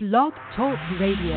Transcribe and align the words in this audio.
Blog 0.00 0.32
Talk 0.54 0.78
Radio. 1.00 1.34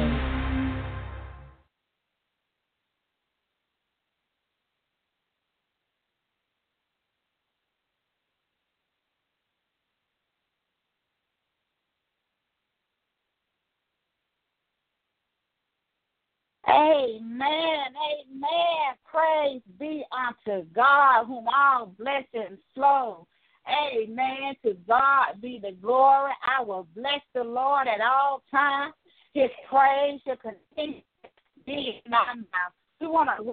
Amen. 16.70 17.20
Amen. 17.42 18.94
Praise 19.12 19.62
be 19.80 20.04
unto 20.12 20.66
God, 20.76 21.26
whom 21.26 21.48
all 21.48 21.88
blessings 21.98 22.60
flow. 22.76 23.26
Amen. 23.68 24.56
To 24.66 24.76
God 24.88 25.42
be 25.42 25.60
the 25.62 25.72
glory. 25.82 26.32
I 26.46 26.64
will 26.64 26.88
bless 26.96 27.22
the 27.34 27.44
Lord 27.44 27.88
at 27.88 28.02
all 28.02 28.44
times. 28.52 28.94
His 29.34 29.50
praise 29.70 30.20
shall 30.26 30.38
continue 30.38 31.02
to 31.24 31.30
be 31.66 32.02
in 32.04 32.12
my 32.12 32.34
mouth. 32.36 32.74
We 33.00 33.08
want 33.08 33.30
to 33.38 33.44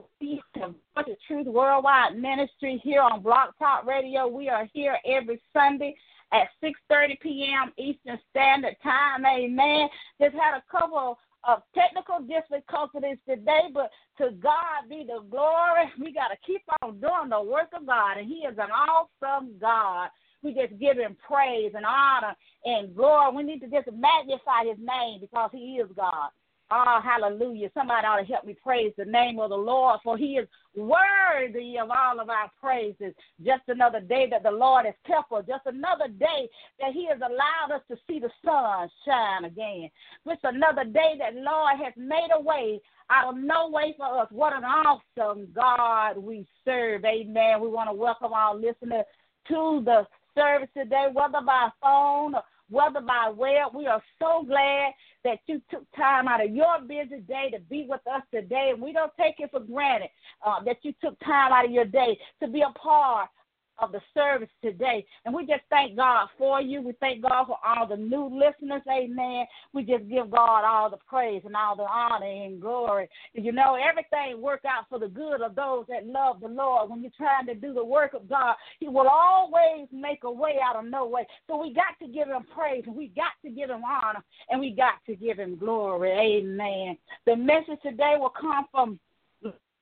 to 0.60 0.74
the 0.96 1.16
Truth 1.26 1.46
Worldwide 1.46 2.18
Ministry 2.18 2.80
here 2.84 3.00
on 3.00 3.22
Blog 3.22 3.50
Talk 3.58 3.86
Radio. 3.86 4.26
We 4.26 4.50
are 4.50 4.68
here 4.74 4.98
every 5.06 5.40
Sunday 5.54 5.96
at 6.32 6.48
6:30 6.62 7.20
p.m. 7.20 7.72
Eastern 7.78 8.18
Standard 8.30 8.76
Time. 8.82 9.24
Amen. 9.24 9.88
Just 10.20 10.34
had 10.34 10.58
a 10.58 10.62
couple 10.70 11.18
of 11.44 11.62
technical 11.74 12.20
difficulties 12.20 13.18
today, 13.28 13.70
but 13.72 13.90
to 14.18 14.30
God 14.42 14.88
be 14.88 15.04
the 15.06 15.22
glory. 15.30 15.90
We 16.00 16.12
got 16.12 16.28
to 16.28 16.36
keep 16.46 16.62
on 16.82 17.00
doing 17.00 17.30
the 17.30 17.42
work 17.42 17.68
of 17.74 17.86
God, 17.86 18.18
and 18.18 18.28
He 18.28 18.46
is 18.46 18.56
an 18.58 18.70
awesome 18.70 19.54
God. 19.60 20.08
We 20.42 20.54
just 20.54 20.78
give 20.78 20.96
Him 20.96 21.16
praise 21.26 21.72
and 21.74 21.84
honor 21.84 22.34
and 22.64 22.94
glory. 22.94 23.36
We 23.36 23.42
need 23.42 23.60
to 23.60 23.68
just 23.68 23.88
magnify 23.92 24.64
His 24.68 24.78
name 24.78 25.20
because 25.20 25.50
He 25.52 25.78
is 25.78 25.88
God. 25.96 26.30
Oh, 26.70 27.00
hallelujah. 27.02 27.70
Somebody 27.72 28.06
ought 28.06 28.18
to 28.18 28.26
help 28.26 28.44
me 28.44 28.54
praise 28.62 28.92
the 28.98 29.04
name 29.06 29.38
of 29.38 29.48
the 29.48 29.56
Lord, 29.56 30.00
for 30.04 30.18
he 30.18 30.36
is 30.36 30.46
worthy 30.76 31.78
of 31.78 31.88
all 31.90 32.20
of 32.20 32.28
our 32.28 32.50
praises. 32.60 33.14
Just 33.44 33.62
another 33.68 34.00
day 34.00 34.28
that 34.30 34.42
the 34.42 34.50
Lord 34.50 34.84
has 34.84 34.94
kept 35.06 35.32
us, 35.32 35.44
just 35.48 35.64
another 35.64 36.08
day 36.08 36.48
that 36.78 36.92
he 36.92 37.08
has 37.08 37.20
allowed 37.20 37.74
us 37.74 37.82
to 37.88 37.96
see 38.06 38.18
the 38.20 38.28
sun 38.44 38.88
shine 39.06 39.44
again. 39.46 39.88
Just 40.26 40.40
another 40.44 40.84
day 40.84 41.14
that 41.18 41.36
Lord 41.36 41.78
has 41.82 41.94
made 41.96 42.28
a 42.34 42.40
way 42.40 42.80
out 43.08 43.32
of 43.34 43.40
no 43.40 43.70
way 43.70 43.94
for 43.96 44.20
us. 44.20 44.28
What 44.30 44.52
an 44.52 44.64
awesome 44.64 45.48
God 45.54 46.18
we 46.18 46.46
serve. 46.66 47.02
Amen. 47.06 47.62
We 47.62 47.68
want 47.68 47.88
to 47.88 47.94
welcome 47.94 48.34
our 48.34 48.54
listeners 48.54 49.06
to 49.48 49.82
the 49.86 50.06
service 50.34 50.68
today, 50.76 51.06
whether 51.12 51.40
by 51.44 51.70
phone 51.82 52.34
or 52.34 52.42
whether 52.70 53.00
by 53.00 53.32
web. 53.34 53.74
We 53.74 53.86
are 53.86 54.02
so 54.20 54.44
glad 54.46 54.92
that 55.24 55.38
you 55.46 55.60
took 55.70 55.84
time 55.96 56.28
out 56.28 56.44
of 56.44 56.50
your 56.50 56.80
busy 56.86 57.20
day 57.20 57.50
to 57.52 57.60
be 57.70 57.86
with 57.88 58.00
us 58.12 58.22
today, 58.32 58.70
and 58.72 58.82
we 58.82 58.92
don't 58.92 59.12
take 59.18 59.36
it 59.38 59.50
for 59.50 59.60
granted 59.60 60.10
uh, 60.44 60.62
that 60.64 60.78
you 60.82 60.92
took 61.02 61.18
time 61.20 61.52
out 61.52 61.64
of 61.64 61.70
your 61.70 61.84
day 61.84 62.18
to 62.40 62.48
be 62.48 62.62
a 62.62 62.70
part 62.78 63.28
of 63.78 63.92
the 63.92 64.00
service 64.14 64.48
today. 64.62 65.04
And 65.24 65.34
we 65.34 65.46
just 65.46 65.62
thank 65.70 65.96
God 65.96 66.28
for 66.36 66.60
you. 66.60 66.82
We 66.82 66.92
thank 67.00 67.22
God 67.22 67.46
for 67.46 67.58
all 67.64 67.86
the 67.86 67.96
new 67.96 68.26
listeners. 68.26 68.82
Amen. 68.90 69.46
We 69.72 69.82
just 69.82 70.08
give 70.08 70.30
God 70.30 70.64
all 70.64 70.90
the 70.90 70.98
praise 71.08 71.42
and 71.44 71.56
all 71.56 71.76
the 71.76 71.84
honor 71.84 72.26
and 72.26 72.60
glory. 72.60 73.08
You 73.34 73.52
know, 73.52 73.76
everything 73.76 74.40
work 74.40 74.62
out 74.64 74.86
for 74.88 74.98
the 74.98 75.08
good 75.08 75.42
of 75.42 75.54
those 75.54 75.84
that 75.88 76.06
love 76.06 76.40
the 76.40 76.48
Lord. 76.48 76.90
When 76.90 77.02
you're 77.02 77.12
trying 77.16 77.46
to 77.46 77.54
do 77.54 77.72
the 77.72 77.84
work 77.84 78.14
of 78.14 78.28
God, 78.28 78.56
He 78.80 78.88
will 78.88 79.08
always 79.08 79.88
make 79.92 80.24
a 80.24 80.30
way 80.30 80.56
out 80.64 80.76
of 80.76 80.84
no 80.84 81.06
way. 81.06 81.26
So 81.46 81.60
we 81.60 81.72
got 81.72 81.98
to 82.02 82.12
give 82.12 82.28
Him 82.28 82.44
praise 82.54 82.84
and 82.86 82.96
we 82.96 83.08
got 83.08 83.32
to 83.44 83.50
give 83.50 83.70
Him 83.70 83.82
honor 83.84 84.24
and 84.50 84.60
we 84.60 84.70
got 84.70 84.94
to 85.06 85.14
give 85.14 85.38
Him 85.38 85.56
glory. 85.56 86.10
Amen. 86.10 86.96
The 87.26 87.36
message 87.36 87.80
today 87.82 88.16
will 88.18 88.32
come 88.38 88.66
from 88.70 89.00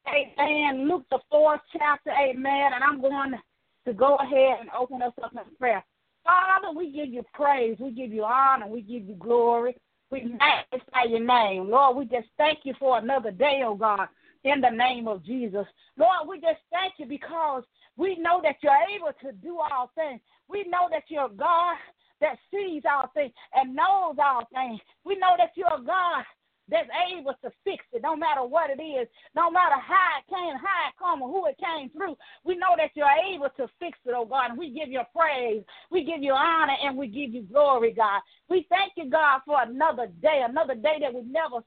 Amen. 0.08 0.88
Luke 0.88 1.05
the 1.10 1.19
fourth 1.31 1.60
chapter, 1.72 2.10
amen. 2.10 2.72
And 2.75 2.84
I'm 2.84 3.00
going 3.00 3.32
to 3.32 3.38
to 3.86 3.94
go 3.94 4.16
ahead 4.16 4.58
and 4.60 4.69
open 4.78 5.00
us 5.00 5.12
up 5.22 5.32
in 5.32 5.56
prayer. 5.58 5.82
Father, 6.24 6.76
we 6.76 6.91
give 6.91 7.08
you 7.08 7.22
praise, 7.32 7.76
we 7.78 7.92
give 7.92 8.12
you 8.12 8.24
honor, 8.24 8.66
we 8.66 8.82
give 8.82 9.04
you 9.04 9.14
glory. 9.14 9.76
We 10.10 10.22
magnify 10.22 11.04
your 11.08 11.20
name. 11.20 11.69
Lord, 11.70 11.96
we 11.96 12.04
just 12.04 12.28
thank 12.36 12.60
you 12.64 12.75
for 12.78 12.98
another 12.98 13.30
day, 13.30 13.62
oh 13.64 13.75
God, 13.75 14.08
in 14.44 14.60
the 14.60 14.70
name 14.70 15.08
of 15.08 15.25
Jesus. 15.25 15.66
Lord, 15.96 16.28
we 16.28 16.41
just 16.41 16.60
thank 16.70 16.94
you 16.98 17.06
because 17.06 17.64
we 17.96 18.16
know 18.16 18.41
that 18.42 18.56
you're 18.62 18.72
able 18.94 19.12
to 19.22 19.32
do 19.38 19.58
all 19.58 19.91
things. 19.94 20.20
We 20.48 20.64
know 20.69 20.88
that 20.91 21.04
you're 21.08 21.28
God 21.28 21.76
that 22.20 22.38
sees 22.50 22.82
all 22.91 23.10
things 23.14 23.32
and 23.54 23.75
knows 23.75 24.16
all 24.22 24.46
things. 24.54 24.80
We 25.04 25.16
know 25.16 25.34
that 25.38 25.50
you're 25.54 25.84
God 25.84 26.25
that's 26.69 26.88
able 27.12 27.34
to 27.43 27.50
fix 27.65 27.84
it, 27.93 28.03
no 28.03 28.16
matter 28.16 28.44
what 28.44 28.71
it 28.71 28.82
is, 28.82 29.06
no 29.34 29.50
matter 29.50 29.77
how 29.77 30.19
it 30.19 30.28
came, 30.28 30.56
how 30.59 30.88
it 30.88 30.94
come, 30.99 31.22
or 31.22 31.28
who 31.28 31.47
it 31.47 31.56
came 31.59 31.91
through. 31.91 32.16
We 32.44 32.56
know 32.56 32.75
that 32.77 32.91
you're 32.94 33.06
able 33.06 33.50
to 33.56 33.69
fix 33.78 33.99
it, 34.04 34.15
oh 34.15 34.25
God, 34.25 34.50
and 34.50 34.59
we 34.59 34.71
give 34.71 34.88
you 34.88 35.03
praise, 35.15 35.62
we 35.91 36.05
give 36.05 36.22
you 36.22 36.32
honor, 36.32 36.76
and 36.82 36.97
we 36.97 37.06
give 37.06 37.32
you 37.32 37.43
glory, 37.43 37.93
God. 37.93 38.21
We 38.49 38.66
thank 38.69 38.93
you, 38.97 39.09
God, 39.10 39.41
for 39.47 39.62
another 39.62 40.06
day, 40.21 40.43
another 40.47 40.75
day 40.75 40.99
that 41.00 41.15
we 41.15 41.22
never 41.22 41.62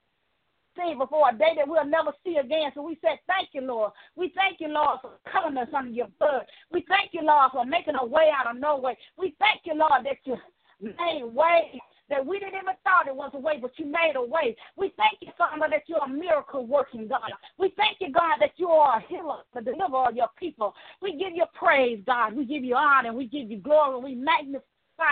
seen 0.77 0.97
before, 0.97 1.29
a 1.29 1.33
day 1.33 1.53
that 1.55 1.67
we'll 1.67 1.85
never 1.85 2.11
see 2.23 2.37
again. 2.37 2.71
So 2.75 2.81
we 2.81 2.95
say, 3.03 3.19
Thank 3.27 3.49
you, 3.53 3.61
Lord. 3.61 3.91
We 4.15 4.31
thank 4.35 4.59
you, 4.59 4.67
Lord, 4.67 4.99
for 5.01 5.11
covering 5.31 5.57
us 5.57 5.67
under 5.75 5.91
your 5.91 6.07
blood. 6.19 6.45
We 6.71 6.85
thank 6.87 7.11
you, 7.13 7.21
Lord, 7.23 7.51
for 7.51 7.65
making 7.65 7.95
a 7.99 8.05
way 8.05 8.29
out 8.35 8.53
of 8.53 8.61
no 8.61 8.77
way. 8.77 8.97
We 9.17 9.35
thank 9.39 9.61
you, 9.65 9.75
Lord, 9.75 10.05
that 10.05 10.17
you 10.25 10.35
made 10.81 11.23
way 11.23 11.81
that 12.09 12.25
we 12.25 12.39
didn't 12.39 12.55
even 12.55 12.75
thought 12.83 13.07
it 13.07 13.15
was 13.15 13.31
a 13.33 13.39
way, 13.39 13.57
but 13.61 13.71
you 13.77 13.85
made 13.85 14.13
a 14.15 14.21
way. 14.21 14.55
We 14.75 14.93
thank 14.97 15.19
you, 15.21 15.31
Father, 15.37 15.67
that 15.69 15.83
you're 15.87 16.03
a 16.03 16.09
miracle 16.09 16.65
working 16.65 17.07
God. 17.07 17.31
We 17.57 17.73
thank 17.77 17.97
you, 17.99 18.11
God, 18.11 18.37
that 18.39 18.51
you 18.57 18.69
are 18.69 18.97
a 18.97 19.03
healer 19.07 19.39
to 19.55 19.61
deliver 19.61 19.95
all 19.95 20.11
your 20.11 20.29
people. 20.37 20.73
We 21.01 21.11
give 21.13 21.35
you 21.35 21.45
praise, 21.53 22.01
God. 22.05 22.35
We 22.35 22.45
give 22.45 22.63
you 22.63 22.75
honor. 22.75 23.13
We 23.13 23.27
give 23.27 23.49
you 23.51 23.57
glory. 23.57 24.01
We 24.03 24.15
magnify 24.15 24.63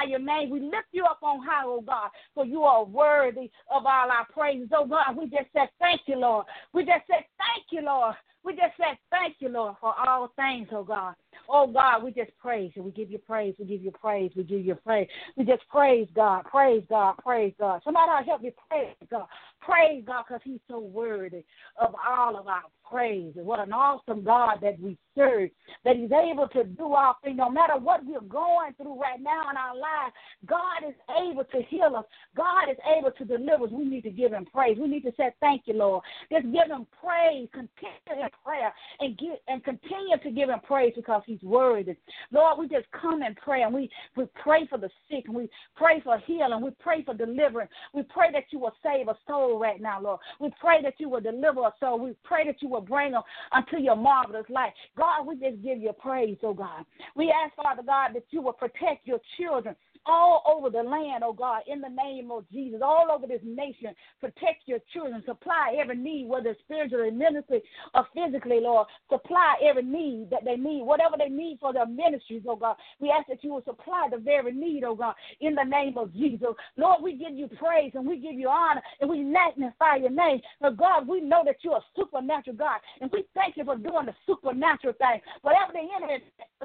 your 0.08 0.20
name. 0.20 0.50
We 0.50 0.60
lift 0.60 0.90
you 0.92 1.06
up 1.06 1.20
on 1.22 1.46
high, 1.46 1.64
oh 1.66 1.82
God, 1.82 2.10
for 2.34 2.46
you 2.46 2.64
are 2.64 2.84
worthy 2.84 3.52
of 3.72 3.86
all 3.86 4.12
our 4.12 4.26
praises. 4.32 4.70
Oh 4.76 4.86
God, 4.86 5.16
we 5.18 5.26
just 5.26 5.52
said 5.54 5.70
thank 5.80 6.02
you, 6.06 6.18
Lord. 6.18 6.46
We 6.74 6.84
just 6.84 7.08
said 7.08 7.26
thank 7.38 7.66
you, 7.72 7.82
Lord. 7.82 8.16
We 8.44 8.54
just 8.54 8.78
said 8.78 8.98
thank 9.12 9.36
you, 9.40 9.50
Lord, 9.50 9.76
for 9.82 9.94
all 9.98 10.32
things, 10.36 10.70
oh 10.72 10.84
God. 10.84 11.16
Oh 11.50 11.68
God, 11.68 12.04
we 12.04 12.12
just 12.12 12.32
praise 12.38 12.72
you. 12.76 12.84
We 12.84 12.92
give 12.92 13.12
you 13.12 13.18
praise. 13.18 13.56
We 13.60 13.66
give 13.66 13.82
you 13.82 13.92
praise. 13.92 14.32
We 14.36 14.44
give 14.44 14.66
you 14.66 14.76
praise. 14.76 15.08
We 15.36 15.46
just 15.46 15.68
praise 15.70 16.08
God. 16.16 16.46
Praise 16.46 16.84
God. 16.90 17.16
Praise 17.24 17.54
God. 17.60 17.82
Somebody 17.84 18.26
help 18.26 18.42
me 18.42 18.54
praise 18.70 18.96
God. 19.10 19.28
Praise 19.62 20.04
God 20.06 20.24
because 20.28 20.42
He's 20.44 20.60
so 20.70 20.80
worthy 20.80 21.44
of 21.82 21.94
all 22.08 22.38
of 22.38 22.48
our 22.48 22.64
praise. 22.90 23.34
And 23.36 23.46
what 23.46 23.60
an 23.60 23.74
awesome 23.74 24.24
God 24.24 24.60
that 24.62 24.80
we 24.80 24.98
serve, 25.16 25.50
that 25.84 25.96
He's 25.96 26.12
able 26.12 26.48
to 26.50 26.64
do 26.64 26.94
all 26.94 27.16
things. 27.24 27.38
No 27.38 27.50
matter 27.50 27.78
what 27.78 28.06
we're 28.06 28.22
going 28.22 28.74
through 28.78 29.00
right 29.00 29.22
now 29.22 29.50
in 29.50 29.58
our 29.58 29.76
lives, 29.76 30.14
God 30.46 30.88
is 30.88 30.96
able 31.10 31.44
to 31.44 31.62
heal 31.70 31.96
us. 31.98 32.06
God 32.36 32.70
is 32.72 32.78
able 32.98 33.12
to 33.12 33.26
deliver 33.26 33.66
us. 33.66 33.72
We 33.72 33.86
need 33.86 34.04
to 34.04 34.10
give 34.10 34.32
Him 34.32 34.46
praise. 34.46 34.78
We 34.80 34.88
need 34.88 35.04
to 35.04 35.14
say 35.18 35.32
thank 35.40 35.64
you, 35.66 35.74
Lord. 35.76 36.04
Just 36.32 36.46
give 36.46 36.70
Him 36.70 36.88
praise. 37.02 37.50
Continue 37.52 38.24
in 38.24 38.30
prayer 38.44 38.74
and 39.00 39.18
give 39.18 39.36
and 39.48 39.64
continue 39.64 40.18
to 40.24 40.32
give 40.32 40.50
Him 40.50 40.60
praise 40.66 40.94
because 40.96 41.24
He's 41.26 41.42
worthy. 41.42 41.96
Lord, 42.32 42.60
we 42.60 42.68
just 42.68 42.88
come 42.92 43.22
and 43.22 43.36
pray 43.36 43.64
and 43.64 43.74
we, 43.74 43.90
we 44.16 44.26
pray 44.42 44.68
for 44.68 44.78
the 44.78 44.90
sick 45.10 45.26
and 45.28 45.36
we 45.36 45.50
pray 45.76 46.02
for 46.04 46.18
healing. 46.26 46.62
We 46.62 46.72
pray 46.80 47.04
for 47.04 47.14
deliverance. 47.14 47.72
We 47.94 48.04
pray 48.04 48.32
that 48.32 48.46
you 48.52 48.60
will 48.60 48.74
save 48.84 49.08
a 49.08 49.18
soul 49.28 49.47
right 49.56 49.82
now, 49.82 50.02
Lord. 50.02 50.20
We 50.40 50.52
pray 50.60 50.82
that 50.84 50.96
you 50.98 51.10
will 51.10 51.22
deliver 51.22 51.64
us, 51.64 51.74
soul. 51.80 52.00
We 52.00 52.16
pray 52.24 52.46
that 52.46 52.62
you 52.62 52.70
will 52.70 52.82
bring 52.82 53.12
them 53.12 53.22
unto 53.52 53.78
your 53.78 53.96
marvelous 53.96 54.46
light. 54.50 54.74
God, 54.98 55.26
we 55.26 55.36
just 55.36 55.64
give 55.64 55.80
you 55.80 55.92
praise, 55.94 56.38
oh 56.44 56.54
God. 56.54 56.86
We 57.16 57.32
ask, 57.32 57.56
Father 57.56 57.84
God, 57.84 58.12
that 58.16 58.26
you 58.32 58.42
will 58.42 58.54
protect 58.54 59.06
your 59.06 59.20
children 59.38 59.76
all 60.08 60.44
over 60.48 60.70
the 60.70 60.84
land, 60.84 61.24
oh 61.24 61.34
God, 61.34 61.62
in 61.68 61.82
the 61.82 61.90
name 61.90 62.32
of 62.32 62.46
Jesus, 62.52 62.80
all 62.84 63.08
over 63.12 63.28
this 63.28 63.42
nation. 63.44 63.94
Protect 64.20 64.64
your 64.66 64.80
children, 64.94 65.24
supply 65.26 65.76
every 65.80 65.98
need, 65.98 66.28
whether 66.28 66.56
spiritually, 66.64 67.12
mentally, 67.12 67.62
or 67.94 68.08
physically, 68.14 68.60
Lord. 68.62 68.88
Supply 69.10 69.56
every 69.62 69.84
need 69.84 70.30
that 70.32 70.46
they 70.46 70.56
need, 70.56 70.84
whatever 70.84 71.16
they 71.18 71.30
need 71.30 71.58
for 71.60 71.74
their 71.74 71.86
ministries, 71.86 72.44
oh 72.48 72.56
God. 72.56 72.76
We 73.00 73.12
ask 73.12 73.28
that 73.28 73.44
you 73.44 73.54
will 73.54 73.64
supply 73.64 74.08
the 74.12 74.18
very 74.18 74.54
need, 74.54 74.84
oh 74.84 74.96
God, 74.96 75.16
in 75.42 75.56
the 75.56 75.64
name 75.64 75.98
of 75.98 76.14
Jesus. 76.14 76.48
Lord, 76.78 77.04
we 77.04 77.14
give 77.14 77.34
you 77.34 77.48
praise 77.48 77.92
and 77.96 78.08
we 78.08 78.18
give 78.18 78.34
you 78.34 78.50
honor 78.50 78.82
and 79.02 79.10
we 79.10 79.24
magnify 79.24 79.98
your 79.98 80.12
name. 80.12 80.42
But 80.62 80.78
God, 80.78 81.08
we 81.08 81.22
know 81.22 81.44
that 81.46 81.58
you're 81.62 81.78
a 81.78 81.84
supernatural 81.96 82.56
God, 82.56 82.80
and 83.02 83.12
we 83.12 83.26
thank 83.34 83.58
you 83.58 83.66
for 83.66 83.76
doing 83.76 84.06
the 84.06 84.16
supernatural 84.26 84.94
thing. 84.94 85.22
Whatever 85.42 85.74
the 85.74 85.80
enemy 85.96 86.14
is 86.16 86.22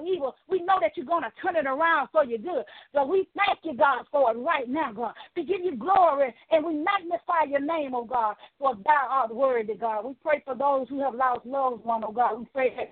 evil, 0.06 0.34
we 0.48 0.60
know 0.62 0.78
that 0.80 0.92
you're 0.96 1.06
going 1.06 1.22
to 1.22 1.32
turn 1.42 1.56
it 1.56 1.66
around 1.66 2.08
for 2.12 2.24
your 2.24 2.38
good. 2.38 2.64
So 2.94 3.04
we 3.04 3.28
thank 3.36 3.58
you, 3.62 3.74
God, 3.76 4.04
for 4.10 4.30
it 4.30 4.38
right 4.38 4.68
now, 4.68 4.92
God. 4.92 5.14
We 5.36 5.44
give 5.44 5.60
you 5.62 5.76
glory 5.76 6.34
and 6.50 6.64
we 6.64 6.74
magnify 6.74 7.44
your 7.48 7.60
name, 7.60 7.94
oh 7.94 8.04
God, 8.04 8.36
for 8.58 8.74
thou 8.84 9.08
art 9.10 9.34
worthy, 9.34 9.74
God. 9.74 10.04
We 10.04 10.14
pray 10.22 10.42
for 10.44 10.54
those 10.54 10.88
who 10.88 11.00
have 11.00 11.14
lost 11.14 11.46
loved 11.46 11.84
one, 11.84 12.04
oh 12.04 12.12
God. 12.12 12.38
We 12.38 12.46
pray 12.52 12.90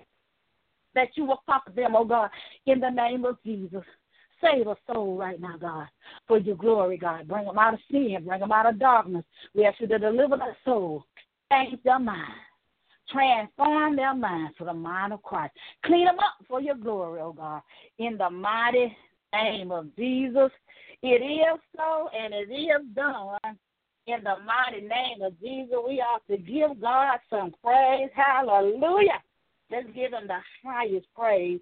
that 0.95 1.09
you 1.15 1.25
will 1.25 1.41
comfort 1.49 1.75
them, 1.75 1.95
oh 1.95 2.05
God, 2.05 2.29
in 2.65 2.79
the 2.79 2.89
name 2.89 3.25
of 3.25 3.37
Jesus. 3.43 3.83
Save 4.41 4.67
a 4.67 4.75
soul 4.91 5.17
right 5.17 5.39
now, 5.39 5.55
God, 5.55 5.87
for 6.27 6.39
your 6.39 6.55
glory, 6.55 6.97
God. 6.97 7.27
Bring 7.27 7.45
them 7.45 7.59
out 7.59 7.75
of 7.75 7.79
sin, 7.91 8.23
bring 8.25 8.39
them 8.39 8.51
out 8.51 8.65
of 8.65 8.79
darkness. 8.79 9.23
We 9.53 9.65
ask 9.65 9.79
you 9.79 9.87
to 9.87 9.99
deliver 9.99 10.35
their 10.35 10.57
soul, 10.65 11.05
change 11.51 11.77
their 11.83 11.99
mind, 11.99 12.33
transform 13.11 13.95
their 13.95 14.15
mind 14.15 14.55
for 14.57 14.63
the 14.63 14.73
mind 14.73 15.13
of 15.13 15.21
Christ. 15.21 15.53
Clean 15.85 16.05
them 16.05 16.17
up 16.17 16.43
for 16.47 16.59
your 16.59 16.75
glory, 16.75 17.21
oh 17.21 17.33
God. 17.33 17.61
In 17.99 18.17
the 18.17 18.31
mighty 18.31 18.97
name 19.33 19.71
of 19.71 19.95
Jesus, 19.95 20.51
it 21.01 21.07
is 21.07 21.59
so 21.75 22.09
and 22.17 22.33
it 22.33 22.53
is 22.53 22.81
done. 22.95 23.37
In 24.07 24.23
the 24.23 24.35
mighty 24.45 24.85
name 24.85 25.21
of 25.21 25.39
Jesus, 25.39 25.75
we 25.87 26.01
ought 26.01 26.25
to 26.29 26.37
give 26.37 26.81
God 26.81 27.19
some 27.29 27.53
praise. 27.63 28.09
Hallelujah. 28.15 29.21
Let's 29.69 29.87
give 29.87 30.11
him 30.11 30.27
the 30.27 30.39
highest 30.65 31.07
praise, 31.15 31.59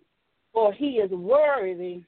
for 0.54 0.74
he 0.74 0.94
is 0.94 1.12
worthy 1.12 2.02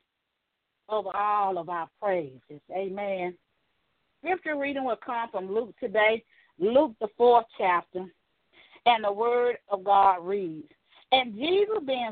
of 0.90 1.06
all 1.14 1.58
of 1.58 1.70
our 1.70 1.90
praises. 2.02 2.62
Amen. 2.72 3.36
Scripture 4.20 4.58
reading 4.58 4.86
will 4.86 5.00
come 5.04 5.30
from 5.32 5.54
Luke 5.54 5.74
today, 5.80 6.24
Luke 6.60 6.94
the 7.02 7.08
fourth 7.18 7.46
chapter, 7.58 8.06
and 8.86 9.04
the 9.04 9.12
word 9.12 9.58
of 9.70 9.84
God 9.84 10.26
reads. 10.26 10.72
And 11.12 11.36
Jesus, 11.36 11.78
being 11.86 12.12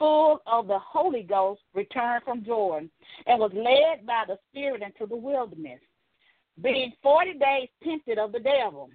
full 0.00 0.40
of 0.46 0.66
the 0.66 0.78
Holy 0.78 1.22
Ghost, 1.22 1.60
returned 1.74 2.24
from 2.24 2.44
Jordan 2.44 2.90
and 3.26 3.38
was 3.38 3.52
led 3.54 4.04
by 4.06 4.24
the 4.26 4.38
Spirit 4.50 4.82
into 4.82 5.06
the 5.06 5.16
wilderness, 5.16 5.78
being 6.60 6.92
forty 7.02 7.34
days 7.34 7.68
tempted 7.84 8.18
of 8.18 8.32
the 8.32 8.40
devil. 8.40 8.90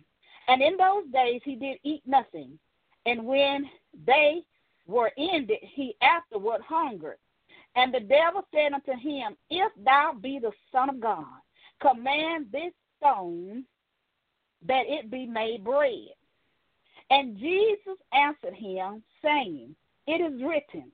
And 0.48 0.62
in 0.62 0.76
those 0.76 1.06
days 1.14 1.42
he 1.46 1.56
did 1.56 1.78
eat 1.84 2.02
nothing. 2.06 2.60
And 3.06 3.26
when 3.26 3.70
they 4.06 4.42
were 4.88 5.12
ended, 5.18 5.60
he 5.62 5.96
afterward 6.02 6.62
hungered. 6.68 7.18
And 7.76 7.94
the 7.94 8.00
devil 8.00 8.42
said 8.54 8.74
unto 8.74 8.94
him, 8.94 9.38
If 9.50 9.72
thou 9.84 10.14
be 10.20 10.40
the 10.40 10.52
Son 10.72 10.90
of 10.90 11.00
God, 11.00 11.26
command 11.82 12.48
this 12.52 12.74
stone 12.98 13.64
that 14.68 14.84
it 14.88 15.12
be 15.12 15.26
made 15.26 15.64
bread. 15.64 16.10
And 17.12 17.38
Jesus 17.38 17.98
answered 18.14 18.56
him, 18.56 19.04
saying, 19.22 19.76
It 20.08 20.22
is 20.22 20.42
written, 20.42 20.92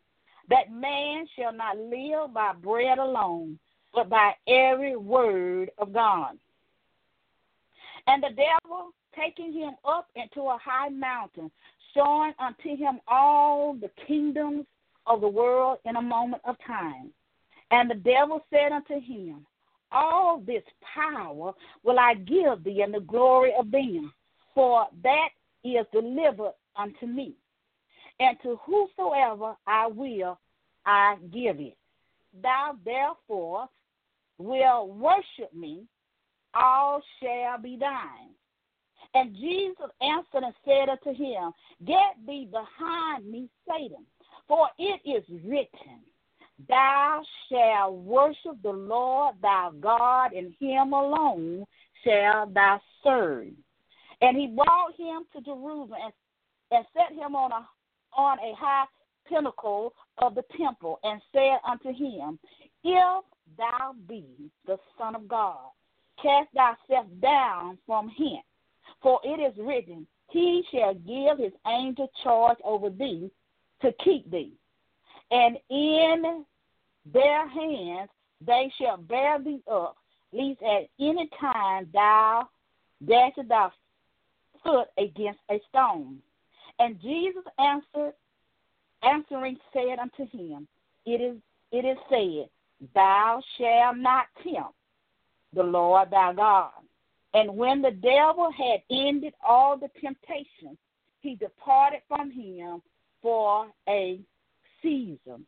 that 0.49 0.71
man 0.71 1.25
shall 1.35 1.53
not 1.53 1.77
live 1.77 2.33
by 2.33 2.53
bread 2.53 2.97
alone, 2.97 3.59
but 3.93 4.09
by 4.09 4.33
every 4.47 4.95
word 4.95 5.69
of 5.77 5.93
God. 5.93 6.37
And 8.07 8.23
the 8.23 8.29
devil, 8.29 8.91
taking 9.15 9.53
him 9.53 9.75
up 9.85 10.07
into 10.15 10.41
a 10.41 10.57
high 10.63 10.89
mountain, 10.89 11.51
showing 11.93 12.33
unto 12.39 12.75
him 12.75 12.99
all 13.07 13.73
the 13.73 13.91
kingdoms 14.07 14.65
of 15.05 15.21
the 15.21 15.27
world 15.27 15.79
in 15.85 15.97
a 15.97 16.01
moment 16.01 16.41
of 16.45 16.55
time. 16.65 17.11
And 17.71 17.89
the 17.89 17.95
devil 17.95 18.41
said 18.49 18.71
unto 18.71 18.99
him, 18.99 19.45
All 19.91 20.41
this 20.45 20.63
power 20.93 21.53
will 21.83 21.99
I 21.99 22.15
give 22.15 22.63
thee, 22.63 22.81
and 22.81 22.93
the 22.93 22.99
glory 23.01 23.53
of 23.57 23.71
them, 23.71 24.13
for 24.53 24.87
that 25.03 25.29
is 25.63 25.85
delivered 25.91 26.53
unto 26.75 27.05
me. 27.05 27.35
And 28.19 28.37
to 28.43 28.59
whosoever 28.65 29.55
I 29.65 29.87
will, 29.87 30.39
I 30.85 31.15
give 31.31 31.59
it. 31.59 31.77
Thou 32.41 32.75
therefore 32.85 33.67
will 34.37 34.87
worship 34.87 35.53
me, 35.53 35.83
all 36.53 37.01
shall 37.21 37.61
be 37.61 37.77
thine. 37.77 38.31
And 39.13 39.35
Jesus 39.35 39.89
answered 40.01 40.43
and 40.43 40.53
said 40.65 40.89
unto 40.89 41.13
him, 41.13 41.51
Get 41.85 42.15
thee 42.25 42.47
behind 42.49 43.29
me, 43.29 43.49
Satan, 43.67 44.05
for 44.47 44.69
it 44.77 45.01
is 45.05 45.23
written, 45.43 46.01
Thou 46.67 47.21
shalt 47.49 47.93
worship 47.95 48.61
the 48.63 48.71
Lord 48.71 49.35
thy 49.41 49.69
God, 49.79 50.33
and 50.33 50.53
him 50.59 50.93
alone 50.93 51.65
shalt 52.03 52.53
thou 52.53 52.79
serve. 53.03 53.49
And 54.21 54.37
he 54.37 54.47
brought 54.47 54.95
him 54.95 55.23
to 55.33 55.41
Jerusalem 55.41 55.99
and, 56.03 56.13
and 56.71 56.85
set 56.93 57.17
him 57.17 57.35
on 57.35 57.51
a 57.51 57.67
on 58.15 58.39
a 58.39 58.53
high 58.57 58.85
pinnacle 59.27 59.93
of 60.19 60.35
the 60.35 60.43
temple, 60.57 60.99
and 61.03 61.21
said 61.31 61.57
unto 61.67 61.89
him, 61.89 62.37
If 62.83 63.23
thou 63.57 63.95
be 64.07 64.25
the 64.65 64.77
Son 64.97 65.15
of 65.15 65.27
God, 65.27 65.59
cast 66.21 66.49
thyself 66.53 67.07
down 67.21 67.77
from 67.85 68.09
hence. 68.09 68.45
For 69.01 69.19
it 69.23 69.39
is 69.39 69.57
written, 69.57 70.05
He 70.29 70.63
shall 70.71 70.93
give 70.93 71.39
his 71.39 71.53
angel 71.67 72.09
charge 72.23 72.57
over 72.63 72.89
thee 72.89 73.31
to 73.81 73.91
keep 74.03 74.29
thee. 74.29 74.53
And 75.31 75.57
in 75.69 76.45
their 77.11 77.47
hands 77.47 78.09
they 78.45 78.71
shall 78.79 78.97
bear 78.97 79.39
thee 79.39 79.61
up, 79.71 79.95
lest 80.33 80.61
at 80.61 80.89
any 80.99 81.29
time 81.39 81.87
thou 81.93 82.47
dash 83.05 83.33
thy 83.47 83.69
foot 84.63 84.87
against 84.97 85.39
a 85.49 85.59
stone. 85.69 86.19
And 86.81 86.99
Jesus 86.99 87.43
answered, 87.59 88.13
answering 89.03 89.55
said 89.71 89.99
unto 89.99 90.25
him, 90.35 90.67
It 91.05 91.21
is 91.21 91.37
it 91.71 91.85
is 91.85 91.97
said, 92.09 92.49
Thou 92.95 93.39
shalt 93.55 93.97
not 93.97 94.25
tempt 94.43 94.73
the 95.53 95.61
Lord 95.61 96.09
thy 96.09 96.33
God. 96.33 96.71
And 97.35 97.55
when 97.55 97.83
the 97.83 97.91
devil 97.91 98.49
had 98.51 98.81
ended 98.89 99.33
all 99.47 99.77
the 99.77 99.89
temptation, 100.01 100.75
he 101.19 101.35
departed 101.35 102.01
from 102.07 102.31
him 102.31 102.81
for 103.21 103.67
a 103.87 104.19
season. 104.81 105.45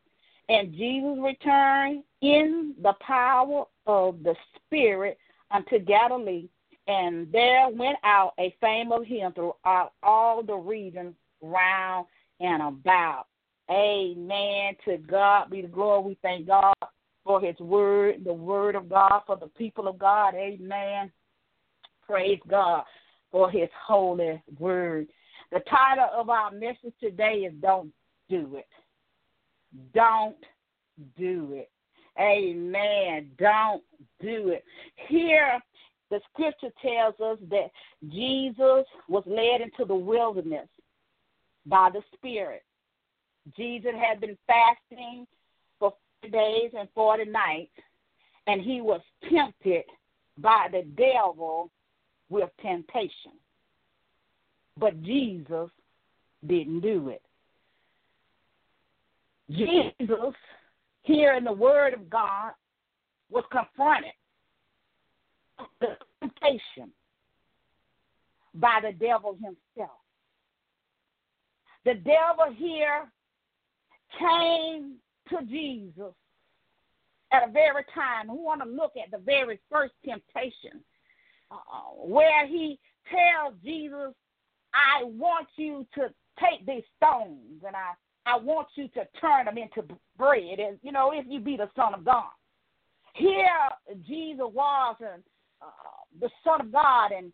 And 0.48 0.72
Jesus 0.72 1.18
returned 1.20 2.04
in 2.20 2.76
the 2.80 2.94
power 3.00 3.64
of 3.88 4.22
the 4.22 4.36
Spirit 4.54 5.18
unto 5.50 5.80
Galilee, 5.80 6.48
and 6.86 7.26
there 7.32 7.68
went 7.70 7.98
out 8.04 8.34
a 8.38 8.54
fame 8.60 8.92
of 8.92 9.04
him 9.04 9.32
throughout 9.32 9.94
all 10.04 10.40
the 10.40 10.54
region 10.54 11.16
round 11.50 12.06
and 12.40 12.62
about. 12.62 13.26
Amen. 13.70 14.74
To 14.84 14.98
God 14.98 15.50
be 15.50 15.62
the 15.62 15.68
glory. 15.68 16.02
We 16.08 16.18
thank 16.22 16.46
God 16.46 16.74
for 17.24 17.40
his 17.40 17.58
word, 17.58 18.24
the 18.24 18.32
word 18.32 18.74
of 18.74 18.88
God 18.88 19.22
for 19.26 19.36
the 19.36 19.46
people 19.48 19.88
of 19.88 19.98
God. 19.98 20.34
Amen. 20.34 21.10
Praise 22.06 22.40
God 22.48 22.84
for 23.30 23.50
his 23.50 23.68
holy 23.86 24.42
word. 24.58 25.08
The 25.50 25.60
title 25.70 26.08
of 26.14 26.28
our 26.28 26.50
message 26.50 26.94
today 27.00 27.46
is 27.48 27.54
Don't 27.60 27.92
Do 28.28 28.56
It. 28.56 28.66
Don't 29.94 30.36
do 31.18 31.48
it. 31.52 31.70
Amen. 32.20 33.30
Don't 33.38 33.82
do 34.20 34.48
it. 34.48 34.64
Here, 35.08 35.60
the 36.10 36.20
scripture 36.32 36.70
tells 36.80 37.14
us 37.20 37.38
that 37.50 37.70
Jesus 38.08 38.86
was 39.08 39.24
led 39.26 39.60
into 39.60 39.84
the 39.86 39.94
wilderness 39.94 40.68
by 41.66 41.90
the 41.92 42.02
Spirit. 42.14 42.62
Jesus 43.56 43.92
had 44.00 44.20
been 44.20 44.36
fasting 44.46 45.26
for 45.78 45.92
40 46.22 46.32
days 46.32 46.70
and 46.78 46.88
40 46.94 47.26
nights, 47.26 47.72
and 48.46 48.60
he 48.60 48.80
was 48.80 49.00
tempted 49.30 49.84
by 50.38 50.68
the 50.70 50.82
devil 50.96 51.70
with 52.28 52.50
temptation. 52.60 53.32
But 54.78 55.02
Jesus 55.02 55.70
didn't 56.46 56.80
do 56.80 57.10
it. 57.10 57.22
Jesus, 59.50 60.34
here 61.02 61.34
in 61.34 61.44
the 61.44 61.52
Word 61.52 61.94
of 61.94 62.08
God, 62.08 62.52
was 63.30 63.44
confronted 63.50 64.12
with 65.58 65.68
the 65.80 65.96
temptation 66.20 66.90
by 68.54 68.80
the 68.82 68.92
devil 68.92 69.34
himself. 69.34 69.98
The 71.84 71.94
devil 71.94 72.54
here 72.56 73.10
came 74.18 74.94
to 75.28 75.44
Jesus 75.46 76.14
at 77.32 77.48
a 77.48 77.52
very 77.52 77.84
time. 77.94 78.28
We 78.28 78.42
want 78.42 78.62
to 78.62 78.68
look 78.68 78.92
at 79.02 79.10
the 79.10 79.24
very 79.24 79.58
first 79.70 79.94
temptation 80.04 80.80
uh, 81.50 81.94
where 81.96 82.46
he 82.46 82.78
tells 83.10 83.54
Jesus, 83.62 84.14
I 84.72 85.04
want 85.04 85.48
you 85.56 85.86
to 85.94 86.08
take 86.40 86.66
these 86.66 86.84
stones 86.96 87.62
and 87.66 87.76
I, 87.76 87.92
I 88.26 88.38
want 88.38 88.68
you 88.74 88.88
to 88.88 89.06
turn 89.20 89.44
them 89.44 89.58
into 89.58 89.82
bread. 90.16 90.58
And, 90.58 90.78
you 90.82 90.92
know, 90.92 91.12
if 91.12 91.26
you 91.28 91.40
be 91.40 91.56
the 91.56 91.68
Son 91.76 91.94
of 91.94 92.04
God. 92.04 92.30
Here, 93.14 93.46
Jesus 94.06 94.46
was 94.52 94.96
and, 95.00 95.22
uh, 95.62 95.66
the 96.20 96.30
Son 96.42 96.60
of 96.62 96.72
God, 96.72 97.12
and 97.12 97.32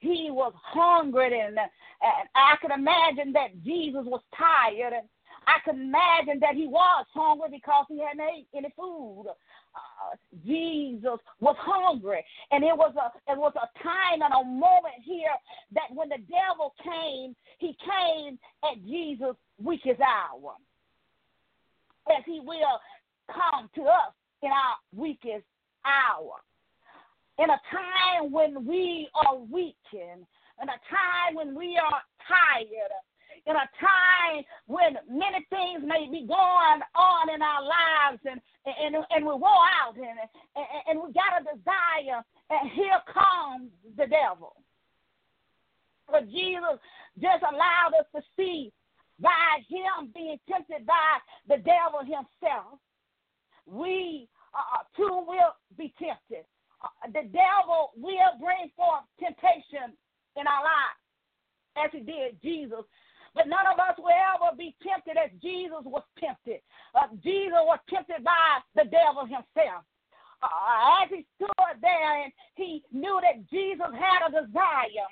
he 0.00 0.28
was 0.30 0.52
hungry, 0.56 1.40
and, 1.40 1.56
and 1.58 2.28
I 2.34 2.56
can 2.60 2.72
imagine 2.72 3.32
that 3.32 3.62
Jesus 3.64 4.04
was 4.04 4.22
tired, 4.36 4.92
and 4.92 5.08
I 5.46 5.58
can 5.64 5.80
imagine 5.80 6.40
that 6.40 6.54
he 6.54 6.66
was 6.66 7.06
hungry 7.14 7.48
because 7.50 7.86
he 7.88 8.00
hadn't 8.00 8.20
ate 8.20 8.48
any 8.54 8.72
food 8.76 9.26
uh, 9.74 10.16
Jesus 10.44 11.18
was 11.40 11.56
hungry, 11.58 12.24
and 12.50 12.64
it 12.64 12.76
was 12.76 12.94
a 12.96 13.32
it 13.32 13.38
was 13.38 13.52
a 13.56 13.82
time 13.82 14.22
and 14.22 14.32
a 14.32 14.44
moment 14.44 14.94
here 15.02 15.34
that 15.72 15.94
when 15.94 16.08
the 16.08 16.18
devil 16.28 16.74
came, 16.82 17.34
he 17.58 17.76
came 17.84 18.38
at 18.64 18.82
Jesus' 18.84 19.36
weakest 19.62 20.00
hour, 20.00 20.54
as 22.16 22.24
he 22.26 22.40
will 22.40 22.80
come 23.28 23.70
to 23.74 23.82
us 23.82 24.12
in 24.42 24.50
our 24.50 24.76
weakest 24.94 25.44
hour. 25.84 26.40
In 27.40 27.48
a 27.48 27.60
time 27.72 28.30
when 28.30 28.66
we 28.66 29.08
are 29.14 29.38
weakened, 29.38 30.26
in 30.60 30.68
a 30.68 30.80
time 30.92 31.34
when 31.34 31.54
we 31.54 31.78
are 31.78 32.02
tired, 32.28 32.92
in 33.46 33.56
a 33.56 33.68
time 33.80 34.44
when 34.66 34.98
many 35.08 35.46
things 35.48 35.80
may 35.82 36.06
be 36.10 36.26
going 36.26 36.80
on 36.94 37.34
in 37.34 37.40
our 37.40 37.62
lives 37.62 38.20
and 38.28 38.40
and, 38.66 38.94
and 39.10 39.24
we 39.24 39.32
wore 39.32 39.66
out 39.80 39.96
and, 39.96 40.04
and, 40.04 40.66
and 40.86 41.00
we 41.00 41.12
got 41.14 41.40
a 41.40 41.56
desire 41.56 42.22
and 42.50 42.70
here 42.72 43.00
comes 43.08 43.70
the 43.96 44.06
devil. 44.06 44.54
But 46.10 46.28
Jesus 46.28 46.76
just 47.22 47.42
allowed 47.42 47.94
us 47.98 48.06
to 48.14 48.22
see 48.36 48.70
by 49.18 49.64
him 49.66 50.10
being 50.14 50.38
tempted 50.46 50.84
by 50.84 51.18
the 51.48 51.56
devil 51.62 52.00
himself. 52.00 52.78
We 53.64 54.28
uh, 54.52 54.84
too 54.94 55.24
will 55.26 55.54
be 55.78 55.94
tempted. 55.98 56.44
Uh, 56.82 57.08
the 57.12 57.28
devil 57.28 57.92
will 57.96 58.34
bring 58.40 58.70
forth 58.76 59.04
temptation 59.18 59.92
in 60.36 60.46
our 60.46 60.62
lives, 60.64 61.00
as 61.76 61.90
he 61.92 62.00
did 62.00 62.40
Jesus 62.42 62.84
but 63.34 63.46
none 63.46 63.66
of 63.70 63.78
us 63.78 63.94
will 63.98 64.10
ever 64.10 64.56
be 64.56 64.74
tempted 64.82 65.14
as 65.14 65.30
Jesus 65.42 65.86
was 65.86 66.02
tempted. 66.18 66.60
Uh, 66.94 67.06
Jesus 67.22 67.62
was 67.62 67.78
tempted 67.86 68.24
by 68.24 68.58
the 68.74 68.90
devil 68.90 69.22
himself. 69.22 69.86
Uh, 70.42 71.04
as 71.04 71.12
he 71.12 71.26
stood 71.36 71.76
there 71.84 72.24
and 72.24 72.32
he 72.56 72.82
knew 72.92 73.20
that 73.20 73.44
Jesus 73.52 73.92
had 73.92 74.24
a 74.26 74.30
desire. 74.32 75.08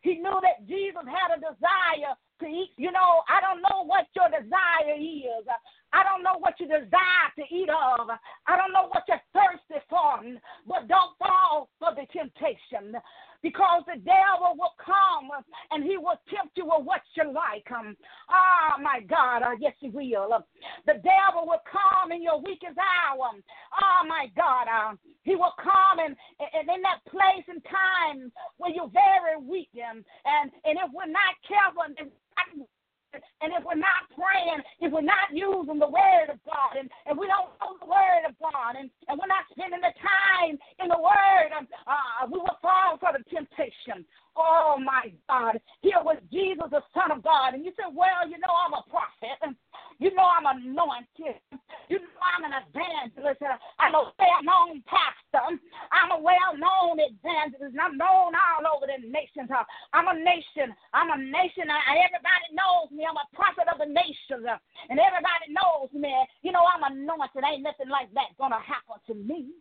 He 0.00 0.16
knew 0.16 0.40
that 0.40 0.64
Jesus 0.66 1.04
had 1.04 1.36
a 1.36 1.38
desire 1.38 2.16
to 2.40 2.46
eat. 2.48 2.72
You 2.80 2.90
know, 2.90 3.20
I 3.28 3.44
don't 3.44 3.60
know 3.60 3.84
what 3.84 4.08
your 4.16 4.32
desire 4.32 4.96
is. 4.96 5.44
I 5.92 6.02
don't 6.04 6.22
know 6.22 6.38
what 6.38 6.54
you 6.60 6.66
desire 6.66 7.30
to 7.36 7.44
eat 7.54 7.68
of. 7.68 8.08
I 8.46 8.56
don't 8.56 8.72
know 8.72 8.88
what 8.88 9.04
you're 9.08 9.22
thirsty 9.34 9.82
for. 9.88 10.22
But 10.66 10.88
don't 10.88 11.16
fall 11.18 11.68
for 11.78 11.94
the 11.94 12.06
temptation 12.12 12.94
because 13.42 13.82
the 13.86 14.00
devil 14.04 14.56
will 14.56 14.76
come 14.76 15.30
and 15.70 15.84
he 15.84 15.96
will 15.96 16.20
tempt 16.28 16.56
you 16.56 16.64
with 16.64 16.84
what 16.84 17.00
you 17.16 17.32
like. 17.32 17.64
Um, 17.72 17.96
oh 18.30 18.82
my 18.82 19.00
God, 19.08 19.42
uh, 19.42 19.56
yes 19.58 19.74
he 19.80 19.88
will. 19.88 20.28
the 20.86 21.00
devil 21.00 21.46
will 21.46 21.62
come 21.64 22.12
in 22.12 22.22
your 22.22 22.40
weakest 22.40 22.76
hour. 22.76 23.30
Oh 23.32 24.00
my 24.06 24.26
God, 24.36 24.96
he 25.22 25.36
will 25.36 25.54
come 25.56 25.98
and, 26.04 26.16
and 26.40 26.68
in 26.68 26.82
that 26.82 27.00
place 27.08 27.44
and 27.48 27.62
time 27.64 28.32
where 28.58 28.72
you're 28.72 28.92
very 28.92 29.40
weak 29.40 29.70
and 29.74 30.04
and, 30.24 30.50
and 30.64 30.78
if 30.78 30.90
we're 30.92 31.10
not 31.10 31.34
careful, 31.46 31.82
if 33.14 33.64
we're 33.64 33.74
not 33.74 34.08
praying, 34.14 34.60
if 34.80 34.92
we're 34.92 35.04
not 35.04 35.28
using 35.32 35.78
the 35.78 35.88
word 35.88 36.30
of 36.30 36.38
God, 36.46 36.78
and, 36.78 36.88
and 37.06 37.18
we 37.18 37.26
don't 37.26 37.52
know 37.60 37.76
the 37.80 37.86
word 37.86 38.24
of 38.28 38.34
God, 38.40 38.78
and, 38.78 38.90
and 39.08 39.18
we're 39.18 39.30
not 39.30 39.44
spending 39.52 39.80
the 39.80 39.94
time 40.00 40.56
in 40.80 40.88
the 40.88 41.00
word, 41.00 41.50
um, 41.56 41.66
uh, 41.86 42.26
we 42.30 42.38
will 42.38 42.58
fall 42.62 42.96
for 42.98 43.10
the 43.12 43.24
temptation. 43.28 44.04
Oh 44.40 44.80
my 44.80 45.12
God. 45.28 45.60
Here 45.82 46.00
was 46.00 46.16
Jesus, 46.32 46.64
the 46.70 46.80
Son 46.96 47.12
of 47.12 47.22
God. 47.22 47.52
And 47.54 47.64
you 47.64 47.72
said, 47.76 47.92
Well, 47.92 48.24
you 48.24 48.40
know, 48.40 48.52
I'm 48.52 48.72
a 48.72 48.84
prophet. 48.88 49.56
You 50.00 50.08
know, 50.16 50.24
I'm 50.24 50.48
anointed. 50.48 51.36
You 51.92 52.00
know, 52.00 52.20
I'm 52.24 52.48
an 52.48 52.56
evangelist. 52.56 53.44
I'm 53.76 53.92
a 53.92 54.08
well 54.16 54.42
known 54.42 54.80
pastor. 54.88 55.44
I'm 55.92 56.10
a 56.16 56.20
well 56.22 56.56
known 56.56 56.96
evangelist. 57.04 57.76
I'm 57.76 58.00
known 58.00 58.32
all 58.32 58.64
over 58.64 58.88
the 58.88 58.96
nations. 59.04 59.52
I'm 59.92 60.08
a 60.08 60.16
nation. 60.16 60.72
I'm 60.96 61.12
a 61.12 61.18
nation. 61.20 61.68
Everybody 61.68 62.46
knows 62.56 62.88
me. 62.94 63.04
I'm 63.04 63.20
a 63.20 63.28
prophet 63.36 63.68
of 63.68 63.76
the 63.76 63.92
nations. 63.92 64.48
And 64.88 64.96
everybody 64.96 65.52
knows 65.52 65.92
me. 65.92 66.14
You 66.40 66.56
know, 66.56 66.64
I'm 66.64 66.86
anointed. 66.88 67.44
Ain't 67.44 67.68
nothing 67.68 67.92
like 67.92 68.08
that 68.16 68.32
going 68.40 68.56
to 68.56 68.62
happen 68.64 68.96
to 69.10 69.14
me. 69.14 69.52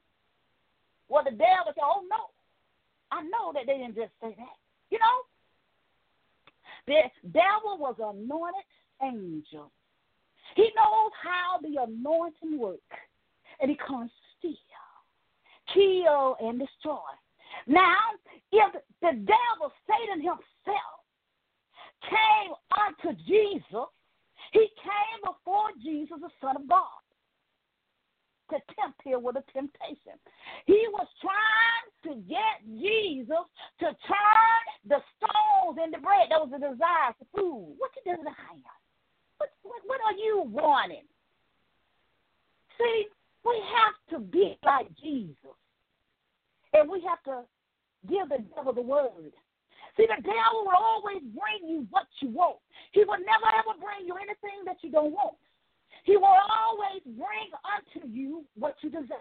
Well, 1.10 1.26
the 1.28 1.36
devil 1.36 1.76
said, 1.76 1.84
Oh, 1.84 2.08
no. 2.08 2.32
I 3.12 3.24
know 3.24 3.52
that 3.54 3.66
they 3.66 3.78
didn't 3.82 3.96
just 3.96 4.14
say 4.22 4.36
that. 4.38 4.59
You 4.90 5.00
know, 5.00 5.18
the 6.88 7.30
devil 7.32 7.78
was 7.78 7.96
an 8.00 8.24
anointed 8.24 8.64
angel. 9.04 9.72
He 10.56 10.64
knows 10.76 11.12
how 11.22 11.60
the 11.62 11.84
anointing 11.84 12.58
works, 12.58 12.82
and 13.62 13.70
he 13.70 13.78
can 13.78 14.10
steal, 14.38 14.56
kill, 15.74 16.36
and 16.40 16.60
destroy. 16.60 16.98
Now, 17.68 17.96
if 18.52 18.74
the 19.02 19.12
devil, 19.12 19.72
Satan 19.88 20.22
himself, 20.22 21.00
came 22.10 22.54
unto 22.74 23.18
Jesus, 23.24 23.90
he 24.54 24.68
came 24.82 25.20
before 25.24 25.70
Jesus, 25.84 26.18
the 26.20 26.30
Son 26.42 26.56
of 26.56 26.68
God 26.68 26.88
to 28.50 28.58
tempt 28.80 29.02
him 29.04 29.24
with 29.24 29.36
a 29.38 29.44
temptation. 29.54 30.18
He 30.66 30.86
was 30.92 31.08
trying 31.22 31.88
to 32.06 32.22
get 32.28 32.62
Jesus 32.66 33.46
to 33.80 33.86
turn 33.86 34.64
the 34.88 35.00
stones 35.18 35.78
into 35.84 36.00
bread. 36.00 36.30
That 36.30 36.42
was 36.42 36.52
the 36.52 36.60
desire 36.60 37.14
for 37.18 37.28
food. 37.36 37.76
What 37.78 37.92
you 38.06 38.16
desire? 38.16 38.74
What, 39.38 39.50
what, 39.64 39.82
what 39.86 40.00
are 40.06 40.18
you 40.18 40.44
wanting? 40.48 41.08
See, 42.78 43.06
we 43.46 43.62
have 43.76 43.96
to 44.12 44.26
be 44.26 44.58
like 44.64 44.88
Jesus. 45.02 45.56
And 46.74 46.90
we 46.90 47.02
have 47.08 47.22
to 47.24 47.44
give 48.08 48.30
the 48.30 48.44
devil 48.56 48.74
the 48.74 48.82
word. 48.82 49.34
See, 49.98 50.08
the 50.08 50.22
devil 50.22 50.64
will 50.64 50.80
always 50.80 51.22
bring 51.36 51.68
you 51.68 51.88
what 51.90 52.06
you 52.22 52.30
want. 52.30 52.58
He 52.92 53.02
will 53.02 53.20
never 53.20 53.50
ever 53.52 53.76
bring 53.80 54.08
you 54.08 54.16
anything 54.16 54.64
that 54.66 54.78
you 54.82 54.92
don't 54.92 55.12
want. 55.12 55.36
He 56.04 56.18
will 56.18 56.26
always 56.26 57.02
bring 57.06 57.50
unto 57.64 58.08
you 58.08 58.46
what 58.56 58.76
you 58.82 58.90
desire, 58.90 59.18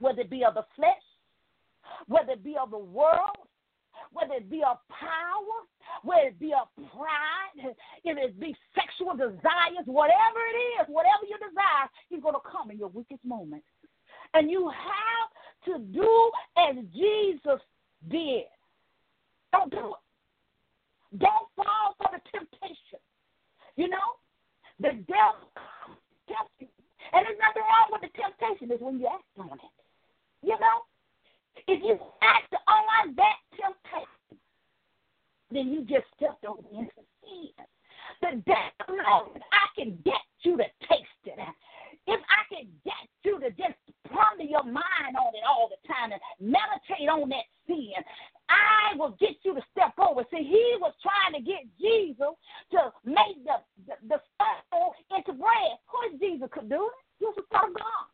whether 0.00 0.22
it 0.22 0.30
be 0.30 0.44
of 0.44 0.54
the 0.54 0.64
flesh, 0.76 1.04
whether 2.06 2.32
it 2.32 2.44
be 2.44 2.56
of 2.60 2.70
the 2.70 2.78
world, 2.78 3.48
whether 4.12 4.34
it 4.34 4.50
be 4.50 4.62
of 4.62 4.78
power, 4.88 5.58
whether 6.02 6.28
it 6.28 6.38
be 6.38 6.52
of 6.52 6.68
pride, 6.90 7.74
if 8.04 8.18
it 8.18 8.40
be 8.40 8.56
sexual 8.74 9.16
desires, 9.16 9.84
whatever 9.86 10.40
it 10.52 10.58
is, 10.80 10.86
whatever 10.88 11.24
you 11.28 11.36
desire, 11.38 11.88
he's 12.08 12.22
going 12.22 12.34
to 12.34 12.50
come 12.50 12.70
in 12.70 12.78
your 12.78 12.88
weakest 12.88 13.24
moment. 13.24 13.62
And 14.34 14.50
you 14.50 14.68
have 14.70 15.30
to 15.66 15.84
do 15.84 16.30
as 16.56 16.76
Jesus 16.92 17.60
did. 18.10 18.44
Don't 19.52 19.70
do 19.70 19.94
it. 19.94 21.18
Don't 21.18 21.48
fall 21.56 21.94
for 21.98 22.08
the 22.10 22.20
temptation. 22.32 22.98
You 23.76 23.88
know, 23.88 24.18
the 24.80 24.92
devil 25.06 25.48
tempts 26.28 26.54
you. 26.58 26.68
And 27.12 27.26
there's 27.26 27.38
nothing 27.38 27.62
wrong 27.62 27.88
with 27.92 28.02
the 28.02 28.12
temptation, 28.16 28.72
it's 28.72 28.82
when 28.82 28.98
you 28.98 29.06
act 29.06 29.24
on 29.38 29.58
it. 29.58 29.74
You 30.42 30.56
know? 30.58 30.82
If 31.68 31.82
you 31.82 31.98
act 32.22 32.52
on 32.66 33.14
that 33.14 33.38
temptation, 33.54 34.40
then 35.50 35.70
you 35.70 35.86
just 35.86 36.06
stepped 36.16 36.44
over 36.44 36.66
into 36.72 37.00
sin. 37.22 37.54
The 38.20 38.42
devil 38.42 38.98
knows 38.98 39.38
I 39.52 39.66
can 39.78 39.98
get 40.04 40.20
you 40.42 40.56
to 40.56 40.66
taste 40.88 41.24
it. 41.24 41.38
If 42.06 42.20
I 42.20 42.42
can 42.52 42.68
get 42.84 43.08
you 43.22 43.40
to 43.40 43.50
just 43.50 43.78
ponder 44.12 44.44
your 44.44 44.64
mind 44.64 45.16
on 45.16 45.32
it 45.32 45.44
all 45.48 45.70
the 45.70 45.80
time 45.88 46.12
and 46.12 46.20
meditate 46.40 47.08
on 47.08 47.28
that 47.30 47.48
sin, 47.66 47.96
I 48.48 48.96
will 48.96 49.16
get 49.18 49.40
you 49.42 49.54
to 49.54 49.62
step 49.72 49.94
over. 49.98 50.24
See, 50.30 50.44
he 50.44 50.76
was 50.80 50.92
trying 51.00 51.32
to 51.32 51.40
get 51.40 51.64
Jesus 51.80 52.36
to 52.76 52.92
make 53.04 53.40
the, 53.44 53.56
the, 53.88 53.96
the 54.04 54.18
stone 54.36 54.92
into 55.16 55.32
bread. 55.32 55.80
Who 55.88 56.12
is 56.12 56.20
Jesus 56.20 56.48
could 56.52 56.68
do 56.68 56.92
it? 56.92 56.96
He 57.18 57.24
was 57.24 57.36
the 57.40 57.48
Son 57.48 57.70
of 57.70 57.74
God. 57.74 58.06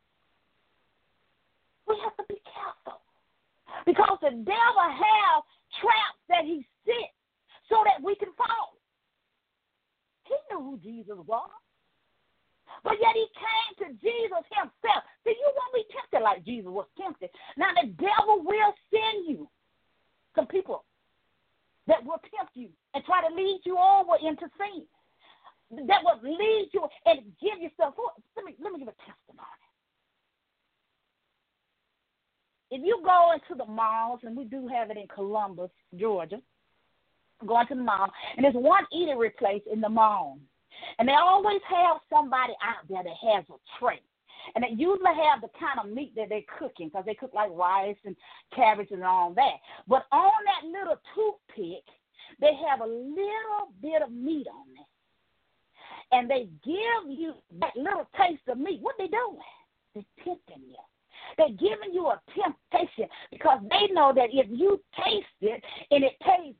We 1.89 1.99
have 2.05 2.15
to 2.15 2.25
be 2.31 2.39
careful. 2.47 3.03
Because 3.87 4.19
the 4.23 4.31
devil 4.31 4.87
has 4.87 5.43
traps 5.83 6.23
that 6.31 6.45
he 6.45 6.63
sets 6.87 7.15
so 7.69 7.83
that 7.87 8.03
we 8.03 8.15
can 8.15 8.31
fall. 8.39 8.79
He 10.31 10.35
knew 10.51 10.63
who 10.63 10.79
Jesus 10.79 11.19
was. 11.27 11.51
But 12.85 12.97
yet 13.03 13.15
he 13.19 13.27
came 13.35 13.73
to 13.83 13.87
Jesus 13.99 14.45
himself. 14.55 15.03
See, 15.25 15.35
you 15.35 15.51
won't 15.51 15.75
be 15.75 15.85
tempted 15.91 16.23
like 16.23 16.47
Jesus 16.47 16.71
was 16.71 16.87
tempted. 16.95 17.31
Now 17.59 17.75
the 17.75 17.91
devil 17.99 18.47
will 18.47 18.75
send 18.95 19.27
you 19.27 19.49
some 20.35 20.47
people 20.47 20.85
that 21.87 22.05
will 22.05 22.23
tempt 22.31 22.55
you 22.55 22.69
and 22.95 23.05
try 23.05 23.27
to 23.27 23.35
lead 23.35 23.61
you 23.65 23.77
over 23.77 24.17
into 24.23 24.47
sin. 24.59 24.87
That 25.87 26.03
will 26.03 26.19
lead 26.23 26.71
you 26.73 26.87
and 27.07 27.21
give 27.41 27.61
you 27.61 27.71
stuff. 27.75 27.95
Let 28.37 28.45
me 28.45 28.55
let 28.63 28.73
me 28.73 28.81
give 28.81 28.89
a 28.89 28.99
testimony. 29.03 29.61
If 32.71 32.83
you 32.85 33.01
go 33.05 33.33
into 33.35 33.57
the 33.57 33.71
malls, 33.71 34.21
and 34.23 34.37
we 34.37 34.45
do 34.45 34.69
have 34.69 34.91
it 34.91 34.97
in 34.97 35.09
Columbus, 35.31 35.71
Georgia, 35.97 36.41
going 37.47 37.67
to 37.69 37.75
the 37.75 37.83
mall, 37.83 38.11
and 38.37 38.45
there's 38.45 38.55
one 38.55 38.85
eatery 38.93 39.35
place 39.37 39.63
in 39.73 39.81
the 39.81 39.89
mall, 39.89 40.39
and 40.99 41.09
they 41.09 41.15
always 41.15 41.61
have 41.69 41.99
somebody 42.13 42.53
out 42.63 42.87
there 42.89 43.05
that 43.05 43.35
has 43.35 43.45
a 43.49 43.79
tray 43.79 44.01
and 44.55 44.65
they 44.65 44.71
usually 44.71 45.15
have 45.31 45.43
the 45.43 45.51
kind 45.61 45.79
of 45.79 45.95
meat 45.95 46.15
that 46.17 46.31
they're 46.31 46.41
cooking 46.59 46.89
because 46.89 47.05
they 47.05 47.15
cook 47.15 47.33
like 47.35 47.51
rice 47.53 47.97
and 48.07 48.17
cabbage 48.57 48.89
and 48.91 49.05
all 49.05 49.35
that. 49.35 49.57
But 49.87 50.07
on 50.11 50.33
that 50.47 50.67
little 50.67 50.97
toothpick, 51.15 51.85
they 52.41 52.53
have 52.67 52.81
a 52.81 52.87
little 52.87 53.69
bit 53.83 54.01
of 54.01 54.11
meat 54.11 54.47
on 54.49 54.67
it. 54.81 54.87
And 56.13 56.31
they 56.31 56.49
give 56.65 57.11
you 57.11 57.35
that 57.61 57.77
little 57.77 58.09
taste 58.17 58.49
of 58.49 58.57
meat. 58.57 58.81
What 58.81 58.95
they 58.97 59.09
doing? 59.09 59.39
They're 59.95 60.25
tempting 60.25 60.71
you. 60.71 60.77
They're 61.37 61.51
giving 61.51 61.93
you 61.93 62.07
a 62.07 62.21
temptation 62.35 63.09
because 63.31 63.61
they 63.71 63.93
know 63.93 64.13
that 64.15 64.31
if 64.33 64.47
you 64.51 64.81
taste 65.05 65.27
it 65.41 65.63
and 65.91 66.05
it 66.05 66.13
tastes 66.25 66.59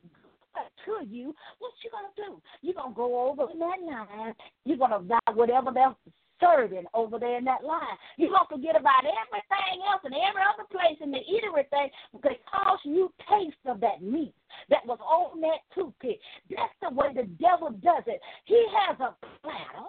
to 0.85 1.07
you, 1.07 1.35
what 1.59 1.73
you 1.83 1.91
gonna 1.91 2.13
do? 2.17 2.43
You're 2.63 2.75
gonna 2.75 2.95
go 2.95 3.29
over 3.29 3.50
in 3.50 3.50
that 3.61 3.81
line. 3.85 4.35
You're 4.65 4.79
gonna 4.79 4.99
buy 4.99 5.19
whatever 5.35 5.71
they're 5.73 5.95
serving 6.41 6.87
over 6.95 7.19
there 7.19 7.39
in 7.39 7.45
that 7.45 7.63
line. 7.65 7.97
You're 8.17 8.31
gonna 8.31 8.49
forget 8.51 8.75
about 8.75 9.05
everything 9.05 9.83
else 9.87 10.03
and 10.05 10.15
every 10.15 10.43
other 10.43 10.67
place 10.71 10.99
in 11.01 11.11
the 11.11 11.19
eatery 11.19 11.69
thing 11.71 11.91
because 12.13 12.79
you 12.85 13.13
taste 13.29 13.61
of 13.67 13.81
that 13.81 14.03
meat 14.03 14.35
that 14.69 14.85
was 14.87 14.99
on 15.01 15.41
that 15.43 15.61
toothpick. 15.75 16.19
That's 16.49 16.73
the 16.83 16.91
way 16.91 17.13
the 17.15 17.29
devil 17.41 17.71
does 17.71 18.05
it. 18.07 18.21
He 18.45 18.67
has 18.73 18.97
a 19.01 19.15
platter 19.43 19.87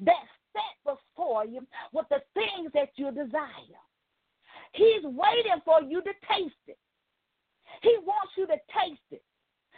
that's 0.00 0.32
set 0.52 0.96
before 1.16 1.46
you 1.46 1.66
with 1.92 2.06
the 2.10 2.20
things 2.34 2.70
that 2.74 2.90
you 2.96 3.10
desire. 3.10 3.80
He's 4.72 5.02
waiting 5.04 5.60
for 5.64 5.82
you 5.82 6.00
to 6.02 6.12
taste 6.28 6.64
it. 6.66 6.78
He 7.82 7.96
wants 8.04 8.32
you 8.36 8.46
to 8.46 8.56
taste 8.72 9.08
it. 9.10 9.22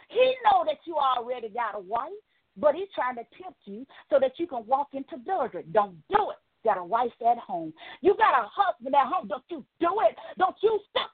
He 0.09 0.35
know 0.45 0.63
that 0.65 0.77
you 0.85 0.95
already 0.95 1.49
got 1.49 1.75
a 1.75 1.79
wife, 1.79 2.11
but 2.57 2.75
he's 2.75 2.87
trying 2.95 3.15
to 3.15 3.25
tempt 3.41 3.59
you 3.65 3.85
so 4.09 4.19
that 4.19 4.33
you 4.37 4.47
can 4.47 4.65
walk 4.65 4.89
into 4.93 5.15
adultery. 5.15 5.65
Don't 5.71 5.95
do 6.09 6.31
it. 6.31 6.37
Got 6.63 6.77
a 6.77 6.83
wife 6.83 7.11
at 7.21 7.37
home. 7.37 7.73
You 8.01 8.15
got 8.17 8.33
a 8.33 8.47
husband 8.49 8.95
at 8.95 9.07
home. 9.07 9.27
Don't 9.27 9.43
you 9.49 9.63
do 9.79 9.89
it. 10.09 10.15
Don't 10.37 10.55
you 10.63 10.79
step 10.89 11.09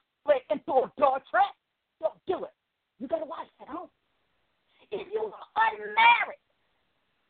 into 0.50 0.72
a 0.72 0.92
door 0.98 1.20
trap. 1.30 1.54
Don't 2.00 2.18
do 2.26 2.44
it. 2.44 2.52
You 2.98 3.08
got 3.08 3.22
a 3.22 3.26
wife 3.26 3.50
at 3.60 3.68
home. 3.68 3.88
If 4.90 5.06
you 5.12 5.32
are 5.32 5.64
unmarried, 5.72 6.38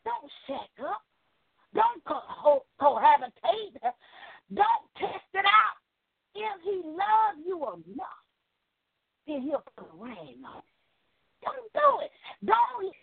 don't 0.04 0.30
shack 0.46 0.70
up. 0.84 1.02
Don't 1.74 2.04
co- 2.04 2.64
cohabitate. 2.80 3.80
Don't 4.52 4.86
test 4.98 5.30
it 5.34 5.46
out. 5.46 5.78
If 6.34 6.62
he 6.64 6.82
loves 6.84 7.38
you 7.46 7.56
enough, 7.56 8.22
then 9.26 9.42
he'll 9.42 9.64
put 9.76 9.86
a 9.86 9.96
ring 9.96 10.42
on 10.44 10.58
it. 10.58 10.72
Don't 11.44 11.72
do 11.72 12.04
it. 12.04 12.10
Don't. 12.44 12.94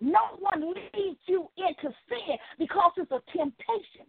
No 0.00 0.20
one 0.38 0.74
leads 0.94 1.18
you 1.26 1.48
into 1.56 1.94
sin 2.08 2.36
because 2.58 2.92
it's 2.96 3.10
a 3.10 3.20
temptation. 3.36 4.06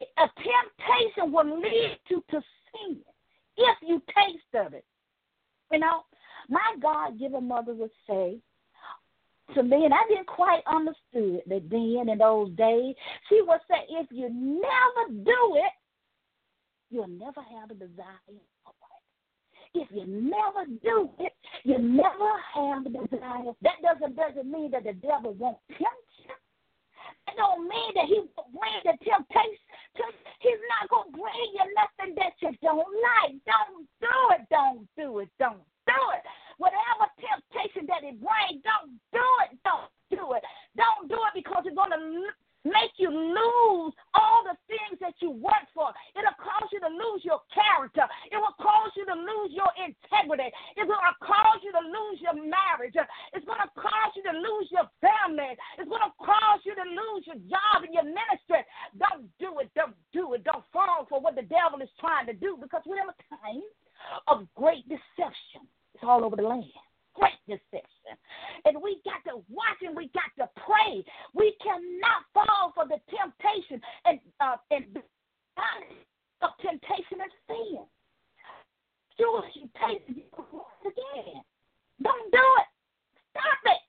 A 0.00 0.28
temptation 0.36 1.32
will 1.32 1.60
lead 1.60 1.98
you 2.08 2.22
to 2.30 2.40
sin 2.72 2.98
if 3.56 3.76
you 3.82 4.00
taste 4.14 4.66
of 4.66 4.74
it. 4.74 4.84
You 5.72 5.80
know, 5.80 6.02
my 6.48 6.76
God 6.80 7.18
given 7.18 7.48
mother 7.48 7.74
would 7.74 7.90
say 8.08 8.38
to 9.54 9.62
me, 9.62 9.84
and 9.84 9.94
I 9.94 9.98
didn't 10.08 10.26
quite 10.26 10.62
understood 10.70 11.42
that 11.46 11.68
then 11.70 12.08
in 12.08 12.18
those 12.18 12.50
days, 12.50 12.94
she 13.28 13.40
would 13.42 13.60
say, 13.68 13.78
if 13.88 14.06
you 14.10 14.28
never 14.28 15.24
do 15.24 15.56
it, 15.56 15.72
you'll 16.90 17.08
never 17.08 17.40
have 17.42 17.70
a 17.70 17.74
desire 17.74 18.20
if 19.78 19.88
you 19.90 20.06
never 20.06 20.66
do 20.82 21.10
it, 21.18 21.32
you 21.64 21.78
never 21.78 22.30
have 22.54 22.84
the 22.84 22.90
desire. 22.90 23.52
That 23.62 23.78
doesn't 23.82 24.16
doesn't 24.16 24.50
mean 24.50 24.70
that 24.72 24.84
the 24.84 24.94
devil 24.94 25.34
won't 25.34 25.58
tempt 25.70 26.10
you. 26.24 26.34
That 27.26 27.36
don't 27.36 27.68
mean 27.68 27.92
that 27.94 28.06
he 28.06 28.20
will 28.20 28.50
bring 28.50 28.78
the 28.84 28.94
temptation. 29.04 30.12
He's 30.40 30.62
not 30.70 30.90
gonna 30.90 31.10
bring 31.10 31.50
you 31.54 31.66
nothing 31.74 32.14
that 32.18 32.34
you 32.40 32.50
don't 32.62 32.78
like. 32.78 33.34
Don't 33.46 33.86
do 34.00 34.16
it. 34.34 34.42
Don't 34.50 34.86
do 34.96 35.18
it. 35.18 35.30
Don't 35.38 35.62
do 35.86 36.00
it. 36.14 36.24
Whatever 36.58 37.06
temptation 37.18 37.86
that 37.86 38.02
he 38.02 38.18
brings, 38.18 38.62
don't 38.62 38.98
do 39.14 39.26
it. 39.46 39.58
Don't 39.62 39.90
do 40.10 40.34
it. 40.34 40.42
Don't 40.76 41.08
do 41.08 41.18
it 41.18 41.34
because 41.34 41.62
it's 41.66 41.74
gonna 41.74 41.98
make 42.68 42.94
you 43.00 43.08
lose 43.08 43.92
all 44.14 44.40
the 44.44 44.56
things 44.68 45.00
that 45.00 45.16
you 45.24 45.32
work 45.32 45.66
for. 45.72 45.88
It'll 46.12 46.36
cause 46.36 46.68
you 46.70 46.80
to 46.84 46.92
lose 46.92 47.24
your 47.24 47.40
character. 47.48 48.04
It 48.28 48.36
will 48.36 48.54
cause 48.60 48.92
you 48.94 49.08
to 49.08 49.16
lose 49.16 49.50
your 49.56 49.72
integrity. 49.80 50.52
It's 50.76 50.88
going 50.88 51.08
to 51.08 51.16
cause 51.24 51.60
you 51.64 51.72
to 51.72 51.82
lose 51.82 52.18
your 52.20 52.36
marriage. 52.36 52.96
It's 53.32 53.46
going 53.48 53.62
to 53.64 53.72
cause 53.72 54.12
you 54.14 54.22
to 54.28 54.34
lose 54.36 54.68
your 54.68 54.86
family. 55.00 55.56
It's 55.80 55.88
going 55.88 56.04
to 56.04 56.14
cause 56.20 56.60
you 56.68 56.76
to 56.76 56.86
lose 56.86 57.24
your 57.24 57.40
job 57.48 57.88
and 57.88 57.92
your 57.92 58.06
ministry. 58.06 58.62
Don't 59.00 59.26
do 59.40 59.58
it. 59.64 59.72
Don't 59.72 59.96
do 60.12 60.36
it. 60.36 60.44
Don't 60.44 60.66
fall 60.72 61.08
for 61.08 61.18
what 61.20 61.34
the 61.34 61.46
devil 61.48 61.80
is 61.80 61.90
trying 61.98 62.28
to 62.28 62.36
do 62.36 62.60
because 62.60 62.84
we're 62.84 63.00
in 63.00 63.08
a 63.08 63.18
time 63.32 63.64
of 64.28 64.46
great 64.54 64.84
deception. 64.88 65.64
It's 65.94 66.04
all 66.04 66.24
over 66.24 66.36
the 66.36 66.46
land 66.46 66.70
great 67.18 67.42
deception. 67.50 68.14
And 68.64 68.78
we 68.82 69.02
got 69.04 69.20
to 69.26 69.42
watch 69.50 69.82
and 69.82 69.96
we 69.96 70.10
got 70.14 70.30
to 70.38 70.46
pray. 70.62 71.04
We 71.34 71.54
cannot 71.62 72.22
fall 72.32 72.72
for 72.74 72.86
the 72.86 73.02
temptation 73.10 73.82
and 74.06 74.18
uh, 74.40 74.56
and 74.70 74.86
of 76.42 76.50
temptation 76.62 77.18
and 77.18 77.34
sin. 77.50 77.82
Sure, 79.18 79.42
you 79.54 79.66
taste 79.82 80.06
it 80.06 80.30
again. 80.86 81.42
Don't 82.02 82.30
do 82.30 82.46
it. 82.62 82.68
Stop 83.34 83.62
it. 83.66 83.82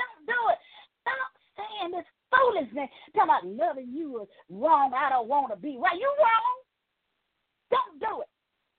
Don't 0.00 0.24
do 0.24 0.40
it. 0.48 0.60
Stop 1.04 1.28
saying 1.60 1.92
this 1.92 2.08
foolishness. 2.32 2.88
Tell 3.12 3.24
about 3.24 3.44
loving 3.44 3.92
you 3.92 4.22
is 4.22 4.28
wrong. 4.48 4.92
I 4.96 5.10
don't 5.10 5.28
want 5.28 5.52
to 5.52 5.60
be 5.60 5.76
right. 5.76 6.00
You 6.00 6.08
wrong. 6.16 6.56
Don't 7.70 8.00
do 8.00 8.22
it. 8.24 8.30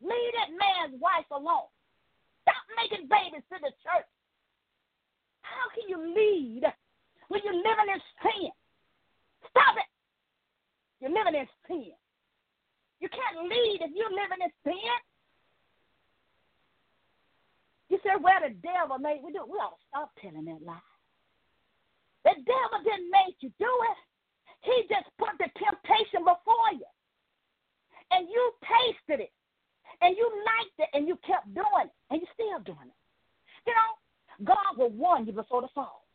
Leave 0.02 0.34
that 0.34 0.50
man's 0.58 1.00
wife 1.00 1.30
alone. 1.30 1.70
Stop 2.46 2.62
making 2.78 3.10
babies 3.10 3.42
to 3.50 3.58
the 3.58 3.74
church. 3.82 4.06
How 5.42 5.66
can 5.74 5.90
you 5.90 5.98
lead 5.98 6.62
when 7.30 7.42
you're 7.42 7.58
living 7.58 7.90
in 7.90 8.02
sin? 8.22 8.54
Stop 9.50 9.82
it. 9.82 9.90
You're 11.02 11.10
living 11.10 11.42
in 11.42 11.50
sin. 11.66 11.98
You 13.02 13.10
can't 13.10 13.50
lead 13.50 13.82
if 13.82 13.92
you're 13.98 14.14
living 14.14 14.46
in 14.46 14.52
sin. 14.62 14.98
You 17.90 17.98
said, 18.06 18.22
well, 18.22 18.42
the 18.46 18.54
devil 18.62 18.95
made 19.06 19.22
we 19.22 19.30
do. 19.30 19.46
We 19.46 19.62
ought 19.62 19.78
to 19.78 19.86
stop 19.86 20.10
telling 20.18 20.50
that 20.50 20.66
lie. 20.66 20.90
The 22.26 22.34
devil 22.42 22.82
didn't 22.82 23.14
make 23.14 23.38
you 23.46 23.54
do 23.62 23.70
it. 23.70 24.00
He 24.66 24.90
just 24.90 25.06
put 25.22 25.38
the 25.38 25.46
temptation 25.54 26.26
before 26.26 26.74
you. 26.74 26.90
And 28.10 28.26
you 28.26 28.44
tasted 28.66 29.22
it 29.30 29.34
and 30.02 30.18
you 30.18 30.26
liked 30.26 30.78
it 30.82 30.90
and 30.98 31.08
you 31.08 31.18
kept 31.22 31.54
doing 31.54 31.86
it 31.86 31.94
and 32.10 32.18
you're 32.18 32.34
still 32.34 32.62
doing 32.66 32.90
it. 32.90 33.00
You 33.70 33.74
know, 33.78 33.92
God 34.42 34.78
will 34.78 34.90
warn 34.90 35.26
you 35.26 35.34
before 35.34 35.62
the 35.62 35.70
fall. 35.76 36.06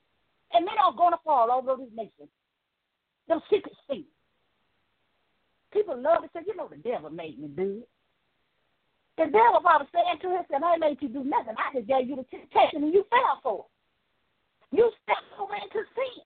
And 0.52 0.64
men 0.64 0.74
are 0.82 0.92
going 0.92 1.12
to 1.14 1.22
fall 1.22 1.50
all 1.50 1.62
over 1.62 1.78
this 1.78 1.94
nation. 1.94 2.26
Those 3.28 3.42
secret 3.46 3.74
things. 3.86 4.10
People 5.72 5.94
love 5.94 6.22
to 6.22 6.28
say, 6.34 6.42
you 6.46 6.56
know, 6.56 6.66
the 6.66 6.82
devil 6.82 7.10
made 7.10 7.38
me 7.38 7.46
do 7.46 7.86
it. 7.86 7.88
The 9.20 9.30
devil 9.30 9.60
probably 9.60 9.86
saying 9.92 10.18
to 10.22 10.28
himself, 10.28 10.62
I 10.64 10.76
made 10.78 10.98
you 11.00 11.08
do 11.08 11.22
nothing. 11.22 11.54
I 11.58 11.76
just 11.76 11.86
gave 11.86 12.08
you 12.08 12.16
the 12.16 12.26
and 12.72 12.92
you 12.92 13.04
fell 13.10 13.40
for 13.42 13.64
it. 13.64 14.76
You 14.76 14.90
stepped 15.02 15.40
over 15.40 15.54
into 15.54 15.86
sin. 15.94 16.22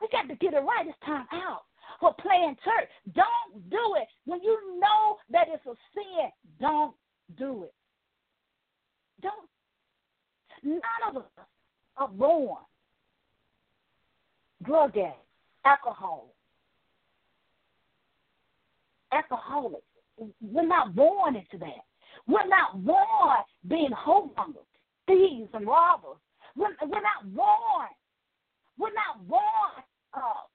We 0.00 0.08
got 0.12 0.28
to 0.28 0.36
get 0.36 0.54
it 0.54 0.58
right 0.58 0.86
this 0.86 0.94
time 1.04 1.26
out 1.32 1.62
for 2.00 2.14
playing 2.14 2.56
church. 2.64 2.88
Don't 3.14 3.70
do 3.70 3.96
it. 3.96 4.08
When 4.24 4.42
you 4.42 4.80
know 4.80 5.16
that 5.30 5.48
it's 5.48 5.66
a 5.66 5.74
sin, 5.94 6.30
don't 6.60 6.94
do 7.36 7.64
it. 7.64 7.74
Don't. 9.22 9.48
None 10.62 10.80
of 11.08 11.16
us 11.16 11.30
are 11.96 12.08
born 12.08 12.58
drug 14.64 14.96
addicts, 14.96 15.16
alcohol, 15.64 16.34
alcoholics. 19.12 19.82
We're 20.40 20.66
not 20.66 20.94
born 20.94 21.36
into 21.36 21.58
that. 21.58 21.84
We're 22.30 22.46
not 22.46 22.84
born 22.84 23.42
being 23.66 23.90
whoremongers, 23.90 24.70
thieves, 25.06 25.50
and 25.52 25.66
robbers. 25.66 26.18
We're, 26.56 26.76
we're 26.82 27.02
not 27.02 27.26
born. 27.34 27.90
We're 28.78 28.94
not 28.94 29.26
born 29.28 29.82
uh, 30.14 30.46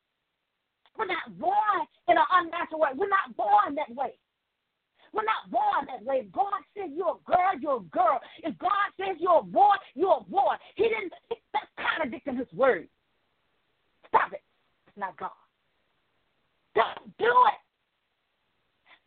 we're 0.97 1.07
not 1.07 1.38
born 1.38 1.88
in 2.07 2.17
an 2.17 2.23
unnatural 2.31 2.79
way. 2.81 2.89
We're 2.95 3.09
not 3.09 3.35
born 3.35 3.75
that 3.75 3.93
way. 3.93 4.15
We're 5.13 5.23
not 5.23 5.49
born 5.49 5.88
that 5.88 6.03
way. 6.03 6.27
God 6.33 6.59
says 6.75 6.91
you're 6.95 7.19
a 7.19 7.31
girl, 7.31 7.51
you're 7.59 7.77
a 7.77 7.89
girl. 7.91 8.19
If 8.43 8.57
God 8.59 8.91
says 8.99 9.15
you're 9.19 9.39
a 9.39 9.43
boy, 9.43 9.75
you're 9.93 10.19
a 10.19 10.29
boy. 10.29 10.55
He 10.75 10.83
didn't. 10.83 11.13
That's 11.53 11.67
contradicting 11.79 12.38
His 12.38 12.51
word. 12.53 12.88
Stop 14.07 14.33
it. 14.33 14.43
It's 14.88 14.97
not 14.97 15.17
God. 15.17 15.31
Don't 16.75 17.17
do 17.17 17.25
it. 17.25 17.59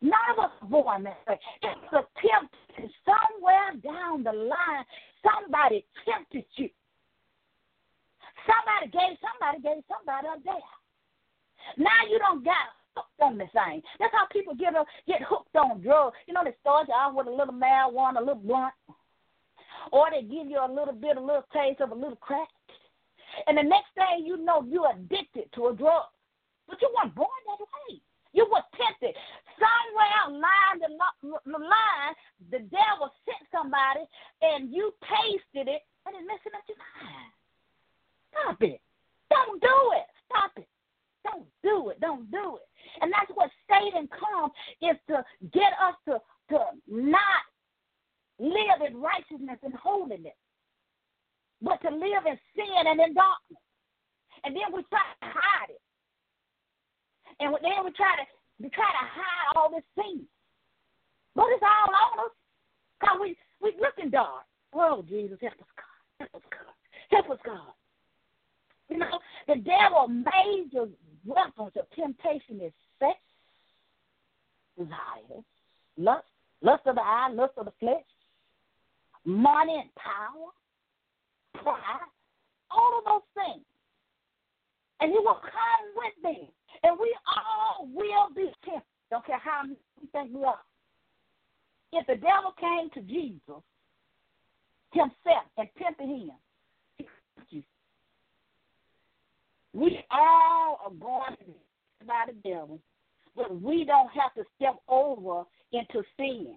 None 0.01 0.13
of 0.31 0.39
us 0.45 0.51
born 0.69 1.03
that 1.03 1.19
way. 1.27 1.39
It's 1.61 1.93
a 1.93 2.03
temptation 2.15 2.93
somewhere 3.03 3.75
down 3.83 4.23
the 4.23 4.31
line. 4.31 4.85
Somebody 5.23 5.85
tempted 6.07 6.45
you. 6.55 6.69
Somebody 8.47 8.91
gave 8.91 9.19
somebody 9.19 9.61
gave 9.61 9.83
somebody 9.91 10.27
a 10.27 10.39
dare. 10.43 10.73
Now 11.77 12.07
you 12.09 12.17
don't 12.19 12.43
got 12.43 12.71
hooked 12.95 13.21
on 13.21 13.37
the 13.37 13.45
thing. 13.51 13.81
That's 13.99 14.13
how 14.13 14.25
people 14.31 14.55
get 14.55 14.73
a, 14.73 14.85
get 15.05 15.21
hooked 15.21 15.55
on 15.55 15.81
drugs. 15.81 16.15
You 16.27 16.33
know, 16.33 16.43
they 16.43 16.55
start 16.61 16.87
you 16.87 16.93
off 16.93 17.15
with 17.15 17.27
a 17.27 17.31
little 17.31 17.53
marijuana, 17.53 18.17
a 18.17 18.23
little 18.23 18.35
blunt, 18.35 18.73
or 19.91 20.07
they 20.11 20.21
give 20.21 20.47
you 20.47 20.59
a 20.63 20.71
little 20.71 20.95
bit, 20.95 21.17
a 21.17 21.21
little 21.21 21.45
taste 21.53 21.81
of 21.81 21.91
a 21.91 21.95
little 21.95 22.15
crack, 22.15 22.47
and 23.47 23.57
the 23.57 23.63
next 23.63 23.91
thing 23.95 24.25
you 24.25 24.37
know, 24.37 24.63
you're 24.63 24.91
addicted 24.91 25.51
to 25.53 25.67
a 25.67 25.75
drug. 25.75 26.03
But 26.67 26.81
you 26.81 26.89
weren't 26.95 27.15
born 27.15 27.27
that 27.47 27.59
way. 27.59 28.01
You 28.33 28.45
were 28.51 28.61
tempted. 28.77 29.15
Somewhere 29.57 30.19
along 30.27 30.79
the, 30.79 31.59
line, 31.59 32.13
the 32.51 32.59
devil 32.69 33.09
sent 33.25 33.43
somebody 33.51 34.05
and 34.41 34.71
you 34.71 34.93
tasted 35.01 35.67
it 35.67 35.81
and 36.05 36.15
it 36.15 36.23
messing 36.27 36.53
up 36.53 36.63
your 36.69 36.77
mind. 36.77 37.33
Stop 38.31 38.61
it. 38.61 38.81
Don't 39.29 39.61
do 39.61 39.77
it. 39.97 40.07
Stop 40.29 40.51
it. 40.57 40.69
Don't 41.23 41.47
do 41.63 41.89
it. 41.89 41.99
Don't 41.99 42.29
do 42.31 42.57
it. 42.57 42.67
And 43.01 43.11
that's 43.11 43.31
what 43.33 43.49
Satan 43.69 44.07
comes 44.07 44.53
is 44.81 44.97
to 45.09 45.25
get 45.51 45.73
us 45.81 45.95
to, 46.07 46.21
to 46.53 46.59
not 46.87 47.43
live 48.39 48.79
in 48.87 49.01
righteousness 49.01 49.59
and 49.63 49.73
holiness, 49.73 50.37
but 51.61 51.81
to 51.81 51.89
live 51.89 52.25
in 52.25 52.37
sin 52.55 52.87
and 52.87 52.99
in 53.01 53.13
darkness. 53.13 53.63
And 54.43 54.55
then 54.55 54.71
we 54.73 54.83
try 54.87 55.03
to 55.21 55.27
hide 55.27 55.69
it. 55.69 55.81
And 57.39 57.53
then 57.61 57.85
we 57.85 57.91
try 57.91 58.15
to 58.17 58.25
we 58.61 58.69
try 58.69 58.85
to 58.85 59.05
hide 59.07 59.55
all 59.55 59.71
this 59.71 59.83
sin. 59.95 60.25
But 61.35 61.45
it's 61.49 61.63
all 61.63 61.93
on 61.93 62.25
us. 62.25 62.35
Because 62.99 63.17
we 63.21 63.37
we 63.61 63.73
looking 63.79 64.11
dark. 64.11 64.43
Oh 64.73 65.03
Jesus, 65.07 65.37
help 65.41 65.53
us 65.53 65.71
God. 65.75 66.19
Help 66.19 66.35
us 66.35 66.49
God. 66.51 66.75
Help 67.09 67.29
us 67.31 67.39
God. 67.45 67.73
You 68.89 68.97
know, 68.97 69.19
the 69.47 69.55
devil 69.55 70.07
major 70.07 70.89
weapons 71.25 71.71
of 71.77 71.85
temptation 71.95 72.59
is 72.61 72.73
sex, 72.97 73.19
desire, 74.77 75.43
lust, 75.97 76.25
lust 76.61 76.83
of 76.87 76.95
the 76.95 77.01
eye, 77.01 77.29
lust 77.31 77.53
of 77.57 77.65
the 77.65 77.73
flesh, 77.79 78.03
money 79.25 79.75
and 79.79 79.89
power, 79.95 81.63
pride, 81.63 82.09
all 82.71 82.97
of 82.97 83.05
those 83.05 83.43
things. 83.45 83.65
And 85.01 85.11
he 85.11 85.19
will 85.19 85.39
come 85.39 85.85
with 85.95 86.23
me. 86.23 86.49
And 86.83 86.97
we 86.99 87.15
all 87.37 87.87
will 87.93 88.33
be 88.35 88.51
tempted. 88.63 88.83
Don't 89.11 89.25
care 89.25 89.39
how 89.39 89.63
we 89.67 90.07
think 90.11 90.33
we 90.33 90.43
are. 90.43 90.59
If 91.91 92.05
the 92.07 92.15
devil 92.15 92.53
came 92.59 92.89
to 92.93 93.01
Jesus 93.01 93.63
himself 94.91 95.45
and 95.57 95.67
tempted 95.77 96.07
him, 96.07 96.31
we 99.73 100.03
all 100.11 100.79
are 100.83 100.91
going 100.91 101.37
to 101.37 101.45
be 101.45 101.53
by 102.07 102.25
the 102.27 102.49
devil, 102.49 102.79
but 103.35 103.61
we 103.61 103.85
don't 103.85 104.09
have 104.11 104.33
to 104.35 104.43
step 104.55 104.75
over 104.87 105.43
into 105.71 106.03
sin 106.17 106.55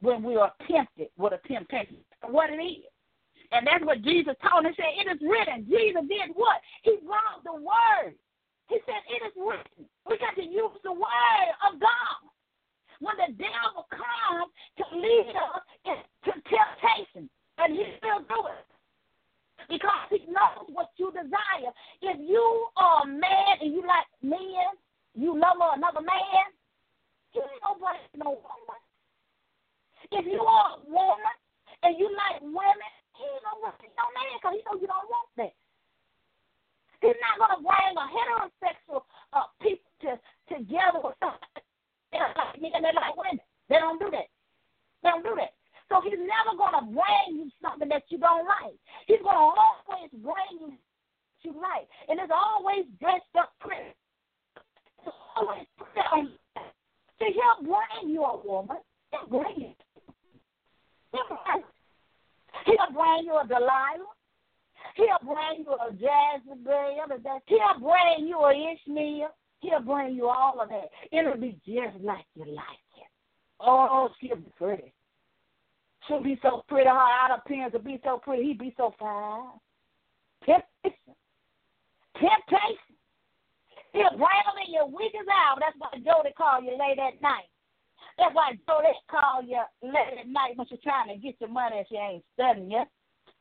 when 0.00 0.22
we 0.22 0.36
are 0.36 0.52
tempted 0.68 1.08
with 1.16 1.32
a 1.32 1.48
temptation. 1.48 1.98
What 2.28 2.50
it 2.50 2.56
is. 2.56 2.84
And 3.52 3.66
that's 3.66 3.84
what 3.84 4.02
Jesus 4.02 4.34
told 4.48 4.64
him. 4.64 4.72
He 4.76 4.82
said, 4.82 5.12
It 5.12 5.16
is 5.16 5.28
written. 5.28 5.66
Jesus 5.68 6.02
did 6.08 6.34
what? 6.34 6.60
He 6.82 6.96
brought 7.06 7.44
the 7.44 7.52
word. 7.52 8.14
He 8.72 8.80
said, 8.88 9.04
It 9.04 9.20
is 9.20 9.36
written. 9.36 9.84
We 10.08 10.16
got 10.16 10.32
to 10.40 10.46
use 10.48 10.80
the 10.80 10.96
word 10.96 11.50
of 11.68 11.76
God. 11.76 12.20
When 13.04 13.12
the 13.20 13.36
devil 13.36 13.84
comes 13.92 14.48
to 14.80 14.84
lead 14.96 15.36
us 15.36 15.60
into 15.84 16.32
temptation, 16.48 17.28
and 17.60 17.76
he 17.76 17.84
will 18.00 18.24
do 18.24 18.40
it. 18.48 18.64
Because 19.68 20.08
he 20.08 20.24
knows 20.24 20.72
what 20.72 20.88
you 20.96 21.12
desire. 21.12 21.68
If 22.00 22.16
you 22.24 22.40
are 22.80 23.04
a 23.04 23.06
man 23.06 23.60
and 23.60 23.76
you 23.76 23.84
like 23.84 24.08
men, 24.24 24.72
you 25.12 25.36
love 25.36 25.60
another 25.60 26.00
man, 26.00 26.48
he 27.36 27.44
ain't 27.44 27.60
nobody 27.60 28.00
no 28.16 28.40
woman. 28.40 28.80
If 30.16 30.24
you 30.24 30.40
are 30.40 30.80
a 30.80 30.88
woman 30.88 31.36
and 31.84 31.98
you 32.00 32.08
like 32.08 32.40
women, 32.40 32.92
he 33.20 33.24
ain't 33.28 33.44
gonna 33.44 33.68
with 33.68 33.84
your 33.84 34.10
man 34.16 34.32
because 34.40 34.54
he 34.56 34.64
know 34.64 34.80
you 34.80 34.88
don't 34.88 35.08
want 35.12 35.28
that. 35.36 35.52
He's 37.02 37.18
not 37.18 37.34
gonna 37.42 37.58
bring 37.58 37.94
a 37.98 38.06
heterosexual 38.06 39.02
uh, 39.34 39.50
people 39.60 39.90
to 40.06 40.14
together 40.46 41.02
with 41.02 41.18
something. 41.18 41.66
They're 42.14 42.30
like 42.38 42.62
men 42.62 42.70
and 42.78 42.84
they're 42.84 42.94
like 42.94 43.18
women. 43.18 43.42
They 43.68 43.82
don't 43.82 43.98
do 43.98 44.06
that. 44.14 44.30
They 45.02 45.10
don't 45.10 45.26
do 45.26 45.34
that. 45.34 45.58
So 45.90 45.98
he's 46.00 46.22
never 46.22 46.54
gonna 46.56 46.86
bring 46.86 47.42
you 47.42 47.50
something 47.58 47.88
that 47.90 48.06
you 48.08 48.18
don't 48.18 48.46
like. 48.46 48.78
He's 49.10 49.18
gonna 49.18 49.34
always 49.34 50.14
bring 50.14 50.62
you 50.62 50.78
what 50.78 51.42
you 51.42 51.52
like, 51.58 51.90
and 52.08 52.22
it's 52.22 52.30
always 52.30 52.86
dressed 53.00 53.34
up 53.34 53.50
pretty. 53.58 53.90
It's 55.02 55.16
always 55.34 55.66
pretty. 55.74 56.38
So 57.18 57.24
he'll 57.26 57.66
bring 57.66 58.14
you 58.14 58.22
a 58.22 58.46
woman. 58.46 58.78
He'll 59.10 59.26
bring 59.26 59.58
you. 59.58 59.74
He'll 62.64 62.94
bring 62.94 63.26
you 63.26 63.34
a 63.34 63.46
Delilah. 63.46 64.06
He'll 64.96 65.18
bring 65.24 65.64
you 65.64 65.72
a 65.72 65.92
Jezebel. 65.92 66.96
He'll 67.46 67.80
bring 67.80 68.26
you 68.26 68.38
a 68.38 68.74
Ishmael. 68.74 69.28
He'll 69.60 69.80
bring 69.80 70.14
you 70.14 70.28
all 70.28 70.60
of 70.60 70.68
that. 70.68 70.90
It'll 71.10 71.36
be 71.36 71.58
just 71.66 71.96
like 72.02 72.26
you 72.34 72.44
like 72.46 72.82
it. 72.98 73.08
Oh, 73.60 74.08
she'll 74.20 74.36
be 74.36 74.52
pretty. 74.58 74.92
She'll 76.06 76.22
be 76.22 76.38
so 76.42 76.64
pretty. 76.68 76.88
Her 76.88 76.96
outer 76.96 77.34
appearance 77.34 77.72
will 77.72 77.80
be 77.80 78.00
so 78.02 78.18
pretty. 78.18 78.42
He'd 78.44 78.58
be 78.58 78.74
so 78.76 78.92
fine. 78.98 79.50
Temptation. 80.44 81.14
Temptation. 82.14 82.96
He'll 83.92 84.10
bring 84.10 84.18
them 84.18 84.58
in 84.66 84.72
your 84.72 84.88
weakest 84.88 85.28
hour. 85.30 85.58
That's 85.60 85.76
why 85.78 85.90
Jody 85.98 86.34
called 86.36 86.64
you 86.64 86.72
late 86.72 86.98
at 86.98 87.22
night. 87.22 87.46
That's 88.18 88.34
why 88.34 88.52
Jody 88.66 88.88
call 89.08 89.42
you 89.42 89.62
late 89.82 90.18
at 90.20 90.28
night 90.28 90.56
when 90.56 90.66
she's 90.66 90.80
trying 90.82 91.08
to 91.08 91.16
get 91.16 91.40
your 91.40 91.50
money 91.50 91.78
and 91.78 91.86
she 91.88 91.96
ain't 91.96 92.24
studying 92.34 92.70
you. 92.70 92.84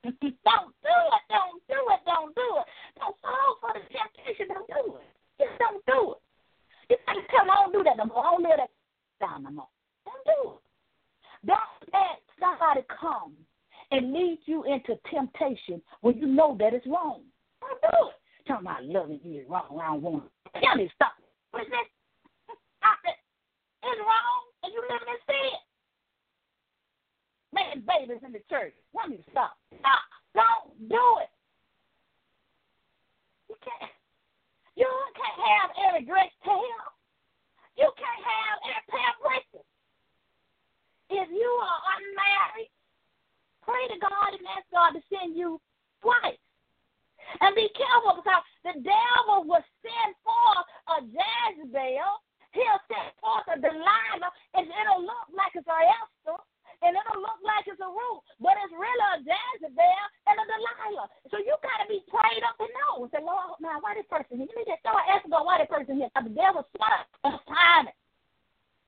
don't 0.48 0.74
do 0.82 0.98
it. 1.14 1.24
Don't 1.30 1.62
do 1.70 1.80
it. 1.94 2.02
Don't 2.06 2.34
do 2.34 2.48
it. 2.58 2.68
Don't 2.98 3.16
fall 3.22 3.58
for 3.62 3.74
the 3.74 3.82
temptation. 3.94 4.50
Don't 4.50 4.68
do 4.68 4.98
it. 4.98 5.08
Just 5.38 5.58
don't 5.60 5.86
do 5.86 6.16
it. 6.18 6.22
You 6.90 6.98
tell 7.30 7.46
them, 7.46 7.52
I 7.52 7.70
don't 7.72 7.84
that 7.86 7.98
no 7.98 8.06
more. 8.06 8.26
I 8.26 8.32
don't 8.32 8.44
live 8.44 8.58
that 8.58 8.74
down 9.20 9.44
no 9.44 9.52
more. 9.52 9.72
Don't 10.06 10.26
do 10.26 10.40
it. 10.58 10.62
Don't 11.46 11.94
let 11.94 12.20
somebody 12.40 12.82
come 12.90 13.34
and 13.92 14.14
lead 14.14 14.40
you 14.46 14.64
into 14.64 14.98
temptation 15.10 15.82
when 16.02 16.18
you 16.18 16.28
know 16.28 16.56
that 16.60 16.74
it's 16.74 16.88
wrong. 16.88 17.22
Don't 17.62 17.82
do 17.82 18.10
it. 18.10 18.18
Talking 18.48 18.66
about 18.66 18.86
loving 18.86 19.20
you 19.24 19.42
is 19.42 19.50
wrong. 19.50 19.80
I 19.82 19.94
don't 19.94 20.02
want 20.02 20.24
it. 20.26 20.64
Tell 20.64 20.76
me 20.76 20.90
stop. 20.96 21.14
What 21.52 21.64
is 21.64 21.70
that? 21.70 21.86
Stop 22.82 23.00
it. 23.06 23.18
It's 23.86 24.02
wrong 24.02 24.42
and 24.64 24.74
you 24.74 24.82
live 24.82 25.06
in 25.06 25.20
sin. 25.30 25.71
Making 27.54 27.84
babies 27.84 28.24
in 28.24 28.32
the 28.32 28.44
church. 28.50 28.74
Why 28.92 29.08
don't 29.08 29.20
stop? 29.32 29.60
Stop. 29.80 30.04
Don't 30.34 30.72
do 30.88 31.06
it. 31.20 31.32
You 33.52 33.56
can't. 33.60 33.92
You 34.80 34.88
can't 34.88 35.40
have 35.44 35.70
every 35.88 36.08
dress 36.08 36.32
tail. 36.48 36.84
You 37.76 37.92
can't 38.00 38.24
have 38.24 38.58
every 38.64 38.88
pair 38.88 39.14
bracelets. 39.20 39.68
If 41.12 41.28
you 41.28 41.52
are 41.60 41.82
unmarried, 42.00 42.72
pray 43.68 43.84
to 43.92 43.98
God 44.00 44.32
and 44.32 44.48
ask 44.56 44.64
God 44.72 44.96
to 44.96 45.02
send 45.12 45.36
you 45.36 45.60
twice. 46.00 46.40
And 47.44 47.56
be 47.56 47.68
careful 47.76 48.24
because 48.24 48.44
the 48.64 48.80
devil 48.80 49.44
will 49.44 49.64
send 49.84 50.16
for 50.24 50.52
a 50.96 51.04
Jezebel 51.04 52.24
He'll 52.52 52.84
set 52.92 53.16
forth 53.24 53.48
a 53.48 53.56
Delilah, 53.56 54.32
and 54.60 54.68
it'll 54.68 55.08
look 55.08 55.28
like 55.32 55.56
it's 55.56 55.68
a 55.68 55.80
Esther, 56.04 56.36
and 56.82 56.98
it'll 56.98 57.22
look 57.22 57.42
like 57.46 57.70
it's 57.70 57.78
a 57.78 57.90
Ruth, 57.90 58.26
but 58.42 58.58
it's 58.58 58.74
really 58.74 59.08
a 59.14 59.22
Jezebel 59.22 60.06
and 60.26 60.38
a 60.42 60.46
Delilah. 60.50 61.08
So 61.30 61.38
you 61.38 61.54
got 61.62 61.86
to 61.86 61.88
be 61.88 62.02
prayed 62.10 62.42
up 62.42 62.58
and 62.58 62.74
know. 62.74 63.06
Say, 63.14 63.22
Lord, 63.22 63.62
now 63.62 63.78
why 63.82 63.94
this 63.94 64.10
person 64.10 64.42
here? 64.42 64.50
Let 64.50 64.58
me 64.58 64.66
just 64.66 64.82
start 64.82 65.06
asking 65.06 65.30
God 65.30 65.46
why 65.46 65.62
this 65.62 65.70
person 65.70 66.02
here. 66.02 66.10
The 66.10 66.34
devil's 66.34 66.70
smart 66.74 67.06
timing 67.46 67.94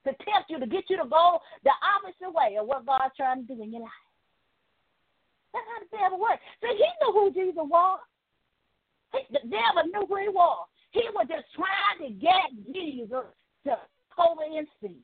to 0.04 0.12
tempt 0.26 0.50
you, 0.50 0.58
to 0.58 0.66
get 0.66 0.90
you 0.90 0.98
to 0.98 1.08
go 1.08 1.38
the 1.62 1.72
opposite 1.80 2.34
way 2.34 2.58
of 2.58 2.66
what 2.66 2.84
God's 2.84 3.14
trying 3.16 3.46
to 3.46 3.48
do 3.48 3.62
in 3.62 3.72
your 3.72 3.86
life. 3.86 4.04
That's 5.54 5.64
how 5.70 5.78
the 5.86 5.90
devil 5.94 6.18
works. 6.18 6.42
So 6.60 6.68
he 6.74 6.82
knew 6.82 7.10
who 7.14 7.30
Jesus 7.30 7.62
was. 7.62 8.02
He, 9.14 9.22
the 9.30 9.46
devil 9.46 9.86
knew 9.86 10.04
who 10.10 10.18
he 10.18 10.28
was. 10.28 10.66
He 10.90 11.06
was 11.14 11.30
just 11.30 11.46
trying 11.54 12.02
to 12.02 12.10
get 12.18 12.50
Jesus 12.74 13.30
to 13.66 13.72
over 14.18 14.42
and 14.42 14.66
see. 14.82 14.98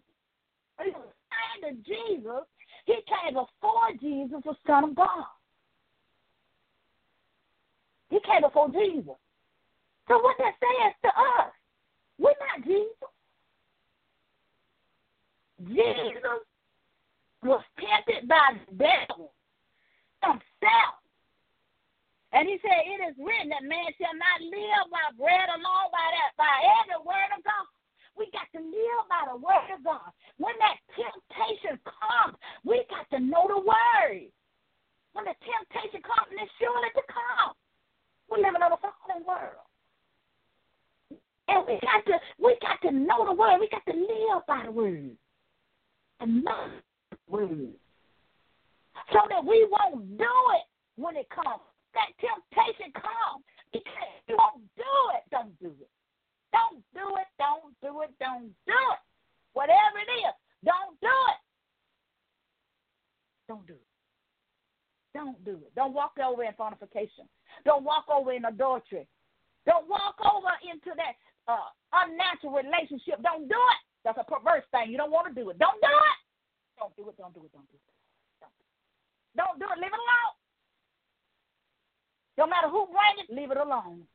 He 0.83 0.91
was 0.91 1.15
saying 1.31 1.61
to 1.67 1.73
Jesus, 1.83 2.45
he 2.91 2.99
came 3.07 3.35
before 3.35 3.95
Jesus, 4.01 4.43
the 4.45 4.55
Son 4.67 4.85
of 4.85 4.97
God. 4.97 5.31
He 8.11 8.19
came 8.27 8.43
before 8.43 8.69
Jesus. 8.71 9.15
So 10.09 10.19
what 10.19 10.37
that 10.39 10.55
says 10.59 10.95
to 11.05 11.09
us, 11.09 11.53
we're 12.19 12.35
not 12.35 12.67
Jesus. 12.67 13.11
Jesus 15.69 16.43
was 17.45 17.63
tempted 17.79 18.27
by 18.27 18.59
the 18.59 18.75
devil 18.75 19.31
himself. 20.23 20.99
And 22.33 22.49
he 22.49 22.59
said, 22.63 22.91
It 22.91 23.01
is 23.11 23.17
written 23.23 23.51
that 23.51 23.63
man 23.63 23.87
shall 23.99 24.19
not 24.19 24.43
live 24.43 24.91
by 24.91 25.15
bread 25.15 25.47
alone, 25.47 25.91
by 25.95 26.09
that, 26.11 26.35
by 26.35 26.55
every 26.83 26.99
word 27.07 27.31
of 27.39 27.45
God. 27.45 27.67
We 28.21 28.29
got 28.37 28.53
to 28.53 28.61
live 28.61 29.03
by 29.09 29.33
the 29.33 29.41
word 29.41 29.73
of 29.73 29.81
God. 29.81 30.13
When 30.37 30.53
that 30.61 30.77
temptation 30.93 31.81
comes, 31.89 32.37
we 32.69 32.85
got 32.93 33.09
to 33.17 33.19
know 33.19 33.49
the 33.49 33.65
word. 33.65 34.29
When 35.17 35.25
the 35.25 35.33
temptation 35.41 36.05
comes, 36.05 36.29
and 36.29 36.45
it's 36.45 36.53
surely 36.61 36.93
to 36.93 37.05
come. 37.09 37.57
We're 38.29 38.45
in 38.45 38.61
a 38.61 38.77
fallen 38.77 39.25
world. 39.25 39.65
And 41.49 41.65
we 41.65 41.81
got 41.81 42.05
to 42.13 42.21
we 42.37 42.61
got 42.61 42.77
to 42.85 42.93
know 42.93 43.25
the 43.25 43.33
word. 43.33 43.57
We 43.57 43.73
got 43.73 43.89
to 43.89 43.97
live 43.97 44.45
by 44.47 44.69
the 44.69 44.71
word. 44.71 45.17
And 46.21 46.45
know 46.45 46.69
the 47.11 47.17
word. 47.27 47.73
So 49.17 49.19
that 49.33 49.43
we 49.43 49.67
won't 49.73 50.19
do 50.19 50.37
it 50.61 50.65
when 51.01 51.17
it 51.17 51.27
comes. 51.33 51.65
That 51.97 52.13
temptation 52.21 52.93
comes. 52.93 53.49
Because 53.73 54.13
you 54.29 54.37
won't 54.37 54.61
do 54.77 54.93
it. 55.17 55.25
Don't 55.33 55.59
do 55.59 55.73
it. 55.81 55.89
Don't 56.53 56.83
do 56.95 57.07
it. 57.17 57.29
Don't 57.39 57.75
do 57.83 58.03
it. 58.03 58.11
Don't 58.19 58.51
do 58.67 58.81
it. 58.95 59.03
Whatever 59.53 59.99
it 59.99 60.11
is, 60.11 60.35
don't 60.65 60.95
do 61.01 61.11
it. 61.11 61.41
Don't 63.49 63.67
do 63.67 63.75
it. 63.75 63.91
Don't 65.15 65.45
do 65.45 65.59
it. 65.59 65.75
Don't 65.75 65.93
walk 65.93 66.15
over 66.23 66.45
in 66.45 66.55
fornication. 66.55 67.27
Don't 67.65 67.83
walk 67.83 68.07
over 68.07 68.33
in 68.33 68.45
adultery. 68.45 69.07
Don't 69.67 69.89
walk 69.89 70.15
over 70.23 70.55
into 70.63 70.95
that 70.95 71.19
uh, 71.51 71.69
unnatural 71.93 72.55
relationship. 72.55 73.19
Don't 73.23 73.49
do 73.49 73.59
it. 73.59 73.81
That's 74.05 74.19
a 74.19 74.25
perverse 74.25 74.65
thing. 74.71 74.91
You 74.91 74.97
don't 74.97 75.11
want 75.11 75.27
to 75.29 75.35
do 75.35 75.51
it. 75.51 75.59
Don't 75.59 75.81
do 75.83 75.91
it. 75.91 76.19
Don't 76.79 76.95
do 76.97 77.09
it. 77.11 77.17
Don't 77.19 77.35
do 77.35 77.43
it. 77.45 77.53
Don't 77.53 77.69
do 77.69 77.77
it. 77.77 77.91
Don't, 79.37 79.59
do 79.59 79.67
it. 79.67 79.79
Leave 79.79 79.93
it 79.93 80.01
alone. 80.01 80.35
No 82.39 82.47
matter 82.47 82.69
who 82.69 82.87
bring 82.87 83.19
it, 83.19 83.29
leave 83.35 83.51
it 83.51 83.59
alone. 83.59 84.07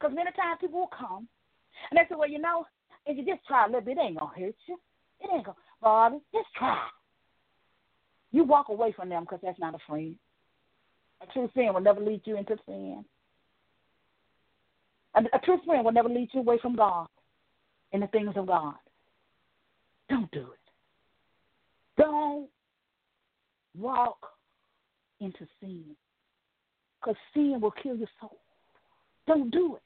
Because 0.00 0.16
many 0.16 0.30
times 0.32 0.58
people 0.60 0.80
will 0.80 0.90
come 0.96 1.28
and 1.90 1.98
they 1.98 2.02
say, 2.08 2.16
well, 2.16 2.28
you 2.28 2.38
know, 2.38 2.64
if 3.06 3.16
you 3.18 3.24
just 3.24 3.46
try 3.46 3.64
a 3.64 3.66
little 3.66 3.82
bit, 3.82 3.98
it 3.98 4.00
ain't 4.00 4.18
going 4.18 4.32
to 4.34 4.40
hurt 4.40 4.54
you. 4.66 4.78
It 5.20 5.30
ain't 5.32 5.44
going 5.44 5.56
to 5.56 5.62
bother. 5.82 6.18
Just 6.32 6.48
try. 6.56 6.80
You 8.32 8.44
walk 8.44 8.68
away 8.68 8.92
from 8.92 9.08
them 9.08 9.24
because 9.24 9.40
that's 9.42 9.58
not 9.58 9.74
a 9.74 9.78
friend. 9.86 10.16
A 11.22 11.32
true 11.32 11.50
friend 11.52 11.74
will 11.74 11.82
never 11.82 12.00
lead 12.00 12.22
you 12.24 12.36
into 12.36 12.56
sin. 12.64 13.04
A, 15.14 15.20
a 15.36 15.38
true 15.44 15.58
friend 15.66 15.84
will 15.84 15.92
never 15.92 16.08
lead 16.08 16.30
you 16.32 16.40
away 16.40 16.58
from 16.62 16.76
God 16.76 17.08
and 17.92 18.02
the 18.02 18.06
things 18.06 18.32
of 18.36 18.46
God. 18.46 18.74
Don't 20.08 20.30
do 20.30 20.40
it. 20.40 22.02
Don't 22.02 22.48
walk 23.76 24.18
into 25.20 25.46
sin 25.60 25.84
because 27.00 27.16
sin 27.34 27.58
will 27.60 27.72
kill 27.82 27.96
your 27.96 28.08
soul. 28.20 28.38
Don't 29.26 29.50
do 29.50 29.76
it. 29.76 29.82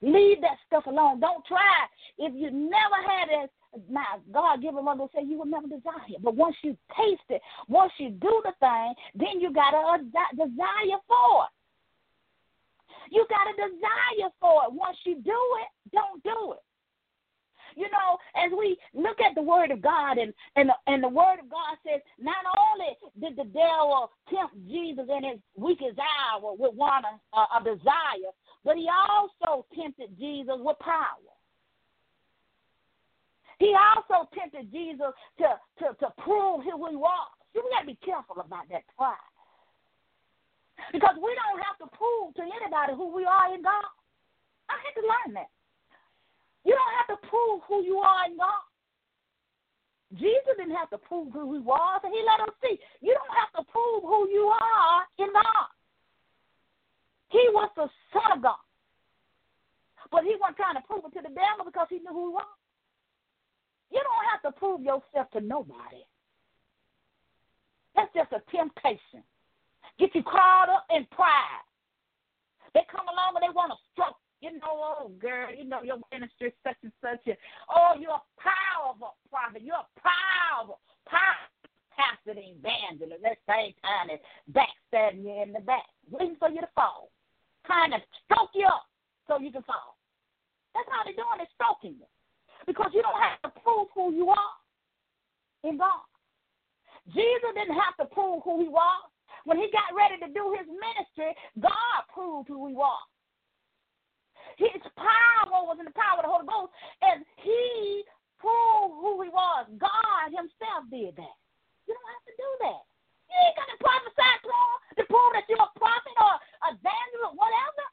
Leave 0.00 0.40
that 0.42 0.58
stuff 0.66 0.86
alone. 0.86 1.20
Don't 1.20 1.44
try. 1.46 1.86
If 2.18 2.32
you 2.34 2.50
never 2.50 2.98
had 3.04 3.44
it, 3.44 3.50
now 3.90 4.22
God 4.32 4.62
given 4.62 4.84
mother 4.84 5.06
say 5.14 5.22
you 5.24 5.38
will 5.38 5.46
never 5.46 5.66
desire 5.66 6.08
it. 6.08 6.22
But 6.22 6.36
once 6.36 6.56
you 6.62 6.76
taste 6.96 7.28
it, 7.28 7.42
once 7.68 7.92
you 7.98 8.10
do 8.10 8.42
the 8.44 8.52
thing, 8.60 8.94
then 9.14 9.40
you 9.40 9.52
got 9.52 9.74
a, 9.74 9.78
a 9.78 9.98
desire 10.36 11.00
for 11.06 11.44
it. 11.44 11.52
You 13.10 13.26
got 13.28 13.48
a 13.48 13.56
desire 13.56 14.30
for 14.40 14.64
it. 14.64 14.72
Once 14.72 14.98
you 15.04 15.16
do 15.16 15.40
it, 15.62 15.68
don't 15.92 16.22
do 16.22 16.52
it. 16.52 16.62
You 17.76 17.86
know, 17.90 18.18
as 18.34 18.50
we 18.58 18.76
look 18.92 19.20
at 19.20 19.34
the 19.34 19.42
Word 19.42 19.70
of 19.70 19.80
God, 19.80 20.18
and 20.18 20.32
and 20.56 20.68
the, 20.68 20.74
and 20.86 21.02
the 21.02 21.08
Word 21.08 21.38
of 21.40 21.50
God 21.50 21.78
says, 21.86 22.00
not 22.18 22.42
only 22.58 22.96
did 23.20 23.36
the 23.36 23.48
devil 23.52 24.10
tempt 24.28 24.56
Jesus 24.68 25.06
in 25.08 25.22
his 25.24 25.38
weakest 25.54 25.98
hour 25.98 26.54
with 26.58 26.74
one 26.74 27.04
a, 27.04 27.38
a 27.38 27.62
desire, 27.62 28.32
but 28.64 28.76
he 28.76 28.88
also 28.88 29.66
tempted 29.74 30.18
Jesus 30.18 30.56
with 30.58 30.78
power. 30.80 31.28
He 33.58 33.74
also 33.74 34.28
tempted 34.34 34.70
Jesus 34.70 35.10
to, 35.38 35.48
to, 35.82 35.86
to 35.98 36.08
prove 36.22 36.62
who 36.62 36.78
he 36.88 36.96
was. 36.96 37.30
See, 37.52 37.60
we 37.62 37.70
got 37.70 37.82
to 37.82 37.90
be 37.90 37.98
careful 38.04 38.38
about 38.38 38.68
that 38.70 38.86
pride. 38.96 39.16
Because 40.92 41.16
we 41.18 41.34
don't 41.34 41.58
have 41.66 41.78
to 41.82 41.88
prove 41.96 42.34
to 42.38 42.42
anybody 42.42 42.94
who 42.94 43.10
we 43.10 43.24
are 43.24 43.54
in 43.54 43.62
God. 43.62 43.90
I 44.70 44.78
had 44.78 44.94
to 44.94 45.02
learn 45.02 45.34
that. 45.34 45.50
You 46.64 46.76
don't 46.76 46.94
have 47.02 47.10
to 47.18 47.26
prove 47.26 47.62
who 47.66 47.82
you 47.82 47.98
are 47.98 48.26
in 48.26 48.36
God. 48.36 48.62
Jesus 50.14 50.56
didn't 50.56 50.76
have 50.76 50.88
to 50.90 50.98
prove 50.98 51.32
who 51.32 51.52
he 51.52 51.60
was, 51.60 52.00
and 52.04 52.12
he 52.14 52.22
let 52.24 52.48
us 52.48 52.54
see. 52.62 52.78
You 53.00 53.12
don't 53.12 53.36
have 53.36 53.52
to 53.58 53.70
prove 53.70 54.02
who 54.02 54.28
you 54.30 54.46
are 54.48 55.02
in 55.18 55.32
God. 55.32 55.68
He 57.28 57.44
was 57.52 57.70
the 57.76 57.88
Son 58.12 58.38
of 58.38 58.42
God. 58.42 58.64
But 60.10 60.24
he 60.24 60.36
wasn't 60.40 60.56
trying 60.56 60.76
to 60.80 60.84
prove 60.88 61.04
it 61.04 61.12
to 61.16 61.22
the 61.22 61.34
devil 61.34 61.68
because 61.68 61.88
he 61.90 62.00
knew 62.00 62.12
who 62.12 62.32
he 62.32 62.34
was. 62.40 62.56
You 63.92 64.00
don't 64.00 64.28
have 64.32 64.42
to 64.48 64.52
prove 64.58 64.80
yourself 64.80 65.28
to 65.32 65.40
nobody. 65.40 66.04
That's 67.96 68.12
just 68.14 68.32
a 68.32 68.40
temptation. 68.48 69.24
Get 69.98 70.14
you 70.14 70.22
caught 70.22 70.68
up 70.68 70.86
in 70.88 71.04
pride. 71.10 71.66
They 72.72 72.84
come 72.92 73.08
along 73.08 73.36
and 73.36 73.44
they 73.44 73.52
want 73.52 73.72
to 73.72 73.78
stroke. 73.92 74.16
You 74.40 74.52
know, 74.52 74.70
oh 74.70 75.10
girl, 75.18 75.50
you 75.50 75.64
know 75.64 75.82
your 75.82 75.98
ministry 76.12 76.54
is 76.54 76.58
such 76.62 76.78
and 76.84 76.92
such. 77.02 77.26
Oh, 77.68 77.98
you're 77.98 78.22
a 78.22 78.28
powerful 78.38 79.16
prophet. 79.28 79.62
You're 79.66 79.82
a 79.82 79.90
powerful, 79.98 80.78
powerful 81.10 81.58
pastor 81.90 82.38
and 82.38 82.54
evangelist. 82.54 83.24
At 83.26 83.34
the 83.34 83.52
same 83.52 83.74
time, 83.82 84.14
it's 84.14 84.22
backstabbing 84.54 85.26
you 85.26 85.42
in 85.42 85.52
the 85.52 85.60
back, 85.60 85.82
waiting 86.08 86.36
for 86.38 86.48
you 86.48 86.60
to 86.60 86.68
fall 86.76 87.10
trying 87.68 87.92
to 87.92 88.00
stroke 88.24 88.50
you 88.56 88.64
up 88.64 88.88
so 89.28 89.36
you 89.36 89.52
can 89.52 89.62
fall. 89.68 90.00
That's 90.72 90.88
how 90.88 91.04
they're 91.04 91.16
doing 91.16 91.44
it, 91.44 91.52
stroking 91.52 92.00
you. 92.00 92.08
Because 92.64 92.90
you 92.96 93.04
don't 93.04 93.20
have 93.20 93.40
to 93.44 93.52
prove 93.60 93.92
who 93.92 94.12
you 94.16 94.32
are 94.32 94.56
in 95.62 95.76
God. 95.76 96.04
Jesus 97.12 97.52
didn't 97.54 97.76
have 97.76 97.96
to 98.00 98.06
prove 98.12 98.42
who 98.44 98.60
he 98.60 98.68
was. 98.68 99.04
When 99.44 99.56
he 99.56 99.68
got 99.72 99.96
ready 99.96 100.20
to 100.20 100.28
do 100.32 100.52
his 100.56 100.68
ministry, 100.68 101.32
God 101.60 102.00
proved 102.12 102.48
who 102.48 102.68
he 102.68 102.74
was. 102.74 103.06
His 104.56 104.82
power 104.96 105.64
was 105.64 105.78
in 105.78 105.86
the 105.86 105.94
power 105.94 106.20
of 106.20 106.24
the 106.26 106.32
Holy 106.32 106.48
Ghost, 106.48 106.72
and 107.00 107.24
he 107.40 108.04
proved 108.36 108.98
who 109.00 109.22
he 109.22 109.30
was. 109.30 109.70
God 109.78 110.26
himself 110.28 110.84
did 110.90 111.16
that. 111.16 111.36
You 111.86 111.94
don't 111.96 112.12
have 112.12 112.26
to 112.28 112.34
do 112.36 112.50
that. 112.68 112.82
You 113.28 113.36
ain't 113.36 113.56
got 113.56 113.68
to 113.68 113.78
prophesy 113.80 114.32
to 114.98 115.02
prove 115.06 115.32
that 115.38 115.46
you're 115.46 115.62
a 115.62 115.70
prophet 115.78 116.16
or 116.18 116.34
evangelist, 116.74 117.38
whatever. 117.38 117.84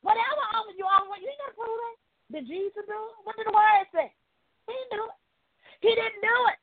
Whatever 0.00 0.42
office 0.54 0.78
you 0.78 0.86
are, 0.86 1.02
you 1.18 1.26
ain't 1.26 1.42
got 1.42 1.50
to 1.50 1.58
prove 1.58 1.78
that. 1.82 1.96
Did 2.30 2.44
Jesus 2.46 2.84
do 2.86 2.94
it? 2.94 3.16
What 3.26 3.34
did 3.34 3.50
the 3.50 3.54
word 3.54 3.86
say? 3.90 4.08
He 4.70 4.72
didn't 4.72 4.94
do 4.94 5.02
it. 5.02 5.18
He 5.82 5.90
didn't 5.94 6.22
do 6.22 6.38
it. 6.46 6.58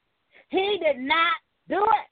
He 0.50 0.66
did 0.80 1.00
not 1.04 1.38
do 1.68 1.84
it. 1.84 2.08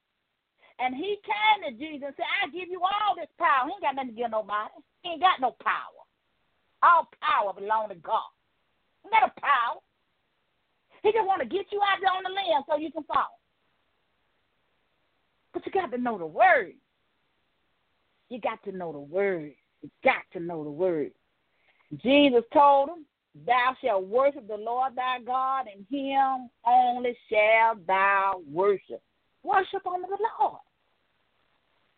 And 0.79 0.95
he 0.95 1.19
came 1.23 1.59
to 1.63 1.71
Jesus 1.77 2.11
and 2.11 2.17
said, 2.19 2.31
I 2.41 2.51
give 2.51 2.67
you 2.67 2.81
all 2.83 3.15
this 3.15 3.31
power. 3.39 3.69
He 3.69 3.75
ain't 3.75 3.85
got 3.85 3.95
nothing 3.95 4.11
to 4.11 4.19
give 4.19 4.31
nobody. 4.31 4.75
He 5.03 5.15
ain't 5.15 5.23
got 5.23 5.39
no 5.39 5.55
power. 5.63 6.01
All 6.83 7.07
power 7.21 7.53
belongs 7.53 7.93
to 7.93 7.99
God. 8.01 8.31
He 9.03 9.09
got 9.09 9.29
a 9.29 9.33
power. 9.39 9.79
He 11.03 11.11
just 11.11 11.25
want 11.25 11.41
to 11.41 11.49
get 11.49 11.69
you 11.71 11.81
out 11.81 11.97
there 12.01 12.13
on 12.13 12.23
the 12.25 12.33
limb 12.33 12.63
so 12.67 12.77
you 12.77 12.91
can 12.91 13.03
fall. 13.09 13.40
But 15.53 15.65
you 15.65 15.71
got 15.71 15.91
to 15.91 15.97
know 15.97 16.17
the 16.17 16.25
word. 16.25 16.73
You 18.29 18.39
got 18.39 18.63
to 18.63 18.71
know 18.71 18.91
the 18.91 18.99
word. 18.99 19.53
You 19.81 19.89
got 20.03 20.23
to 20.33 20.39
know 20.39 20.63
the 20.63 20.71
word. 20.71 21.11
Jesus 21.97 22.43
told 22.53 22.89
him, 22.89 23.05
Thou 23.45 23.75
shalt 23.81 24.07
worship 24.07 24.47
the 24.47 24.57
Lord 24.57 24.95
thy 24.95 25.19
God, 25.25 25.65
and 25.73 25.85
him 25.89 26.49
only 26.65 27.17
shall 27.29 27.75
thou 27.87 28.41
worship. 28.49 29.01
Worship 29.43 29.85
unto 29.85 30.07
the 30.07 30.17
Lord. 30.39 30.59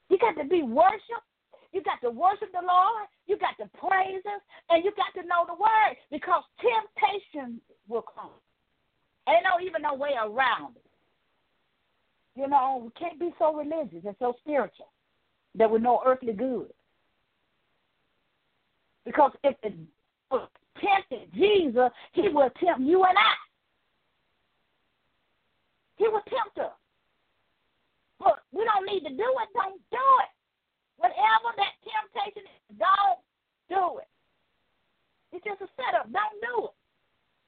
You 0.10 0.18
got 0.18 0.42
to 0.42 0.48
be 0.48 0.64
worship. 0.64 1.24
You 1.74 1.82
got 1.82 2.02
to 2.02 2.12
worship 2.12 2.52
the 2.52 2.66
Lord. 2.66 3.08
You 3.26 3.38
got 3.38 3.58
to 3.58 3.70
praise 3.78 4.22
Him, 4.24 4.40
and 4.70 4.84
you 4.86 4.92
got 4.96 5.20
to 5.20 5.28
know 5.28 5.46
the 5.48 5.54
word 5.54 5.98
because 6.12 6.44
temptation 6.62 7.60
will 7.88 8.06
come. 8.14 8.30
Ain't 9.28 9.44
no 9.44 9.64
even 9.66 9.82
no 9.82 9.96
way 9.96 10.12
around 10.22 10.76
it. 10.76 10.86
You 12.36 12.48
know, 12.48 12.82
we 12.84 12.92
can't 13.00 13.20
be 13.20 13.32
so 13.38 13.54
religious 13.54 14.06
and 14.06 14.16
so 14.20 14.34
spiritual 14.40 14.90
that 15.56 15.70
we 15.70 15.80
know 15.80 16.02
earthly 16.06 16.34
good. 16.34 16.68
Because 19.06 19.32
if 19.44 19.56
it 19.64 19.74
tempted 20.32 21.34
Jesus, 21.34 21.90
he 22.14 22.30
will 22.30 22.50
tempt 22.60 22.82
you 22.82 23.04
and 23.04 23.18
I. 23.18 23.34
He 25.98 26.08
will 26.08 26.24
tempt 26.28 26.58
us. 26.58 26.74
But 28.20 28.40
we 28.52 28.64
don't 28.66 28.88
need 28.88 29.02
to 29.02 29.14
do 29.16 29.30
it. 29.42 29.50
Don't 29.54 29.80
do 29.92 30.08
it. 30.24 30.32
Whatever 30.98 31.54
that 31.58 31.74
temptation 31.84 32.44
is, 32.48 32.78
don't 32.80 33.20
do 33.70 34.00
it. 34.00 34.08
It's 35.34 35.46
just 35.46 35.62
a 35.62 35.70
setup. 35.76 36.12
Don't 36.12 36.40
do 36.42 36.66
it. 36.66 36.76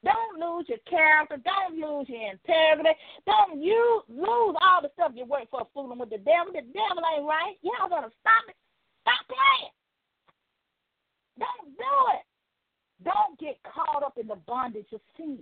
Don't 0.03 0.37
lose 0.37 0.64
your 0.75 0.83
character. 0.89 1.39
Don't 1.39 1.79
lose 1.79 2.07
your 2.09 2.31
integrity. 2.31 2.97
Don't 3.25 3.61
you 3.63 4.03
lose 4.09 4.55
all 4.59 4.81
the 4.81 4.91
stuff 4.93 5.11
you 5.15 5.25
work 5.25 5.47
for 5.49 5.67
fooling 5.73 5.99
with 5.99 6.09
the 6.09 6.19
devil. 6.19 6.51
The 6.51 6.61
devil 6.61 7.03
ain't 7.15 7.25
right. 7.25 7.55
Y'all 7.63 7.89
gonna 7.89 8.11
stop 8.19 8.43
it. 8.47 8.55
Stop 9.01 9.23
playing. 9.27 9.73
Don't 11.39 11.77
do 11.77 11.95
it. 12.15 12.25
Don't 13.03 13.39
get 13.39 13.59
caught 13.63 14.03
up 14.03 14.17
in 14.17 14.27
the 14.27 14.39
bondage 14.47 14.91
of 14.93 15.01
sin. 15.17 15.39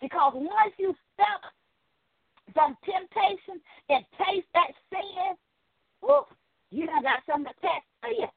Because 0.00 0.32
once 0.34 0.74
you 0.78 0.94
step 1.14 1.40
from 2.52 2.76
temptation 2.84 3.60
and 3.88 4.04
taste 4.18 4.46
that 4.54 4.72
sin, 4.90 5.36
whoop, 6.02 6.28
you 6.70 6.86
done 6.86 7.02
got 7.02 7.20
something 7.26 7.52
to 7.62 8.08
you. 8.10 8.28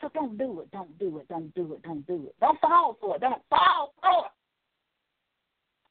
So 0.00 0.10
don't 0.12 0.36
do 0.36 0.60
it, 0.60 0.70
don't 0.72 0.98
do 0.98 1.18
it, 1.18 1.28
don't 1.28 1.54
do 1.54 1.74
it, 1.74 1.82
don't 1.82 2.06
do 2.06 2.26
it. 2.28 2.34
Don't 2.40 2.60
fall 2.60 2.96
for 3.00 3.16
it, 3.16 3.20
don't 3.20 3.42
fall 3.48 3.94
for 4.02 4.26
it. 4.26 4.35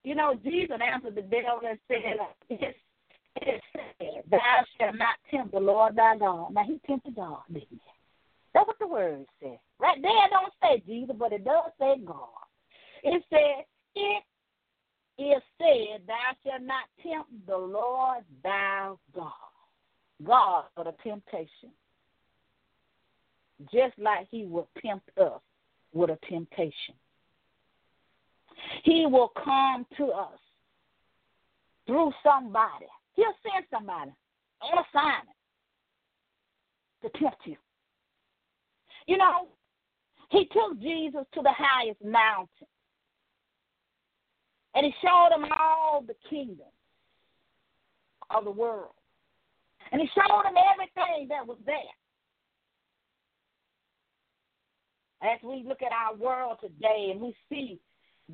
You 0.06 0.14
know, 0.14 0.36
Jesus 0.44 0.78
answered 0.80 1.16
the 1.16 1.24
devil 1.24 1.62
and 1.68 1.80
said, 1.88 2.18
It's, 2.48 2.78
it's 3.38 3.66
said, 3.74 4.22
Thou 4.30 4.64
shalt 4.78 4.96
not 4.98 5.16
tempt 5.32 5.52
the 5.52 5.60
Lord 5.60 5.96
thy 5.96 6.16
God. 6.16 6.54
Now, 6.54 6.64
he 6.64 6.80
tempted 6.86 7.16
God, 7.16 7.42
didn't 7.52 7.68
he? 7.72 7.80
That's 8.54 8.68
what 8.68 8.78
the 8.80 8.88
word 8.88 9.26
says. 9.42 9.58
Right 9.80 10.00
there, 10.00 10.12
it 10.12 10.30
don't 10.30 10.54
say 10.62 10.84
Jesus, 10.86 11.16
but 11.18 11.34
it 11.34 11.44
does 11.44 11.72
say 11.80 11.96
God. 12.06 12.30
It 13.04 13.24
said, 13.32 13.66
It 13.96 14.24
is 15.18 15.42
said, 15.58 16.02
Thou 16.06 16.52
shalt 16.52 16.62
not 16.62 16.86
tempt 17.02 17.32
the 17.48 17.58
Lord 17.58 18.24
thy 18.44 18.92
God. 19.16 19.32
God 20.24 20.66
for 20.76 20.84
the 20.84 20.94
temptation. 21.04 21.72
Just 23.74 23.98
like 23.98 24.28
he 24.30 24.46
will 24.46 24.68
tempt 24.86 25.10
us 25.18 25.42
with 25.94 26.12
a 26.12 26.20
temptation. 26.30 26.94
He 28.84 29.06
will 29.06 29.32
come 29.44 29.86
to 29.98 30.08
us 30.12 30.40
through 31.88 32.12
somebody. 32.24 32.86
He'll 33.14 33.36
send 33.44 33.66
somebody 33.72 34.12
on 34.62 34.84
assignment 34.90 35.38
to 37.04 37.10
tempt 37.20 37.38
you. 37.46 37.58
You 39.08 39.18
know, 39.18 39.48
he 40.30 40.46
took 40.46 40.80
Jesus 40.82 41.26
to 41.34 41.42
the 41.42 41.54
highest 41.56 42.04
mountain 42.04 42.68
and 44.76 44.86
he 44.86 44.94
showed 45.02 45.30
him 45.34 45.46
all 45.58 46.04
the 46.06 46.16
kingdoms 46.30 46.70
of 48.30 48.44
the 48.44 48.52
world. 48.52 48.92
And 49.92 50.02
he 50.02 50.08
showed 50.14 50.44
him 50.44 50.56
everything 50.74 51.28
that 51.30 51.48
was 51.48 51.58
there. 51.66 51.76
As 55.24 55.40
we 55.44 55.64
look 55.66 55.82
at 55.82 55.94
our 55.94 56.16
world 56.16 56.58
today 56.62 57.10
and 57.12 57.22
we 57.22 57.36
see 57.50 57.80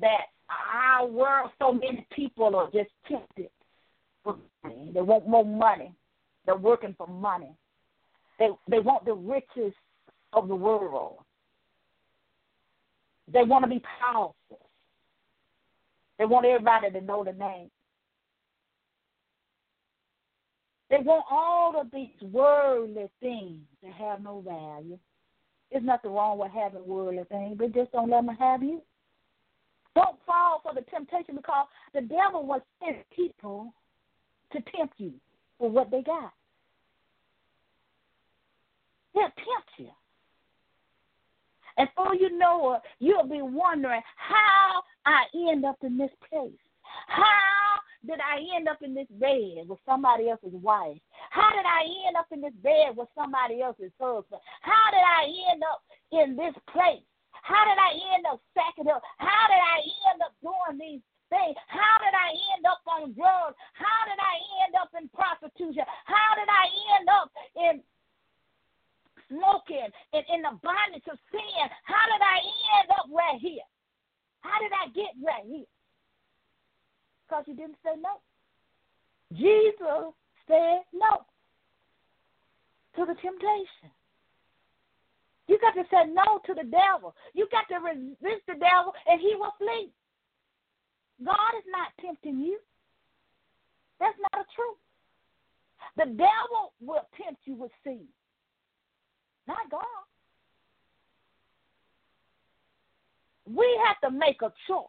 that 0.00 0.26
our 0.72 1.06
world, 1.06 1.50
so 1.58 1.72
many 1.72 2.06
people 2.14 2.54
are 2.56 2.70
just 2.72 2.90
tempted. 3.08 3.50
For 4.24 4.36
money. 4.62 4.90
They 4.94 5.00
want 5.00 5.26
more 5.26 5.44
money. 5.44 5.92
They're 6.46 6.56
working 6.56 6.94
for 6.96 7.06
money. 7.06 7.56
They 8.38 8.48
they 8.68 8.78
want 8.78 9.04
the 9.04 9.14
riches 9.14 9.74
of 10.32 10.48
the 10.48 10.54
world. 10.54 11.18
They 13.32 13.42
want 13.42 13.64
to 13.64 13.68
be 13.68 13.82
powerful. 14.00 14.34
They 16.18 16.24
want 16.24 16.46
everybody 16.46 16.90
to 16.90 17.00
know 17.00 17.24
the 17.24 17.32
name. 17.32 17.70
They 20.90 20.98
want 20.98 21.24
all 21.30 21.80
of 21.80 21.90
these 21.90 22.20
worldly 22.20 23.08
things 23.20 23.60
to 23.82 23.90
have 23.90 24.22
no 24.22 24.40
value. 24.40 24.98
There's 25.70 25.84
nothing 25.84 26.12
wrong 26.12 26.38
with 26.38 26.52
having 26.52 26.86
worldly 26.86 27.24
things, 27.30 27.56
but 27.58 27.72
just 27.72 27.92
don't 27.92 28.10
let 28.10 28.26
them 28.26 28.36
have 28.36 28.62
you. 28.62 28.82
Don't 29.94 30.16
fall 30.26 30.60
for 30.62 30.74
the 30.74 30.82
temptation 30.90 31.36
because 31.36 31.66
the 31.94 32.02
devil 32.02 32.60
send 32.82 32.96
people 33.14 33.72
to 34.52 34.58
tempt 34.76 34.94
you 34.98 35.12
for 35.58 35.70
what 35.70 35.90
they 35.90 36.02
got. 36.02 36.32
They'll 39.14 39.24
tempt 39.24 39.70
you. 39.76 39.90
And 41.76 41.88
before 41.94 42.14
you 42.14 42.36
know 42.38 42.74
it, 42.74 42.82
you'll 42.98 43.28
be 43.28 43.42
wondering 43.42 44.02
how 44.16 44.82
I 45.06 45.24
end 45.50 45.64
up 45.64 45.76
in 45.82 45.96
this 45.96 46.10
place. 46.28 46.52
How 47.06 47.80
did 48.06 48.18
I 48.20 48.40
end 48.56 48.68
up 48.68 48.82
in 48.82 48.94
this 48.94 49.06
bed 49.20 49.68
with 49.68 49.78
somebody 49.86 50.28
else's 50.28 50.52
wife? 50.52 50.98
How 51.30 51.50
did 51.50 51.64
I 51.64 51.82
end 52.06 52.16
up 52.16 52.26
in 52.32 52.40
this 52.40 52.52
bed 52.62 52.96
with 52.96 53.08
somebody 53.14 53.62
else's 53.62 53.92
husband? 54.00 54.40
How 54.60 54.90
did 54.90 55.00
I 55.00 55.24
end 55.52 55.62
up 55.62 55.82
in 56.12 56.36
this 56.36 56.54
place? 56.72 57.04
How 57.42 57.62
did 57.66 57.78
I 57.78 57.90
end 58.14 58.24
up 58.30 58.40
stacking 58.54 58.86
up? 58.86 59.02
How 59.18 59.50
did 59.50 59.58
I 59.58 59.78
end 60.14 60.22
up 60.22 60.34
doing 60.42 60.78
these 60.78 61.02
things? 61.26 61.58
How 61.66 61.98
did 61.98 62.14
I 62.14 62.30
end 62.54 62.64
up 62.66 62.82
on 62.86 63.10
drugs? 63.18 63.58
How 63.74 64.00
did 64.06 64.18
I 64.18 64.34
end 64.62 64.74
up 64.78 64.94
in 64.94 65.10
prostitution? 65.10 65.82
How 66.06 66.38
did 66.38 66.46
I 66.46 66.64
end 66.98 67.06
up 67.10 67.28
in 67.58 67.74
smoking 69.26 69.90
and 70.14 70.24
in 70.30 70.46
the 70.46 70.54
bondage 70.62 71.06
of 71.10 71.18
sin? 71.34 71.66
How 71.82 72.04
did 72.06 72.22
I 72.22 72.38
end 72.78 72.88
up 72.94 73.10
right 73.10 73.42
here? 73.42 73.66
How 74.46 74.58
did 74.62 74.70
I 74.70 74.86
get 74.94 75.18
right 75.18 75.46
here? 75.46 75.70
Because 77.26 77.44
you 77.50 77.56
didn't 77.58 77.82
say 77.82 77.98
no. 77.98 78.22
Jesus 79.34 80.14
said 80.46 80.86
no 80.92 81.26
to 82.96 83.06
the 83.06 83.18
temptation. 83.18 83.90
You 85.48 85.58
got 85.60 85.74
to 85.74 85.84
say 85.90 86.10
no 86.10 86.40
to 86.46 86.54
the 86.54 86.68
devil. 86.68 87.14
You 87.34 87.48
got 87.50 87.66
to 87.68 87.82
resist 87.82 88.46
the 88.46 88.54
devil, 88.54 88.94
and 89.06 89.20
he 89.20 89.34
will 89.34 89.52
flee. 89.58 89.90
God 91.24 91.52
is 91.58 91.66
not 91.70 91.92
tempting 92.00 92.40
you. 92.40 92.58
That's 94.00 94.18
not 94.18 94.42
a 94.42 94.46
truth. 94.54 94.78
The 95.96 96.06
devil 96.16 96.72
will 96.80 97.06
tempt 97.16 97.42
you 97.44 97.54
with 97.54 97.70
sin, 97.84 98.06
not 99.46 99.70
God. 99.70 99.84
We 103.46 103.66
have 103.86 104.00
to 104.00 104.16
make 104.16 104.40
a 104.42 104.52
choice. 104.66 104.86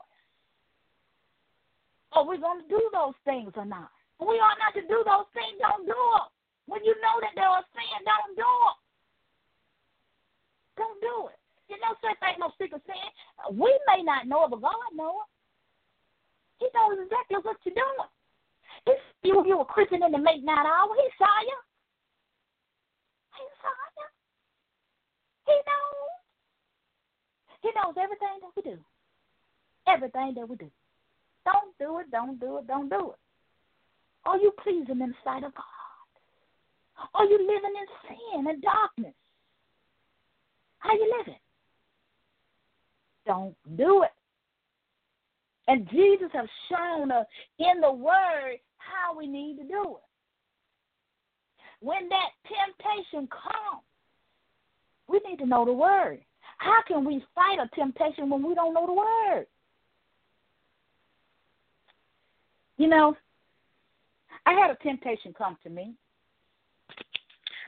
Are 2.14 2.26
we 2.26 2.38
going 2.38 2.62
to 2.62 2.70
do 2.70 2.90
those 2.94 3.18
things 3.26 3.52
or 3.58 3.66
not? 3.66 3.90
We 4.20 4.38
ought 4.38 4.62
not 4.62 4.74
to 4.80 4.88
do 4.88 5.02
those 5.04 5.28
things. 5.34 5.58
Don't 5.60 5.86
do 5.86 5.98
them. 5.98 6.30
When 6.68 6.86
you 6.86 6.94
know 7.02 7.20
that 7.20 7.34
there 7.36 7.50
are 7.50 7.66
sin, 7.74 8.06
don't 8.06 8.38
do 8.38 8.46
them. 8.46 8.78
Don't 10.78 11.00
do 11.02 11.30
it. 11.30 11.40
You 11.70 11.78
know, 11.80 11.96
such 12.02 12.20
ain't 12.28 12.40
no 12.40 12.52
secret 12.60 12.82
sin. 12.86 13.58
We 13.58 13.72
may 13.88 14.04
not 14.04 14.28
know 14.28 14.46
it, 14.46 14.52
but 14.52 14.62
God 14.62 14.92
knows 14.94 15.26
He 16.60 16.68
knows 16.74 17.00
exactly 17.04 17.38
what 17.42 17.58
you're 17.64 17.76
doing. 17.76 18.10
If 18.88 19.00
you 19.24 19.44
you 19.46 19.62
a 19.62 19.66
Christian 19.66 20.04
in 20.04 20.12
the 20.12 20.18
midnight 20.18 20.66
hour, 20.66 20.92
He 20.96 21.08
saw 21.18 21.36
you. 21.46 21.60
He 23.38 23.46
saw 23.62 23.78
you. 23.98 24.08
He 25.48 25.56
knows. 25.66 26.14
He 27.62 27.70
knows 27.76 27.96
everything 27.98 28.38
that 28.42 28.52
we 28.56 28.62
do. 28.64 28.78
Everything 29.88 30.34
that 30.36 30.48
we 30.48 30.56
do. 30.56 30.70
Don't 31.46 31.78
do 31.80 32.00
it, 32.00 32.12
don't 32.12 32.40
do 32.40 32.58
it, 32.58 32.68
don't 32.68 32.90
do 32.90 33.12
it. 33.12 33.20
Are 34.26 34.38
you 34.38 34.52
pleasing 34.64 35.02
in 35.02 35.10
the 35.10 35.16
sight 35.24 35.44
of 35.44 35.54
God? 35.56 35.64
Are 37.16 37.26
you 37.26 37.38
living 37.38 37.74
in 37.76 37.88
sin 38.08 38.48
and 38.48 38.62
darkness? 38.62 39.16
How 40.84 40.94
you 40.94 41.16
living? 41.18 41.40
Don't 43.26 43.56
do 43.78 44.04
it. 44.04 44.12
And 45.70 45.90
Jesus 45.90 46.28
has 46.34 46.48
shown 46.70 47.10
us 47.10 47.26
in 47.58 47.80
the 47.80 47.92
Word 47.92 48.58
how 48.80 49.18
we 49.18 49.26
need 49.28 49.58
to 49.58 49.64
do 49.64 49.96
it. 49.96 50.04
When 51.80 52.10
that 52.10 52.30
temptation 52.48 53.30
comes, 53.30 53.84
we 55.08 55.22
need 55.28 55.38
to 55.38 55.46
know 55.46 55.64
the 55.64 55.72
Word. 55.72 56.20
How 56.58 56.82
can 56.86 57.06
we 57.06 57.24
fight 57.34 57.60
a 57.60 57.74
temptation 57.76 58.30
when 58.30 58.46
we 58.46 58.54
don't 58.54 58.74
know 58.74 58.86
the 58.86 58.94
Word? 58.94 59.46
You 62.78 62.90
know, 62.90 63.16
I 64.46 64.52
had 64.52 64.70
a 64.70 64.76
temptation 64.84 65.34
come 65.38 65.58
to 65.64 65.70
me. 65.70 65.94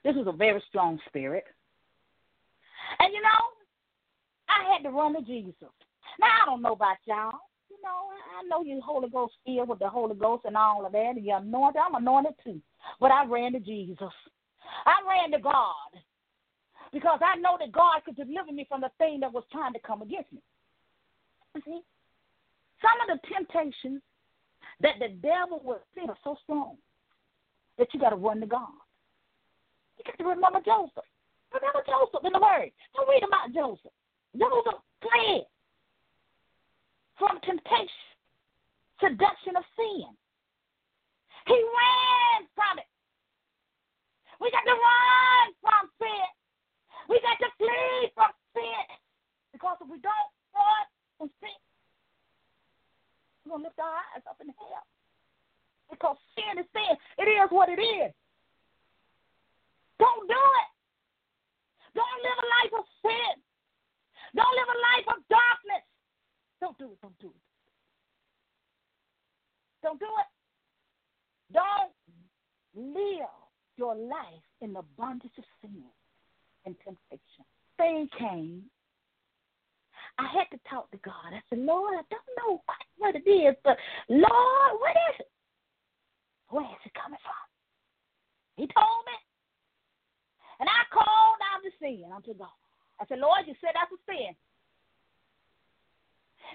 This 0.04 0.16
was 0.16 0.28
a 0.28 0.34
very 0.34 0.62
strong 0.68 1.00
spirit. 1.08 1.46
And 3.00 3.14
you 3.14 3.22
know, 3.22 3.42
I 4.50 4.74
had 4.74 4.84
to 4.84 4.90
run 4.90 5.16
to 5.16 5.22
Jesus. 5.22 5.72
Now 6.20 6.28
I 6.44 6.46
don't 6.46 6.62
know 6.62 6.74
about 6.74 6.98
y'all. 7.06 7.40
You 7.70 7.78
know, 7.84 8.10
I 8.40 8.48
know 8.48 8.64
you 8.64 8.82
Holy 8.82 9.10
Ghost 9.10 9.34
filled 9.46 9.70
with 9.70 9.80
the 9.80 9.90
Holy 9.90 10.16
Ghost 10.16 10.46
and 10.46 10.58
all 10.58 10.86
of 10.86 10.92
that, 10.92 11.14
and 11.16 11.26
you're 11.26 11.38
anointed. 11.38 11.82
I'm 11.86 11.96
anointed 11.96 12.34
too. 12.44 12.62
But 13.00 13.12
I 13.12 13.26
ran 13.26 13.54
to 13.54 13.60
Jesus. 13.60 14.14
I 14.86 14.96
ran 15.08 15.32
to 15.32 15.40
God 15.40 15.92
because 16.94 17.20
I 17.22 17.38
know 17.40 17.58
that 17.60 17.72
God 17.72 18.02
could 18.06 18.16
deliver 18.16 18.52
me 18.52 18.66
from 18.68 18.82
the 18.82 18.92
thing 18.98 19.20
that 19.20 19.34
was 19.34 19.44
trying 19.52 19.74
to 19.74 19.80
come 19.80 20.02
against 20.02 20.32
me. 20.32 20.40
You 21.56 21.62
see, 21.66 21.82
some 22.82 22.98
of 23.02 23.20
the 23.20 23.28
temptations 23.28 24.02
that 24.82 24.96
the 25.00 25.10
devil 25.22 25.62
will 25.64 25.80
send 25.96 26.10
are 26.10 26.18
so 26.24 26.38
strong 26.44 26.78
that 27.78 27.88
you 27.94 28.00
got 28.00 28.10
to 28.10 28.16
run 28.16 28.40
to 28.40 28.48
God. 28.48 28.68
You 29.98 30.04
got 30.06 30.24
to 30.24 30.30
remember 30.30 30.60
Joseph. 30.66 31.04
Remember 31.56 31.84
Joseph 31.88 32.28
in 32.28 32.36
the 32.36 32.44
Word. 32.44 32.70
Don't 32.96 33.08
read 33.08 33.24
about 33.24 33.56
Joseph. 33.56 33.96
Joseph 34.36 34.84
fled 35.00 35.48
from 37.16 37.40
temptation, 37.48 38.12
seduction 39.00 39.56
of 39.56 39.64
sin. 39.80 40.12
He 41.48 41.56
ran 41.56 42.44
from 42.52 42.84
it. 42.84 42.90
We 44.44 44.52
got 44.52 44.68
to 44.68 44.76
run 44.76 45.46
from 45.64 45.84
sin. 45.96 46.28
We 47.08 47.22
got 47.24 47.40
to 47.40 47.50
flee 47.56 48.12
from 48.12 48.32
sin. 48.52 48.86
Because 49.56 49.80
if 49.80 49.88
we 49.88 50.02
don't 50.04 50.32
run 50.52 50.86
from 51.16 51.30
sin, 51.40 51.56
we're 53.46 53.56
going 53.56 53.64
to 53.64 53.68
lift 53.72 53.80
our 53.80 53.96
eyes 54.12 54.26
up 54.28 54.42
in 54.44 54.52
hell. 54.52 54.84
Because 55.88 56.18
sin 56.36 56.60
is 56.60 56.68
sin. 56.76 56.98
It 57.22 57.30
is 57.30 57.48
what 57.54 57.70
it 57.70 57.80
is. 57.80 58.12
Don't 60.02 60.28
do 60.28 60.36
it. 60.36 60.70
Don't 61.96 62.20
live 62.26 62.38
a 62.44 62.48
life 62.60 62.74
of 62.84 62.86
sin. 63.00 63.34
Don't 64.36 64.52
live 64.52 64.68
a 64.68 64.80
life 64.92 65.08
of 65.16 65.24
darkness. 65.32 65.86
Don't 66.60 66.78
do 66.78 66.92
it. 66.92 67.00
Don't 67.02 67.20
do 67.20 67.28
it. 67.32 67.44
Don't 69.82 70.00
do 70.00 70.12
it. 70.20 70.30
Don't 71.54 71.94
live 72.76 73.32
your 73.78 73.96
life 73.96 74.44
in 74.62 74.74
the 74.74 74.82
bondage 74.98 75.32
of 75.38 75.44
sin 75.62 75.84
and 76.66 76.76
temptation. 76.84 77.46
Thing 77.78 78.10
came. 78.20 78.64
I 80.18 80.28
had 80.28 80.48
to 80.52 80.60
talk 80.70 80.92
to 80.92 80.98
God. 81.04 81.32
I 81.32 81.42
said, 81.50 81.60
Lord, 81.60 81.96
I 81.96 82.04
don't 82.10 82.36
know 82.40 82.64
what 82.98 83.16
it 83.16 83.28
is, 83.30 83.56
but 83.64 83.78
Lord, 84.10 84.72
what 84.80 84.96
is 85.12 85.20
it? 85.20 85.32
Where 86.50 86.64
is 86.64 86.84
it 86.86 86.94
coming 86.94 87.20
from? 87.24 87.46
He 88.56 88.68
told 88.68 89.04
me. 89.06 89.18
And 90.60 90.70
I 90.72 90.88
called 90.88 91.40
out 91.52 91.60
the 91.64 91.72
sin 91.84 92.08
unto 92.16 92.34
God. 92.34 92.56
I 93.00 93.06
said, 93.08 93.20
Lord, 93.20 93.44
you 93.44 93.56
said 93.60 93.76
that's 93.76 93.92
a 93.92 94.00
sin. 94.08 94.32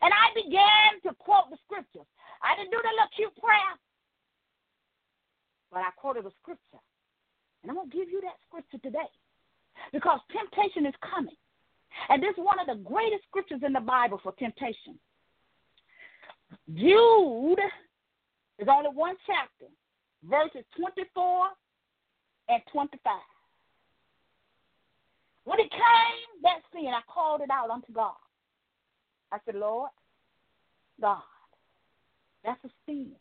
And 0.00 0.08
I 0.08 0.32
began 0.32 1.04
to 1.04 1.12
quote 1.20 1.52
the 1.52 1.60
scriptures. 1.68 2.08
I 2.40 2.56
didn't 2.56 2.72
do 2.72 2.80
the 2.80 2.96
little 2.96 3.12
cute 3.12 3.36
prayer, 3.36 3.76
but 5.68 5.84
I 5.84 5.92
quoted 6.00 6.24
a 6.24 6.32
scripture. 6.40 6.80
And 7.60 7.68
I'm 7.68 7.76
going 7.76 7.90
to 7.90 7.96
give 7.96 8.08
you 8.08 8.24
that 8.24 8.40
scripture 8.48 8.80
today 8.80 9.10
because 9.92 10.20
temptation 10.32 10.86
is 10.86 10.96
coming. 11.04 11.36
And 12.08 12.22
this 12.22 12.32
is 12.32 12.40
one 12.40 12.56
of 12.56 12.66
the 12.66 12.80
greatest 12.80 13.24
scriptures 13.28 13.60
in 13.66 13.74
the 13.74 13.84
Bible 13.84 14.20
for 14.22 14.32
temptation. 14.40 14.96
Jude 16.72 17.60
is 18.58 18.68
only 18.70 18.90
one 18.94 19.16
chapter, 19.26 19.68
verses 20.24 20.64
24 20.76 21.48
and 22.48 22.62
25. 22.72 23.12
When 25.44 25.58
it 25.58 25.70
came, 25.70 26.42
that 26.42 26.60
sin, 26.72 26.88
I 26.88 27.00
called 27.12 27.40
it 27.40 27.50
out 27.50 27.70
unto 27.70 27.92
God. 27.92 28.14
I 29.32 29.38
said, 29.44 29.54
Lord, 29.54 29.90
God, 31.00 31.22
that's 32.44 32.62
a 32.64 32.68
sin. 32.86 33.12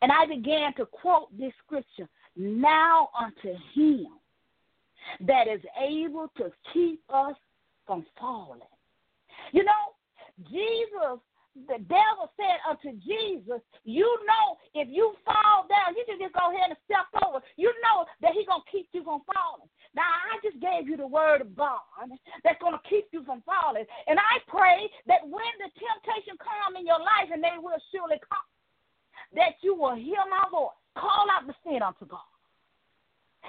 And 0.00 0.12
I 0.12 0.26
began 0.26 0.74
to 0.74 0.86
quote 0.86 1.36
this 1.36 1.52
scripture 1.64 2.08
unto 3.44 3.58
him 3.74 4.06
that 5.26 5.48
is 5.48 5.60
able 5.80 6.30
to 6.36 6.50
keep 6.72 7.00
us 7.12 7.34
from 7.86 8.04
falling. 8.18 8.60
You 9.52 9.64
know, 9.64 9.96
Jesus, 10.50 11.18
the 11.66 11.80
devil 11.88 12.30
said 12.36 12.60
unto 12.68 12.92
Jesus, 13.00 13.60
You 13.84 14.06
know, 14.26 14.46
if 14.74 14.88
you 14.90 15.14
fall 15.24 15.66
down, 15.66 15.96
you 15.96 16.04
can 16.06 16.20
just 16.20 16.34
go 16.34 16.52
ahead 16.52 16.70
and 16.70 16.78
step 16.84 17.08
over. 17.24 17.40
You 17.56 17.72
know 17.82 18.04
that 18.20 18.32
He's 18.36 18.46
going 18.46 18.62
to 18.62 18.70
keep 18.70 18.88
you 18.92 19.02
from 19.02 19.22
falling. 19.26 19.70
Now, 19.96 20.06
I 20.06 20.38
just 20.44 20.60
gave 20.60 20.86
you 20.86 20.96
the 20.96 21.08
word 21.08 21.40
of 21.40 21.56
God 21.56 21.80
that's 22.44 22.60
going 22.60 22.76
to 22.76 22.84
keep 22.88 23.08
you 23.10 23.24
from 23.24 23.42
falling. 23.42 23.84
And 24.06 24.18
I 24.20 24.38
pray 24.46 24.86
that 25.08 25.24
when 25.24 25.52
the 25.58 25.72
temptation 25.72 26.36
come 26.38 26.76
in 26.76 26.86
your 26.86 27.00
life, 27.00 27.32
and 27.32 27.42
they 27.42 27.56
will 27.56 27.80
surely 27.90 28.20
come, 28.28 28.48
that 29.34 29.58
you 29.62 29.74
will 29.74 29.96
hear 29.96 30.22
my 30.28 30.44
voice. 30.52 30.76
Call 30.94 31.26
out 31.32 31.46
the 31.46 31.54
sin 31.64 31.82
unto 31.82 32.06
God. 32.06 32.37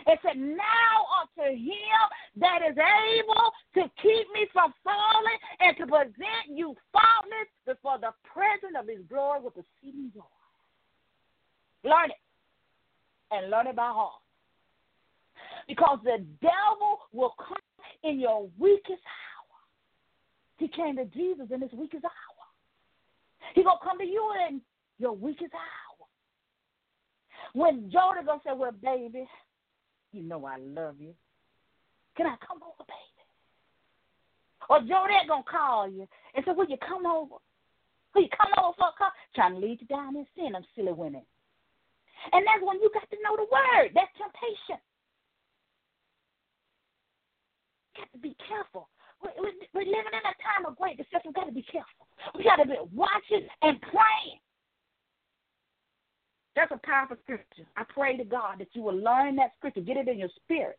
It 0.07 0.19
said, 0.23 0.37
Now 0.37 1.05
unto 1.21 1.51
him 1.51 2.01
that 2.37 2.59
is 2.69 2.77
able 2.77 3.51
to 3.75 3.91
keep 4.01 4.27
me 4.33 4.47
from 4.53 4.73
falling 4.83 5.39
and 5.59 5.77
to 5.77 5.87
present 5.87 6.47
you 6.47 6.75
faultless 6.91 7.49
before 7.65 7.97
the 7.99 8.13
presence 8.23 8.75
of 8.79 8.87
his 8.87 9.05
glory 9.09 9.41
with 9.41 9.53
exceeding 9.57 10.11
joy. 10.13 10.21
Learn 11.83 12.11
it. 12.11 12.21
And 13.31 13.51
learn 13.51 13.67
it 13.67 13.75
by 13.75 13.91
heart. 13.91 14.21
Because 15.67 15.99
the 16.03 16.25
devil 16.41 16.99
will 17.13 17.35
come 17.37 17.57
in 18.03 18.19
your 18.19 18.49
weakest 18.57 19.03
hour. 19.05 19.57
He 20.57 20.67
came 20.67 20.95
to 20.97 21.05
Jesus 21.05 21.47
in 21.53 21.61
his 21.61 21.71
weakest 21.73 22.05
hour. 22.05 22.11
He 23.53 23.63
gonna 23.63 23.79
come 23.83 23.99
to 23.99 24.05
you 24.05 24.31
in 24.49 24.61
your 24.97 25.13
weakest 25.13 25.53
hour. 25.53 26.07
When 27.53 27.89
Jonah 27.91 28.23
gonna 28.25 28.41
say, 28.43 28.51
Well, 28.55 28.71
baby, 28.71 29.27
you 30.11 30.23
know 30.23 30.45
I 30.45 30.57
love 30.57 30.95
you. 30.99 31.13
Can 32.17 32.25
I 32.27 32.35
come 32.45 32.59
over, 32.63 32.83
baby? 32.87 33.19
Or 34.69 34.79
Jonah 34.81 35.25
gonna 35.27 35.43
call 35.43 35.87
you 35.89 36.07
and 36.35 36.45
say, 36.45 36.51
Will 36.51 36.69
you 36.69 36.77
come 36.77 37.05
over? 37.05 37.35
Will 38.13 38.23
you 38.23 38.29
come 38.35 38.51
over 38.57 38.75
for 38.77 38.89
a 38.89 38.97
call? 38.97 39.11
Trying 39.35 39.53
to 39.55 39.59
lead 39.59 39.81
you 39.81 39.87
down 39.87 40.15
in 40.15 40.25
sin, 40.35 40.53
them 40.53 40.65
silly 40.75 40.93
women. 40.93 41.21
And 42.33 42.45
that's 42.45 42.61
when 42.61 42.81
you 42.81 42.89
got 42.93 43.09
to 43.09 43.17
know 43.23 43.35
the 43.37 43.47
word. 43.47 43.95
That's 43.95 44.11
temptation. 44.19 44.81
You 47.95 48.03
got 48.03 48.11
to 48.11 48.19
be 48.19 48.35
careful. 48.43 48.89
We're, 49.23 49.51
we're 49.73 49.87
living 49.87 50.15
in 50.15 50.25
a 50.25 50.35
time 50.39 50.67
of 50.67 50.75
great 50.75 50.97
deception. 50.97 51.31
We've 51.31 51.39
got 51.39 51.47
to 51.47 51.55
be 51.55 51.63
careful. 51.63 52.07
We 52.35 52.43
got 52.43 52.57
to 52.57 52.67
be 52.67 52.75
watching 52.91 53.47
and 53.61 53.79
praying. 53.81 54.39
That's 56.55 56.71
a 56.71 56.79
powerful 56.85 57.17
scripture. 57.23 57.63
I 57.77 57.83
pray 57.93 58.17
to 58.17 58.23
God 58.23 58.59
that 58.59 58.69
you 58.73 58.81
will 58.81 58.97
learn 58.97 59.35
that 59.37 59.51
scripture, 59.57 59.81
get 59.81 59.97
it 59.97 60.07
in 60.07 60.19
your 60.19 60.29
spirit. 60.43 60.77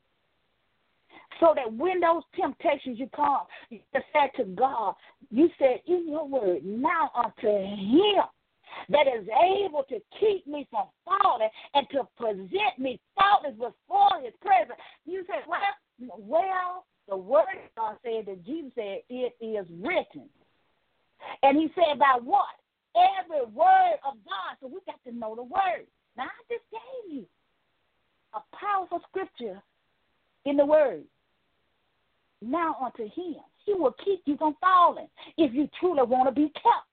So 1.39 1.55
that 1.57 1.73
when 1.73 2.01
those 2.01 2.23
temptations 2.39 2.99
you 2.99 3.09
come, 3.15 3.43
you 3.71 3.81
say 3.93 4.31
to 4.37 4.45
God, 4.45 4.95
you 5.31 5.49
said 5.59 5.81
in 5.87 6.09
your 6.09 6.27
word, 6.29 6.65
now 6.65 7.11
unto 7.15 7.49
him 7.49 8.25
that 8.89 9.07
is 9.07 9.27
able 9.65 9.85
to 9.89 9.99
keep 10.19 10.47
me 10.47 10.67
from 10.71 10.87
falling 11.05 11.49
and 11.75 11.87
to 11.91 12.07
present 12.17 12.79
me 12.79 13.01
faultless 13.19 13.55
before 13.55 14.21
his 14.23 14.35
presence. 14.41 14.79
You 15.07 15.25
said, 15.27 15.43
well, 15.49 16.19
well, 16.19 16.85
the 17.09 17.17
word 17.17 17.41
of 17.41 17.75
God 17.77 17.97
said 18.03 18.27
that 18.27 18.45
Jesus 18.45 18.73
said, 18.75 19.01
it 19.09 19.35
is 19.41 19.67
written. 19.81 20.29
And 21.43 21.59
he 21.59 21.69
said, 21.75 21.99
by 21.99 22.19
what? 22.23 22.47
Every 22.97 23.45
word 23.47 23.97
of 24.07 24.15
God. 24.25 24.57
So 24.61 24.67
we 24.67 24.81
got 24.87 25.03
to 25.05 25.17
know 25.17 25.35
the 25.35 25.43
word. 25.43 25.87
Now, 26.17 26.25
I 26.25 26.43
just 26.49 26.65
gave 26.71 27.17
you 27.17 27.27
a 28.35 28.41
powerful 28.57 29.01
scripture 29.09 29.61
in 30.45 30.57
the 30.57 30.67
word. 30.67 31.05
Now 32.43 32.77
unto 32.83 33.05
him. 33.05 33.43
He 33.67 33.75
will 33.75 33.95
keep 34.05 34.23
you 34.25 34.37
from 34.37 34.57
falling 34.61 35.09
if 35.37 35.53
you 35.55 35.69
truly 35.79 36.03
want 36.03 36.29
to 36.29 36.35
be 36.35 36.49
kept. 36.55 36.89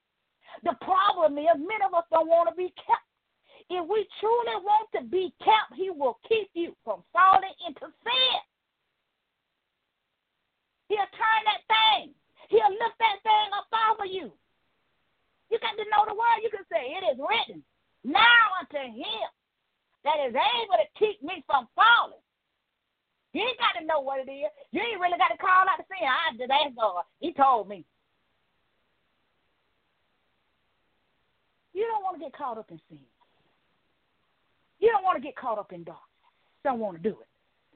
The 0.63 0.75
problem 0.83 1.37
is 1.37 1.45
many 1.55 1.85
of 1.85 1.93
us 1.93 2.03
don't 2.11 2.27
want 2.27 2.49
to 2.49 2.55
be 2.55 2.73
kept. 2.75 3.07
If 3.69 3.87
we 3.87 4.07
truly 4.19 4.57
want 4.63 4.89
to 4.95 5.03
be 5.03 5.33
kept, 5.39 5.75
he 5.75 5.89
will 5.89 6.19
keep 6.27 6.49
you 6.53 6.75
from 6.83 7.03
falling 7.13 7.55
into 7.65 7.87
sin. 8.03 8.39
He'll 10.89 10.97
turn 10.97 11.41
that 11.45 11.63
thing. 11.67 12.13
He'll 12.49 12.71
lift 12.71 12.97
that 12.99 13.19
thing 13.23 13.49
up 13.57 13.67
off 13.73 13.99
of 13.99 14.11
you. 14.11 14.31
You 15.49 15.59
got 15.59 15.75
to 15.79 15.85
know 15.87 16.03
the 16.07 16.15
word. 16.15 16.43
You 16.43 16.51
can 16.51 16.67
say, 16.67 16.91
It 16.91 17.03
is 17.07 17.19
written 17.19 17.63
now 18.03 18.59
unto 18.59 18.79
him 18.79 19.27
that 20.03 20.19
is 20.27 20.35
able 20.35 20.77
to 20.79 20.87
keep 20.99 21.21
me 21.23 21.43
from 21.47 21.67
falling. 21.75 22.23
You 23.33 23.43
ain't 23.43 23.59
got 23.59 23.79
to 23.79 23.85
know 23.85 23.99
what 23.99 24.19
it 24.19 24.31
is. 24.31 24.49
You 24.71 24.81
ain't 24.81 24.99
really 24.99 25.17
got 25.17 25.29
to 25.29 25.37
call 25.37 25.67
out 25.67 25.77
to 25.77 25.85
sin. 25.87 26.07
I 26.07 26.35
just 26.37 26.51
asked 26.51 26.75
God. 26.75 27.03
He 27.19 27.33
told 27.33 27.67
me. 27.67 27.85
You 31.73 31.85
don't 31.91 32.03
want 32.03 32.17
to 32.17 32.23
get 32.25 32.33
caught 32.33 32.57
up 32.57 32.71
in 32.71 32.79
sin. 32.89 33.05
You 34.79 34.89
don't 34.89 35.03
want 35.03 35.17
to 35.17 35.21
get 35.21 35.35
caught 35.35 35.59
up 35.59 35.71
in 35.71 35.83
darkness. 35.83 36.07
Don't 36.63 36.79
want 36.79 36.97
to 36.97 37.03
do 37.03 37.15
it. 37.21 37.29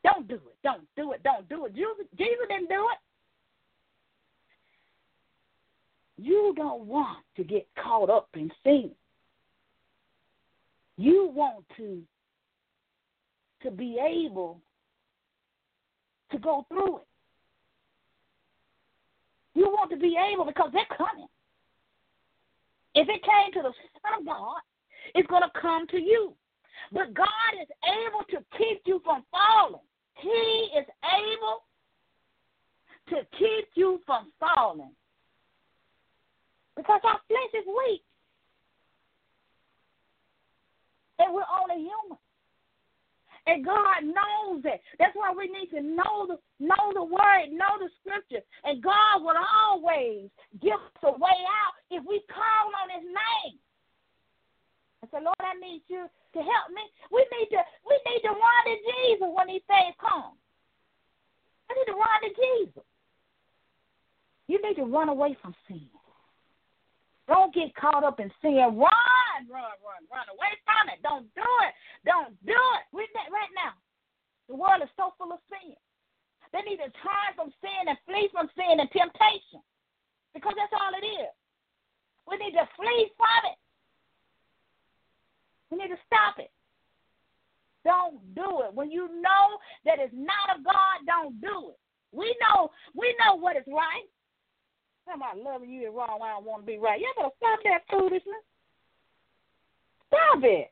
Don't 0.04 0.28
do 0.28 0.36
it. 0.36 0.58
Don't 0.64 0.88
do 0.96 1.12
it. 1.12 1.22
Don't 1.24 1.48
do 1.50 1.66
it. 1.66 1.76
Jesus, 1.76 2.10
Jesus 2.18 2.46
didn't 2.50 2.70
do 2.70 2.88
it. 2.90 2.98
You 6.22 6.54
don't 6.56 6.86
want 6.86 7.18
to 7.36 7.44
get 7.44 7.68
caught 7.82 8.12
up 8.12 8.30
in 8.36 8.52
sin. 8.64 8.92
You 10.98 11.32
want 11.34 11.66
to 11.78 12.04
to 13.64 13.72
be 13.72 13.98
able 14.00 14.62
to 16.32 16.38
go 16.38 16.66
through 16.70 16.98
it. 16.98 17.08
You 19.56 19.64
want 19.70 19.90
to 19.92 19.98
be 19.98 20.16
able 20.32 20.46
because 20.46 20.70
they're 20.72 20.86
coming. 20.96 21.28
If 22.94 23.08
it 23.10 23.22
came 23.24 23.54
to 23.54 23.62
the 23.68 23.74
Son 24.02 24.20
of 24.20 24.26
God, 24.26 24.62
it's 25.16 25.28
going 25.28 25.44
to 25.44 25.60
come 25.60 25.88
to 25.88 26.00
you. 26.00 26.34
But 26.92 27.16
God 27.16 27.28
is 27.62 27.68
able 27.84 28.26
to 28.30 28.46
keep 28.58 28.82
you 28.86 29.02
from 29.04 29.24
falling. 29.32 29.82
He 30.16 30.70
is 30.78 30.86
able 31.04 31.64
to 33.10 33.28
keep 33.38 33.70
you 33.76 34.02
from 34.06 34.32
falling 34.40 34.92
because 36.82 37.02
our 37.06 37.22
flesh 37.30 37.54
is 37.54 37.68
weak. 37.70 38.02
And 41.22 41.30
we're 41.30 41.46
only 41.46 41.86
human. 41.86 42.18
And 43.46 43.66
God 43.66 44.02
knows 44.06 44.66
it. 44.66 44.82
That's 44.98 45.14
why 45.14 45.34
we 45.34 45.46
need 45.46 45.70
to 45.78 45.82
know 45.82 46.26
the 46.26 46.38
know 46.58 46.94
the 46.94 47.06
word, 47.06 47.54
know 47.54 47.78
the 47.78 47.90
scripture. 48.02 48.42
And 48.66 48.82
God 48.82 49.22
will 49.22 49.38
always 49.38 50.30
give 50.62 50.78
us 50.78 51.02
a 51.06 51.14
way 51.14 51.38
out 51.62 51.74
if 51.90 52.02
we 52.06 52.22
call 52.30 52.66
on 52.82 52.90
his 52.90 53.06
name. 53.06 53.58
I 55.02 55.10
said, 55.10 55.26
Lord, 55.26 55.42
I 55.42 55.58
need 55.58 55.82
you 55.90 56.06
to 56.06 56.40
help 56.42 56.70
me. 56.74 56.86
We 57.10 57.26
need 57.34 57.50
to 57.54 57.62
we 57.86 57.98
need 58.10 58.22
to 58.26 58.34
run 58.34 58.64
to 58.66 58.76
Jesus 58.82 59.30
when 59.30 59.48
these 59.54 59.66
things 59.70 59.94
come. 60.02 60.38
I 61.70 61.78
need 61.78 61.90
to 61.94 61.98
run 61.98 62.20
to 62.26 62.32
Jesus. 62.34 62.86
You 64.48 64.62
need 64.62 64.76
to 64.76 64.86
run 64.86 65.10
away 65.10 65.38
from 65.42 65.56
get 67.62 67.76
caught 67.78 68.04
up 68.04 68.20
in 68.20 68.32
sin. 68.42 68.58
Run, 68.58 69.42
run, 69.46 69.78
run, 69.86 70.02
run 70.10 70.28
away 70.34 70.54
from 70.66 70.90
it. 70.90 70.98
Don't 71.06 71.30
do 71.38 71.50
it. 71.66 71.74
Don't 72.06 72.34
do 72.46 72.58
it. 72.58 72.84
We're 72.90 73.06
right 73.30 73.54
now. 73.54 73.78
The 74.50 74.58
world 74.58 74.82
is 74.82 74.90
so 74.98 75.14
full 75.18 75.32
of 75.32 75.40
sin. 75.54 75.78
They 76.52 76.66
need 76.68 76.84
to 76.84 76.92
turn 77.00 77.32
from 77.38 77.54
sin 77.64 77.88
and 77.88 77.98
flee 78.04 78.28
from 78.34 78.50
sin 78.58 78.82
and 78.82 78.90
temptation. 78.92 79.64
Because 80.34 80.54
that's 80.58 80.76
all 80.76 80.92
it 80.98 81.06
is. 81.06 81.32
We 82.28 82.38
need 82.38 82.58
to 82.58 82.68
flee 82.76 83.12
from 83.16 83.42
it. 83.52 83.60
We 85.70 85.78
need 85.78 85.94
to 85.94 86.02
stop 86.06 86.40
it. 86.40 86.52
Don't 87.84 88.20
do 88.36 88.62
it. 88.68 88.74
When 88.74 88.92
you 88.92 89.08
know 89.22 89.46
that 89.86 90.00
it's 90.00 90.14
not 90.14 90.58
of 90.58 90.64
God, 90.64 91.08
don't 91.08 91.40
do 91.42 91.72
it. 91.72 91.80
We 92.12 92.36
know 92.44 92.70
we 92.94 93.16
know 93.20 93.40
what 93.40 93.56
is 93.56 93.64
right. 93.68 94.06
Somebody 95.10 95.42
loving 95.42 95.70
you 95.70 95.88
is 95.88 95.94
wrong. 95.96 96.20
I 96.24 96.30
don't 96.32 96.46
want 96.46 96.64
to 96.64 96.68
be 96.68 96.78
right. 96.78 97.00
You 97.00 97.12
better 97.16 97.30
stop 97.38 97.60
that 97.64 97.82
foolishness. 97.90 98.46
Stop 100.08 100.44
it. 100.44 100.72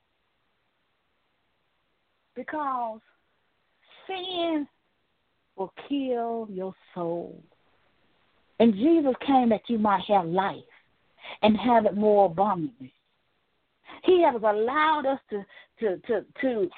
Because 2.35 2.99
sin 4.07 4.67
will 5.55 5.73
kill 5.87 6.47
your 6.49 6.73
soul. 6.93 7.41
And 8.59 8.73
Jesus 8.73 9.13
came 9.25 9.49
that 9.49 9.61
you 9.67 9.77
might 9.77 9.98
have 10.09 10.25
life 10.25 10.57
and 11.41 11.57
have 11.57 11.85
it 11.85 11.95
more 11.95 12.25
abundantly. 12.25 12.93
He 14.03 14.23
has 14.23 14.41
allowed 14.41 15.05
us 15.05 15.19
to 15.29 15.45
to 15.79 15.97
to 16.07 16.25
to 16.41 16.69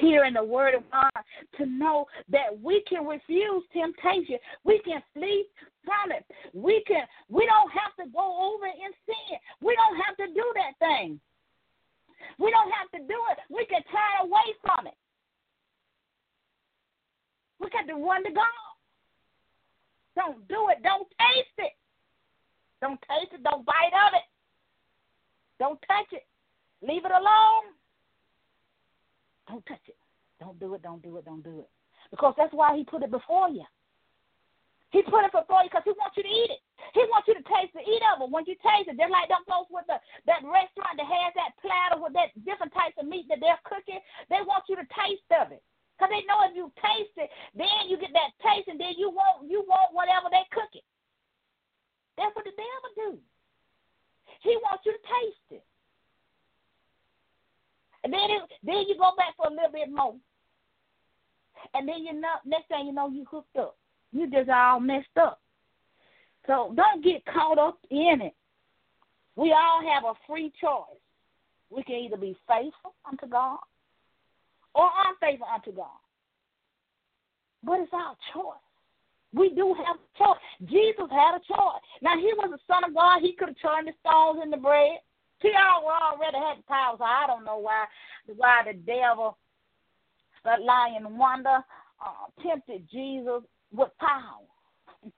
hear 0.00 0.24
in 0.24 0.34
the 0.34 0.44
word 0.44 0.74
of 0.74 0.82
God 0.90 1.22
to 1.58 1.66
know 1.66 2.06
that 2.28 2.60
we 2.60 2.82
can 2.88 3.06
refuse 3.06 3.62
temptation. 3.72 4.36
We 4.64 4.80
can 4.84 5.02
flee 5.14 5.46
from 5.84 6.12
it. 6.12 6.24
We 6.52 6.82
can 6.86 7.06
we 7.28 7.46
don't 7.46 7.70
have 7.70 7.94
to 8.04 8.10
go 8.12 8.54
over 8.54 8.66
in 8.66 8.92
sin. 9.06 9.38
We 9.60 9.76
don't 9.76 9.96
have 10.04 10.16
to 10.18 10.26
do 10.34 10.52
that 10.54 10.78
thing. 10.78 11.20
We 12.38 12.50
don't 12.50 12.70
have 12.72 12.90
to 12.92 13.06
do 13.06 13.18
it. 13.30 13.38
We 13.50 13.66
can 13.66 13.82
turn 13.84 14.28
away 14.28 14.48
from 14.62 14.86
it. 14.86 14.94
We 17.60 17.70
got 17.70 17.86
to 17.86 17.94
run 17.94 18.24
to 18.24 18.32
God. 18.32 18.46
Don't 20.16 20.48
do 20.48 20.68
it. 20.70 20.82
Don't 20.82 21.08
taste 21.08 21.56
it. 21.58 21.72
Don't 22.86 23.02
taste 23.10 23.34
it. 23.34 23.42
Don't 23.42 23.66
bite 23.66 23.90
of 24.06 24.14
it. 24.14 24.22
Don't 25.58 25.82
touch 25.90 26.06
it. 26.14 26.22
Leave 26.86 27.02
it 27.02 27.10
alone. 27.10 27.74
Don't 29.50 29.66
touch 29.66 29.82
it. 29.90 29.98
Don't 30.38 30.54
do 30.62 30.70
it. 30.78 30.86
Don't 30.86 31.02
do 31.02 31.18
it. 31.18 31.26
Don't 31.26 31.42
do 31.42 31.66
it. 31.66 31.70
Because 32.14 32.38
that's 32.38 32.54
why 32.54 32.78
he 32.78 32.86
put 32.86 33.02
it 33.02 33.10
before 33.10 33.50
you. 33.50 33.66
He 34.94 35.02
put 35.02 35.26
it 35.26 35.34
before 35.34 35.66
you 35.66 35.70
because 35.74 35.82
he 35.82 35.98
wants 35.98 36.14
you 36.14 36.22
to 36.22 36.30
eat 36.30 36.54
it. 36.54 36.62
He 36.94 37.02
wants 37.10 37.26
you 37.26 37.34
to 37.34 37.42
taste 37.50 37.74
the 37.74 37.82
eat 37.82 38.06
of 38.06 38.22
it. 38.22 38.30
When 38.30 38.46
you 38.46 38.54
taste 38.62 38.86
it, 38.86 38.94
just 38.94 39.10
like 39.10 39.26
them 39.34 39.42
folks 39.50 39.66
with 39.66 39.90
the 39.90 39.98
that 40.30 40.46
restaurant 40.46 40.94
that 40.94 41.10
has 41.10 41.34
that 41.34 41.58
platter 41.58 41.98
with 41.98 42.14
that 42.14 42.30
different 42.46 42.70
types 42.70 42.94
of 43.02 43.10
meat 43.10 43.26
that 43.26 43.42
they're 43.42 43.58
cooking, 43.66 43.98
they 44.30 44.46
want 44.46 44.62
you 44.70 44.78
to 44.78 44.86
taste 44.94 45.26
of 45.34 45.50
it. 45.50 45.58
Because 45.98 46.14
they 46.14 46.22
know 46.30 46.46
if 46.46 46.54
you 46.54 46.70
taste 46.78 47.18
it, 47.18 47.34
then 47.58 47.90
you 47.90 47.98
get 47.98 48.14
that 48.14 48.30
taste 48.38 48.70
and 48.70 48.78
then 48.78 48.94
you 48.94 49.10
want 49.10 49.50
you 49.50 49.66
want 49.66 49.90
whatever 49.90 50.30
they 50.30 50.46
cook 50.54 50.70
it. 50.78 50.86
That's 52.16 52.34
what 52.34 52.44
the 52.44 52.52
devil 52.52 53.12
do. 53.12 53.18
He 54.42 54.56
wants 54.62 54.84
you 54.86 54.92
to 54.92 54.98
taste 54.98 55.62
it. 55.62 55.64
And 58.04 58.12
then 58.12 58.30
it, 58.30 58.42
then 58.62 58.84
you 58.88 58.96
go 58.96 59.12
back 59.16 59.36
for 59.36 59.48
a 59.48 59.50
little 59.50 59.72
bit 59.72 59.90
more. 59.90 60.14
And 61.74 61.88
then 61.88 62.04
you 62.04 62.12
know 62.12 62.36
next 62.44 62.68
thing 62.68 62.86
you 62.86 62.92
know 62.92 63.08
you 63.08 63.24
hooked 63.28 63.56
up. 63.56 63.76
You 64.12 64.30
just 64.30 64.48
all 64.48 64.80
messed 64.80 65.06
up. 65.20 65.40
So 66.46 66.72
don't 66.76 67.02
get 67.02 67.24
caught 67.26 67.58
up 67.58 67.78
in 67.90 68.20
it. 68.22 68.34
We 69.34 69.52
all 69.52 69.82
have 69.92 70.04
a 70.04 70.14
free 70.26 70.52
choice. 70.60 71.00
We 71.70 71.82
can 71.82 71.96
either 71.96 72.16
be 72.16 72.36
faithful 72.46 72.94
unto 73.04 73.26
God 73.26 73.58
or 74.74 74.88
unfaithful 75.08 75.48
unto 75.52 75.72
God. 75.72 75.98
But 77.64 77.80
it's 77.80 77.92
our 77.92 78.16
choice. 78.32 78.65
We 79.36 79.50
do 79.50 79.74
have 79.74 79.96
a 79.96 80.18
choice. 80.18 80.40
Jesus 80.64 81.10
had 81.10 81.36
a 81.36 81.40
choice. 81.46 81.84
Now, 82.00 82.16
he 82.16 82.32
was 82.40 82.50
the 82.56 82.72
Son 82.72 82.84
of 82.84 82.94
God. 82.94 83.20
He 83.20 83.34
could 83.34 83.48
have 83.48 83.60
turned 83.60 83.86
the 83.86 83.92
stones 84.00 84.40
into 84.42 84.56
bread. 84.56 84.98
He 85.42 85.50
already 85.52 86.38
had 86.38 86.58
the 86.58 86.62
power, 86.66 86.96
so 86.96 87.04
I 87.04 87.26
don't 87.26 87.44
know 87.44 87.58
why 87.58 87.84
why 88.34 88.62
the 88.66 88.72
devil, 88.72 89.36
the 90.42 90.56
lion 90.64 91.18
wonder, 91.18 91.58
uh, 92.04 92.42
tempted 92.42 92.88
Jesus 92.90 93.42
with 93.70 93.90
power. 94.00 94.46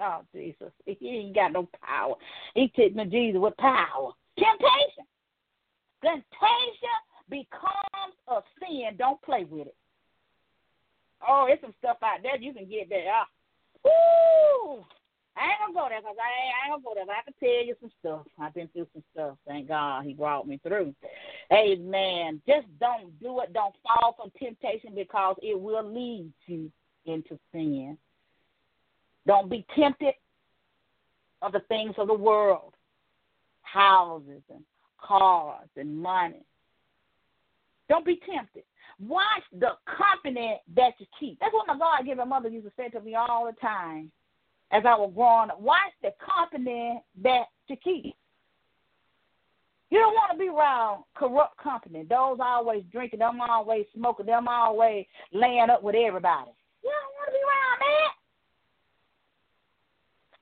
oh, 0.00 0.20
Jesus. 0.34 0.72
He 0.84 1.08
ain't 1.08 1.36
got 1.36 1.52
no 1.52 1.68
power. 1.80 2.14
He 2.54 2.72
tempted 2.74 3.12
Jesus 3.12 3.40
with 3.40 3.56
power. 3.58 4.10
Temptation. 4.36 5.06
Temptation 6.02 6.98
becomes 7.30 8.16
a 8.26 8.40
sin. 8.58 8.96
Don't 8.98 9.22
play 9.22 9.46
with 9.48 9.68
it. 9.68 9.76
Oh, 11.28 11.46
it's 11.48 11.62
some 11.62 11.74
stuff 11.78 11.98
out 12.02 12.22
there 12.22 12.36
you 12.36 12.52
can 12.52 12.68
get 12.68 12.88
there. 12.88 13.12
Woo! 13.84 14.84
I 15.36 15.50
ain't 15.50 15.60
gonna 15.60 15.74
go 15.74 15.86
there 15.90 16.00
because 16.00 16.16
I 16.18 16.30
ain't, 16.44 16.54
I 16.54 16.74
ain't 16.74 16.82
gonna 16.82 16.84
go 16.84 16.94
there. 16.94 17.06
But 17.06 17.16
I 17.16 17.22
can 17.22 17.34
tell 17.38 17.66
you 17.66 17.74
some 17.80 17.92
stuff. 18.00 18.26
I've 18.40 18.54
been 18.54 18.68
through 18.68 18.86
some 18.92 19.04
stuff. 19.12 19.36
Thank 19.46 19.68
God 19.68 20.04
He 20.04 20.14
brought 20.14 20.48
me 20.48 20.58
through. 20.62 20.94
Amen. 21.52 22.40
Just 22.46 22.66
don't 22.80 23.18
do 23.20 23.40
it. 23.40 23.52
Don't 23.52 23.74
fall 23.82 24.16
for 24.16 24.30
temptation 24.38 24.92
because 24.94 25.36
it 25.42 25.60
will 25.60 25.84
lead 25.84 26.32
you 26.46 26.70
into 27.04 27.38
sin. 27.52 27.98
Don't 29.26 29.50
be 29.50 29.66
tempted 29.76 30.14
of 31.42 31.52
the 31.52 31.60
things 31.68 31.94
of 31.98 32.06
the 32.06 32.14
world, 32.14 32.72
houses 33.62 34.42
and 34.48 34.64
cars 35.00 35.68
and 35.76 35.96
money. 35.96 36.44
Don't 37.88 38.06
be 38.06 38.20
tempted. 38.28 38.64
Watch 38.98 39.42
the 39.52 39.72
company 39.86 40.60
that 40.74 40.92
you 40.98 41.06
keep. 41.18 41.38
That's 41.38 41.52
what 41.52 41.66
my 41.66 41.76
God 41.76 42.06
given 42.06 42.28
mother 42.28 42.48
used 42.48 42.66
to 42.66 42.72
say 42.76 42.88
to 42.90 43.00
me 43.00 43.14
all 43.14 43.46
the 43.46 43.60
time 43.60 44.10
as 44.70 44.84
I 44.86 44.94
was 44.94 45.12
growing 45.14 45.50
up. 45.50 45.60
Watch 45.60 45.92
the 46.02 46.12
company 46.24 47.02
that 47.22 47.44
you 47.68 47.76
keep. 47.76 48.14
You 49.90 49.98
don't 49.98 50.14
want 50.14 50.32
to 50.32 50.38
be 50.38 50.48
around 50.48 51.04
corrupt 51.14 51.58
company. 51.58 52.04
Those 52.08 52.38
always 52.40 52.82
drinking, 52.90 53.20
them 53.20 53.40
always 53.40 53.84
smoking, 53.94 54.26
them 54.26 54.48
always 54.48 55.06
laying 55.32 55.70
up 55.70 55.82
with 55.82 55.94
everybody. 55.94 56.50
You 56.82 56.90
don't 56.90 57.14
want 57.14 57.26
to 57.26 57.32
be 57.32 57.38
around 57.46 57.78
that. 57.84 58.12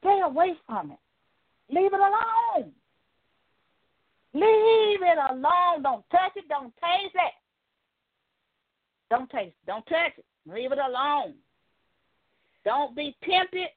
Stay 0.01 0.21
away 0.25 0.57
from 0.67 0.93
it. 0.93 0.99
Leave 1.71 1.93
it 1.93 2.01
alone. 2.01 2.73
Leave 4.33 5.03
it 5.03 5.19
alone. 5.31 5.83
Don't 5.83 6.05
touch 6.11 6.33
it. 6.37 6.49
Don't 6.49 6.73
taste 6.77 7.15
it. 7.15 7.33
Don't 9.15 9.31
taste. 9.31 9.57
Don't 9.67 9.87
touch 9.87 10.12
it. 10.19 10.25
Leave 10.47 10.73
it 10.73 10.79
alone. 10.79 11.35
Don't 12.65 12.97
be 12.97 13.17
tempted 13.23 13.69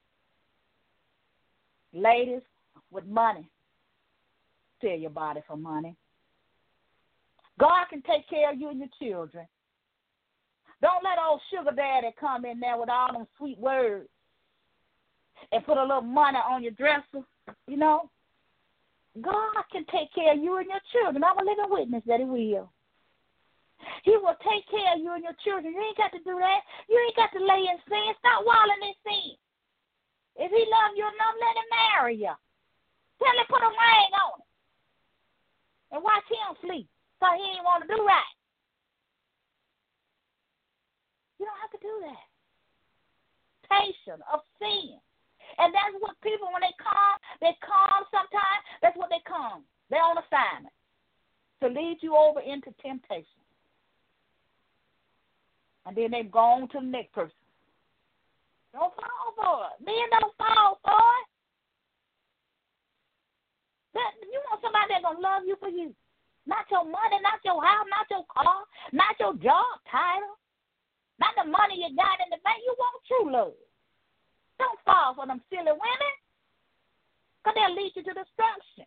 Ladies 1.92 2.42
with 2.90 3.06
money, 3.06 3.48
sell 4.80 4.96
your 4.96 5.10
body 5.10 5.40
for 5.46 5.56
money. 5.56 5.96
God 7.58 7.86
can 7.90 8.02
take 8.02 8.28
care 8.28 8.52
of 8.52 8.60
you 8.60 8.68
and 8.68 8.78
your 8.78 8.88
children. 9.00 9.46
Don't 10.80 11.02
let 11.02 11.18
old 11.18 11.40
sugar 11.50 11.74
daddy 11.74 12.14
come 12.20 12.44
in 12.44 12.60
there 12.60 12.78
with 12.78 12.88
all 12.88 13.12
them 13.12 13.26
sweet 13.36 13.58
words 13.58 14.08
and 15.50 15.64
put 15.64 15.76
a 15.76 15.82
little 15.82 16.02
money 16.02 16.38
on 16.38 16.62
your 16.62 16.72
dresser. 16.72 17.24
You 17.66 17.76
know, 17.76 18.10
God 19.20 19.64
can 19.72 19.84
take 19.90 20.14
care 20.14 20.34
of 20.34 20.38
you 20.38 20.58
and 20.58 20.68
your 20.68 20.80
children. 20.92 21.24
I'm 21.24 21.38
a 21.38 21.50
living 21.50 21.64
witness 21.68 22.02
that 22.06 22.20
He 22.20 22.26
will. 22.26 22.70
He 24.02 24.14
will 24.18 24.36
take 24.42 24.66
care 24.70 24.94
of 24.94 25.00
you 25.00 25.12
and 25.14 25.24
your 25.24 25.36
children. 25.44 25.74
You 25.74 25.82
ain't 25.82 25.98
got 25.98 26.12
to 26.12 26.22
do 26.22 26.38
that. 26.38 26.60
You 26.88 26.96
ain't 26.98 27.18
got 27.18 27.30
to 27.34 27.42
lay 27.42 27.62
in 27.66 27.78
sin. 27.86 28.14
Stop 28.18 28.46
walling 28.46 28.82
in 28.82 28.96
sin. 29.04 29.36
If 30.38 30.50
he 30.54 30.62
love 30.70 30.94
you 30.94 31.02
enough, 31.02 31.36
let 31.38 31.58
him 31.58 31.68
marry 31.70 32.16
you. 32.18 32.34
Tell 33.18 33.34
him 33.34 33.46
put 33.50 33.62
a 33.62 33.70
ring 33.70 34.12
on 34.14 34.38
it. 34.38 34.48
And 35.90 36.00
watch 36.02 36.26
him 36.30 36.54
sleep. 36.62 36.86
So 37.18 37.26
he 37.34 37.58
ain't 37.58 37.66
want 37.66 37.82
to 37.82 37.90
do 37.90 37.98
right. 38.06 38.34
You 41.38 41.46
don't 41.46 41.62
have 41.62 41.74
to 41.74 41.82
do 41.82 41.94
that. 42.06 42.26
Patient 43.66 44.22
of 44.30 44.40
sin. 44.58 44.98
And 45.58 45.74
that's 45.74 45.96
what 45.98 46.14
people, 46.22 46.50
when 46.54 46.62
they 46.62 46.74
come, 46.78 47.18
they 47.42 47.54
come 47.58 48.06
sometimes, 48.14 48.62
that's 48.82 48.96
what 48.96 49.10
they 49.10 49.22
come. 49.26 49.66
They're 49.90 50.04
on 50.04 50.18
assignment 50.18 50.74
to 51.62 51.66
lead 51.66 51.98
you 52.00 52.14
over 52.14 52.38
into 52.38 52.70
temptation. 52.78 53.42
And 55.88 55.96
then 55.96 56.12
they 56.12 56.28
go 56.28 56.60
on 56.60 56.68
to 56.76 56.84
the 56.84 56.92
next 56.92 57.16
person. 57.16 57.32
Don't 58.76 58.92
fall 58.92 59.28
for 59.32 59.72
it. 59.72 59.80
Men 59.80 60.12
don't 60.12 60.36
fall 60.36 60.76
for 60.84 61.00
it. 61.00 61.26
That, 63.96 64.12
you 64.20 64.36
want 64.52 64.60
somebody 64.60 64.92
that's 64.92 65.00
gonna 65.00 65.24
love 65.24 65.48
you 65.48 65.56
for 65.56 65.72
you. 65.72 65.96
Not 66.44 66.68
your 66.68 66.84
money, 66.84 67.16
not 67.24 67.40
your 67.40 67.64
house, 67.64 67.88
not 67.88 68.04
your 68.12 68.28
car, 68.28 68.68
not 68.92 69.16
your 69.16 69.32
job 69.40 69.64
title, 69.88 70.36
not 71.16 71.32
the 71.40 71.48
money 71.48 71.80
you 71.80 71.88
got 71.96 72.20
in 72.20 72.28
the 72.36 72.40
bank. 72.44 72.60
You 72.60 72.76
want 72.76 73.08
true 73.08 73.32
love. 73.32 73.56
Don't 74.60 74.80
fall 74.84 75.16
for 75.16 75.24
them 75.24 75.40
silly 75.48 75.72
women. 75.72 76.14
Because 77.40 77.56
they'll 77.56 77.76
lead 77.76 77.96
you 77.96 78.04
to 78.04 78.12
destruction. 78.12 78.84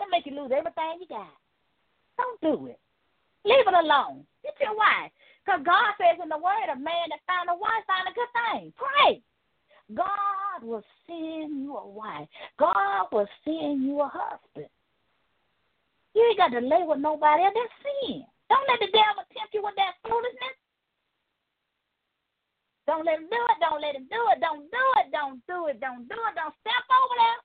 They'll 0.00 0.08
make 0.08 0.24
you 0.24 0.32
lose 0.32 0.56
everything 0.56 1.04
you 1.04 1.08
got. 1.08 1.36
Don't 2.16 2.40
do 2.40 2.72
it. 2.72 2.80
Leave 3.44 3.66
it 3.66 3.74
alone. 3.74 4.24
Get 4.42 4.54
your 4.60 4.76
wife. 4.76 5.12
Because 5.44 5.60
God 5.64 5.92
says 6.00 6.16
in 6.22 6.28
the 6.28 6.40
word, 6.40 6.72
a 6.72 6.76
man 6.76 7.12
that 7.12 7.20
found 7.28 7.52
a 7.52 7.56
wife 7.56 7.84
find 7.84 8.08
a 8.08 8.16
good 8.16 8.32
thing. 8.32 8.72
Pray. 8.72 9.20
God 9.92 10.64
will 10.64 10.84
send 11.06 11.60
you 11.60 11.76
a 11.76 11.86
wife. 11.86 12.28
God 12.58 13.12
will 13.12 13.28
send 13.44 13.84
you 13.84 14.00
a 14.00 14.08
husband. 14.08 14.72
You 16.14 16.24
ain't 16.24 16.38
got 16.38 16.56
to 16.56 16.64
lay 16.64 16.88
with 16.88 17.04
nobody 17.04 17.44
else. 17.44 17.52
That's 17.52 17.76
sin. 17.84 18.24
Don't 18.48 18.64
let 18.68 18.80
the 18.80 18.88
devil 18.88 19.28
tempt 19.36 19.52
you 19.52 19.60
with 19.60 19.76
that 19.76 20.00
foolishness. 20.08 20.56
Don't 22.86 23.04
let 23.04 23.20
him 23.20 23.28
do 23.28 23.36
it. 23.36 23.58
Don't 23.60 23.80
let 23.80 23.96
him 23.96 24.08
do 24.08 24.20
it. 24.32 24.40
Don't 24.40 24.64
do 24.72 24.84
it. 25.00 25.08
Don't 25.12 25.40
do 25.44 25.58
it. 25.68 25.80
Don't 25.80 26.08
do 26.08 26.16
it. 26.16 26.34
Don't 26.36 26.56
step 26.60 26.84
over 26.88 27.16
there. 27.20 27.40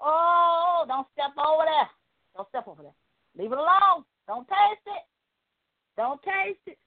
Oh, 0.00 0.84
don't 0.86 1.06
step 1.14 1.34
over 1.38 1.64
there. 1.66 1.90
Don't 2.36 2.48
step 2.48 2.66
over 2.66 2.82
there. 2.82 2.98
Leave 3.38 3.52
it 3.52 3.58
alone. 3.58 4.06
Don't 4.30 4.46
taste 4.46 4.86
it. 4.86 5.02
Don't 5.96 6.22
taste 6.22 6.60
it. 6.66 6.78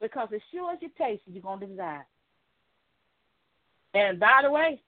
Because 0.00 0.28
as 0.34 0.40
sure 0.52 0.72
as 0.72 0.78
you 0.82 0.88
taste 0.98 1.22
it, 1.28 1.32
you're 1.32 1.42
going 1.42 1.60
to 1.60 1.66
desire 1.68 2.04
And 3.94 4.18
by 4.18 4.40
the 4.42 4.50
way, 4.50 4.82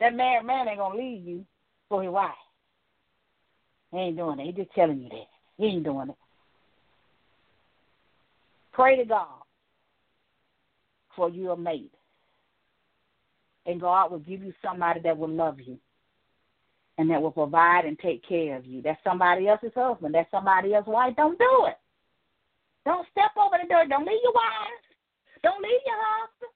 that 0.00 0.14
married 0.14 0.46
man 0.46 0.68
ain't 0.68 0.78
going 0.78 0.96
to 0.96 1.04
leave 1.04 1.26
you 1.26 1.44
for 1.90 2.02
his 2.02 2.10
wife. 2.10 2.30
He 3.90 3.98
ain't 3.98 4.16
doing 4.16 4.40
it. 4.40 4.46
He 4.46 4.52
just 4.52 4.74
telling 4.74 5.02
you 5.02 5.10
that. 5.10 5.26
He 5.58 5.66
ain't 5.66 5.84
doing 5.84 6.08
it. 6.08 6.16
Pray 8.72 8.96
to 8.96 9.04
God 9.04 9.42
for 11.14 11.28
your 11.28 11.58
mate. 11.58 11.92
And 13.66 13.78
God 13.78 14.10
will 14.10 14.20
give 14.20 14.42
you 14.42 14.54
somebody 14.64 15.00
that 15.00 15.18
will 15.18 15.28
love 15.28 15.60
you 15.60 15.76
and 16.98 17.08
that 17.10 17.20
will 17.20 17.32
provide 17.32 17.84
and 17.84 17.98
take 17.98 18.26
care 18.26 18.56
of 18.56 18.66
you. 18.66 18.82
That's 18.82 19.02
somebody 19.04 19.48
else's 19.48 19.72
husband. 19.74 20.14
That's 20.14 20.30
somebody 20.30 20.74
else's 20.74 20.92
wife. 20.92 21.16
Don't 21.16 21.38
do 21.38 21.66
it. 21.66 21.78
Don't 22.84 23.06
step 23.10 23.32
over 23.38 23.56
the 23.56 23.68
door. 23.68 23.86
Don't 23.88 24.06
leave 24.06 24.20
your 24.22 24.34
wife. 24.34 24.84
Don't 25.42 25.62
leave 25.62 25.82
your 25.86 25.98
husband. 25.98 26.52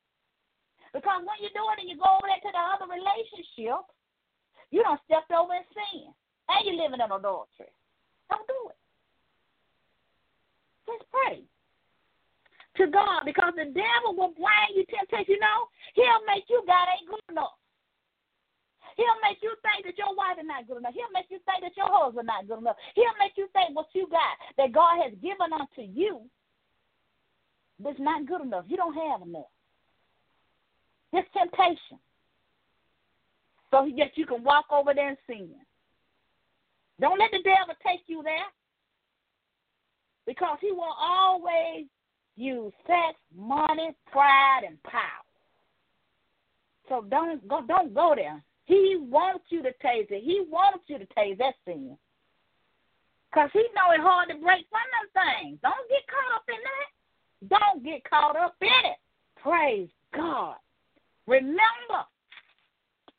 Because 0.92 1.20
when 1.24 1.38
you 1.40 1.50
do 1.52 1.64
it 1.72 1.80
and 1.80 1.88
you 1.88 1.96
go 1.96 2.08
over 2.08 2.28
there 2.28 2.40
to 2.40 2.52
the 2.52 2.64
other 2.72 2.88
relationship, 2.88 3.84
you 4.70 4.82
don't 4.82 5.00
step 5.04 5.24
over 5.32 5.54
in 5.54 5.66
sin. 5.72 6.12
And 6.48 6.60
you're 6.64 6.78
living 6.78 7.00
in 7.00 7.10
adultery. 7.10 7.72
Don't 8.30 8.46
do 8.46 8.60
it. 8.70 8.78
Just 10.86 11.04
pray 11.10 11.42
to 12.78 12.84
God 12.90 13.24
because 13.24 13.54
the 13.56 13.72
devil 13.72 14.14
will 14.14 14.34
blind 14.36 14.76
you 14.76 14.84
temptation. 14.86 15.36
You 15.36 15.40
know, 15.40 15.66
he'll 15.94 16.24
make 16.28 16.44
you 16.48 16.62
God 16.66 16.86
ain't 16.92 17.10
good 17.10 17.26
enough. 17.34 17.58
He'll 18.96 19.20
make 19.22 19.38
you 19.44 19.52
think 19.60 19.84
that 19.84 20.00
your 20.00 20.16
wife 20.16 20.40
is 20.40 20.48
not 20.48 20.66
good 20.66 20.80
enough. 20.80 20.96
He'll 20.96 21.12
make 21.12 21.28
you 21.28 21.38
think 21.44 21.60
that 21.60 21.76
your 21.76 21.88
husband 21.88 22.24
is 22.24 22.32
not 22.32 22.48
good 22.48 22.64
enough. 22.64 22.80
He'll 22.96 23.20
make 23.20 23.36
you 23.36 23.48
think 23.52 23.76
what 23.76 23.92
you 23.92 24.08
got 24.08 24.40
that 24.56 24.72
God 24.72 25.04
has 25.04 25.12
given 25.20 25.52
unto 25.52 25.84
you 25.84 26.24
that's 27.82 28.00
not 28.00 28.26
good 28.26 28.40
enough. 28.40 28.64
You 28.68 28.76
don't 28.76 28.94
have 28.94 29.22
enough. 29.22 29.52
It's 31.12 31.28
temptation. 31.32 32.00
So 33.70 33.88
that 33.98 34.16
you 34.16 34.26
can 34.26 34.42
walk 34.42 34.66
over 34.70 34.94
there 34.94 35.08
and 35.10 35.18
sin. 35.26 35.50
Don't 37.00 37.18
let 37.18 37.30
the 37.30 37.42
devil 37.44 37.74
take 37.86 38.00
you 38.06 38.22
there. 38.22 38.48
Because 40.26 40.58
he 40.60 40.72
will 40.72 40.94
always 40.98 41.84
use 42.36 42.72
sex, 42.86 43.18
money, 43.36 43.90
pride, 44.10 44.62
and 44.66 44.82
power. 44.84 45.02
So 46.88 47.04
don't 47.08 47.46
go 47.46 47.62
don't 47.66 47.94
go 47.94 48.14
there. 48.16 48.42
He 48.66 48.96
wants 49.00 49.44
you 49.48 49.62
to 49.62 49.72
taste 49.82 50.10
it. 50.10 50.22
He 50.22 50.44
wants 50.48 50.84
you 50.88 50.98
to 50.98 51.06
taste 51.16 51.38
that 51.38 51.54
sin. 51.64 51.96
Because 53.30 53.50
he 53.52 53.60
know 53.74 53.92
it's 53.92 54.02
hard 54.02 54.28
to 54.28 54.34
break 54.36 54.66
from 54.70 54.86
them 54.92 55.08
things. 55.14 55.58
Don't 55.62 55.88
get 55.88 56.02
caught 56.06 56.36
up 56.36 56.44
in 56.48 56.60
that. 56.62 57.58
Don't 57.58 57.84
get 57.84 58.08
caught 58.08 58.36
up 58.36 58.56
in 58.60 58.90
it. 58.90 58.96
Praise 59.40 59.88
God. 60.14 60.56
Remember, 61.26 62.06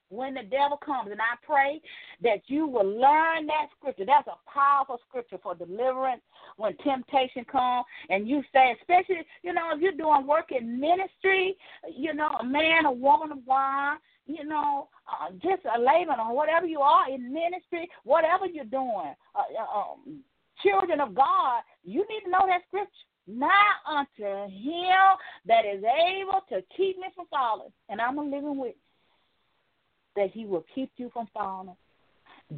when 0.09 0.33
the 0.33 0.43
devil 0.43 0.77
comes, 0.77 1.11
and 1.11 1.19
I 1.19 1.35
pray 1.45 1.81
that 2.23 2.41
you 2.47 2.65
will 2.65 2.87
learn 2.87 3.45
that 3.47 3.67
scripture. 3.77 4.05
That's 4.05 4.27
a 4.27 4.49
powerful 4.49 4.99
scripture 5.07 5.37
for 5.41 5.53
deliverance 5.55 6.21
when 6.55 6.75
temptation 6.77 7.45
comes. 7.45 7.85
And 8.09 8.27
you 8.27 8.41
say, 8.53 8.75
especially, 8.79 9.25
you 9.43 9.53
know, 9.53 9.69
if 9.73 9.81
you're 9.81 9.91
doing 9.91 10.25
work 10.25 10.51
in 10.51 10.79
ministry, 10.79 11.57
you 11.93 12.13
know, 12.13 12.29
a 12.39 12.43
man, 12.43 12.85
a 12.85 12.91
woman 12.91 13.31
of 13.31 13.45
God, 13.45 13.97
you 14.27 14.45
know, 14.45 14.89
uh, 15.07 15.31
just 15.33 15.63
a 15.65 15.79
layman 15.79 16.19
or 16.19 16.35
whatever 16.35 16.65
you 16.65 16.79
are 16.79 17.09
in 17.09 17.33
ministry, 17.33 17.89
whatever 18.03 18.45
you're 18.45 18.65
doing, 18.65 19.13
uh, 19.35 19.39
uh, 19.59 19.79
um, 19.79 20.21
children 20.63 20.99
of 20.99 21.15
God, 21.15 21.61
you 21.83 22.05
need 22.09 22.21
to 22.25 22.29
know 22.29 22.45
that 22.47 22.61
scripture. 22.67 22.91
Not 23.29 23.75
unto 23.85 24.23
him 24.23 25.17
that 25.47 25.65
is 25.65 25.83
able 25.83 26.41
to 26.49 26.63
keep 26.75 26.97
me 26.97 27.07
from 27.13 27.25
falling. 27.29 27.73
And 27.89 27.99
I'm 27.99 28.17
a 28.17 28.23
living 28.23 28.57
witness 28.57 28.77
that 30.15 30.31
he 30.31 30.45
will 30.45 30.65
keep 30.73 30.91
you 30.95 31.09
from 31.13 31.27
falling. 31.33 31.75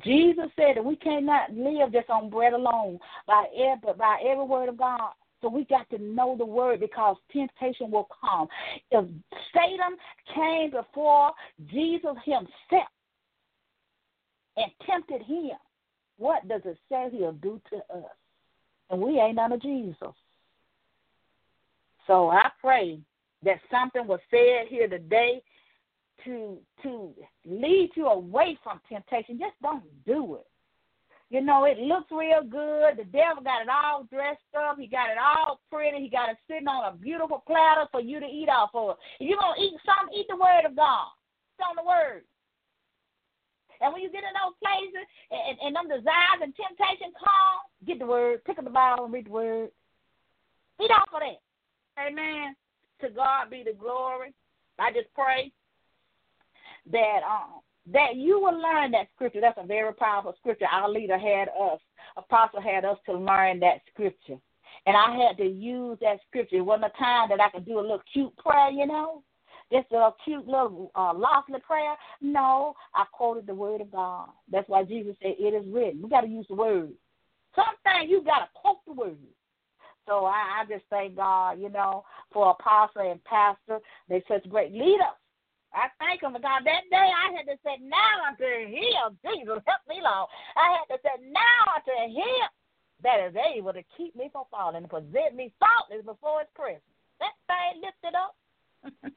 Jesus 0.03 0.45
said 0.55 0.75
that 0.75 0.85
we 0.85 0.95
cannot 0.95 1.51
live 1.51 1.91
just 1.91 2.09
on 2.11 2.29
bread 2.29 2.53
alone, 2.53 2.99
by 3.25 3.45
every, 3.57 3.79
but 3.83 3.97
by 3.97 4.21
every 4.23 4.45
word 4.45 4.69
of 4.69 4.77
God. 4.77 5.11
So 5.41 5.49
we 5.49 5.65
got 5.65 5.89
to 5.91 5.97
know 5.97 6.35
the 6.37 6.45
word 6.45 6.81
because 6.81 7.15
temptation 7.31 7.91
will 7.91 8.07
come. 8.19 8.47
If 8.91 9.05
Satan 9.53 9.97
came 10.35 10.71
before 10.71 11.31
Jesus 11.67 12.15
himself 12.25 12.89
and 14.57 14.71
tempted 14.85 15.21
him, 15.21 15.51
what 16.17 16.47
does 16.47 16.61
it 16.65 16.77
say 16.89 17.07
he'll 17.11 17.31
do 17.31 17.61
to 17.69 17.77
us? 17.77 18.11
And 18.89 19.01
we 19.01 19.19
ain't 19.19 19.35
none 19.35 19.53
of 19.53 19.61
Jesus. 19.61 20.13
So 22.07 22.29
I 22.29 22.49
pray 22.59 22.99
that 23.43 23.59
something 23.71 24.05
was 24.07 24.19
said 24.29 24.67
here 24.67 24.87
today 24.87 25.41
to 26.25 26.57
to 26.83 27.13
lead 27.45 27.91
you 27.95 28.07
away 28.07 28.57
from 28.63 28.81
temptation. 28.89 29.39
Just 29.39 29.55
don't 29.61 29.83
do 30.05 30.35
it. 30.35 30.47
You 31.29 31.41
know, 31.41 31.65
it 31.65 31.77
looks 31.77 32.09
real 32.09 32.41
good. 32.41 32.97
The 32.97 33.05
devil 33.05 33.43
got 33.43 33.61
it 33.61 33.69
all 33.69 34.03
dressed 34.09 34.41
up. 34.57 34.79
He 34.79 34.87
got 34.87 35.11
it 35.11 35.17
all 35.21 35.59
pretty. 35.71 36.01
He 36.01 36.09
got 36.09 36.29
it 36.29 36.37
sitting 36.49 36.67
on 36.67 36.91
a 36.91 36.97
beautiful 36.97 37.43
platter 37.45 37.85
for 37.91 38.01
you 38.01 38.19
to 38.19 38.25
eat 38.25 38.49
off 38.49 38.71
of. 38.73 38.97
If 39.19 39.29
you're 39.29 39.37
going 39.37 39.55
to 39.55 39.61
eat 39.61 39.77
something, 39.85 40.17
eat 40.17 40.25
the 40.27 40.35
word 40.35 40.65
of 40.65 40.75
God. 40.75 41.13
It's 41.53 41.65
on 41.69 41.77
the 41.77 41.85
word. 41.85 42.25
And 43.81 43.93
when 43.93 44.01
you 44.01 44.09
get 44.09 44.25
in 44.25 44.33
those 44.33 44.57
places 44.57 45.05
and, 45.29 45.57
and, 45.61 45.75
them 45.75 45.87
desires 45.87 46.41
and 46.41 46.53
temptation 46.57 47.13
come, 47.15 47.61
get 47.85 47.99
the 47.99 48.09
word, 48.09 48.43
pick 48.43 48.57
up 48.57 48.65
the 48.65 48.73
Bible 48.73 49.05
and 49.05 49.13
read 49.13 49.27
the 49.27 49.31
word. 49.31 49.69
Eat 50.81 50.91
off 50.91 51.13
of 51.13 51.21
that. 51.21 51.39
Amen. 52.01 52.55
To 53.01 53.09
God 53.09 53.49
be 53.49 53.63
the 53.63 53.77
glory. 53.77 54.33
I 54.79 54.91
just 54.91 55.13
pray 55.13 55.51
that 56.91 57.21
um 57.23 57.61
that 57.93 58.15
you 58.15 58.39
will 58.39 58.59
learn 58.61 58.91
that 58.91 59.07
scripture. 59.15 59.41
That's 59.41 59.57
a 59.61 59.65
very 59.65 59.93
powerful 59.93 60.35
scripture. 60.39 60.65
Our 60.71 60.89
leader 60.89 61.17
had 61.17 61.49
us, 61.49 61.79
apostle 62.17 62.61
had 62.61 62.85
us 62.85 62.97
to 63.05 63.13
learn 63.13 63.59
that 63.61 63.81
scripture. 63.91 64.37
And 64.85 64.95
I 64.95 65.15
had 65.15 65.37
to 65.37 65.45
use 65.45 65.97
that 66.01 66.19
scripture. 66.27 66.57
It 66.57 66.61
wasn't 66.61 66.91
a 66.95 66.97
time 66.97 67.29
that 67.29 67.41
I 67.41 67.49
could 67.49 67.65
do 67.65 67.79
a 67.79 67.81
little 67.81 68.01
cute 68.11 68.35
prayer, 68.37 68.69
you 68.69 68.85
know, 68.85 69.23
just 69.71 69.91
a 69.91 70.11
cute 70.23 70.47
little 70.47 70.91
uh, 70.95 71.13
lofty 71.13 71.53
prayer. 71.65 71.95
No, 72.21 72.73
I 72.93 73.05
quoted 73.11 73.47
the 73.47 73.53
word 73.53 73.81
of 73.81 73.91
God. 73.91 74.29
That's 74.51 74.69
why 74.69 74.83
Jesus 74.83 75.15
said, 75.21 75.35
It 75.39 75.53
is 75.53 75.71
written. 75.71 76.01
We 76.01 76.09
got 76.09 76.21
to 76.21 76.27
use 76.27 76.45
the 76.49 76.55
word. 76.55 76.91
Sometimes 77.55 78.09
you 78.09 78.23
got 78.23 78.39
to 78.39 78.49
quote 78.55 78.85
the 78.85 78.93
word. 78.93 79.17
So 80.07 80.25
I, 80.25 80.61
I 80.61 80.65
just 80.67 80.85
thank 80.89 81.15
God, 81.15 81.59
you 81.59 81.69
know, 81.69 82.03
for 82.31 82.51
apostle 82.51 83.11
and 83.11 83.23
pastor. 83.25 83.79
They're 84.07 84.23
such 84.27 84.49
great 84.49 84.71
leaders 84.71 85.17
I 85.73 85.87
thank 86.01 86.23
him 86.25 86.33
for 86.33 86.41
God. 86.41 86.65
that 86.65 86.89
day 86.89 87.09
I 87.13 87.29
had 87.35 87.45
to 87.45 87.57
say, 87.61 87.77
Now 87.81 88.25
unto 88.25 88.45
him, 88.45 89.17
Jesus, 89.21 89.61
help 89.65 89.83
me, 89.85 90.01
Lord. 90.01 90.29
I 90.57 90.81
had 90.81 90.87
to 90.89 90.97
say, 91.05 91.13
Now 91.29 91.77
unto 91.77 91.93
him 92.09 92.47
that 93.03 93.21
is 93.29 93.35
able 93.37 93.73
to 93.73 93.83
keep 93.95 94.15
me 94.15 94.29
from 94.31 94.49
falling 94.51 94.81
and 94.81 94.89
present 94.89 95.35
me 95.35 95.53
faultless 95.61 96.05
before 96.05 96.41
his 96.41 96.51
presence. 96.55 96.83
That 97.21 97.35
thing 97.47 97.85
lifted 97.85 98.15
up. 98.17 98.33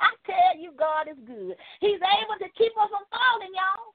I 0.00 0.10
tell 0.26 0.58
you, 0.58 0.72
God 0.76 1.06
is 1.08 1.20
good. 1.26 1.54
He's 1.80 2.00
able 2.00 2.38
to 2.40 2.48
keep 2.56 2.72
us 2.80 2.90
from 2.90 3.06
falling, 3.12 3.52
y'all. 3.54 3.94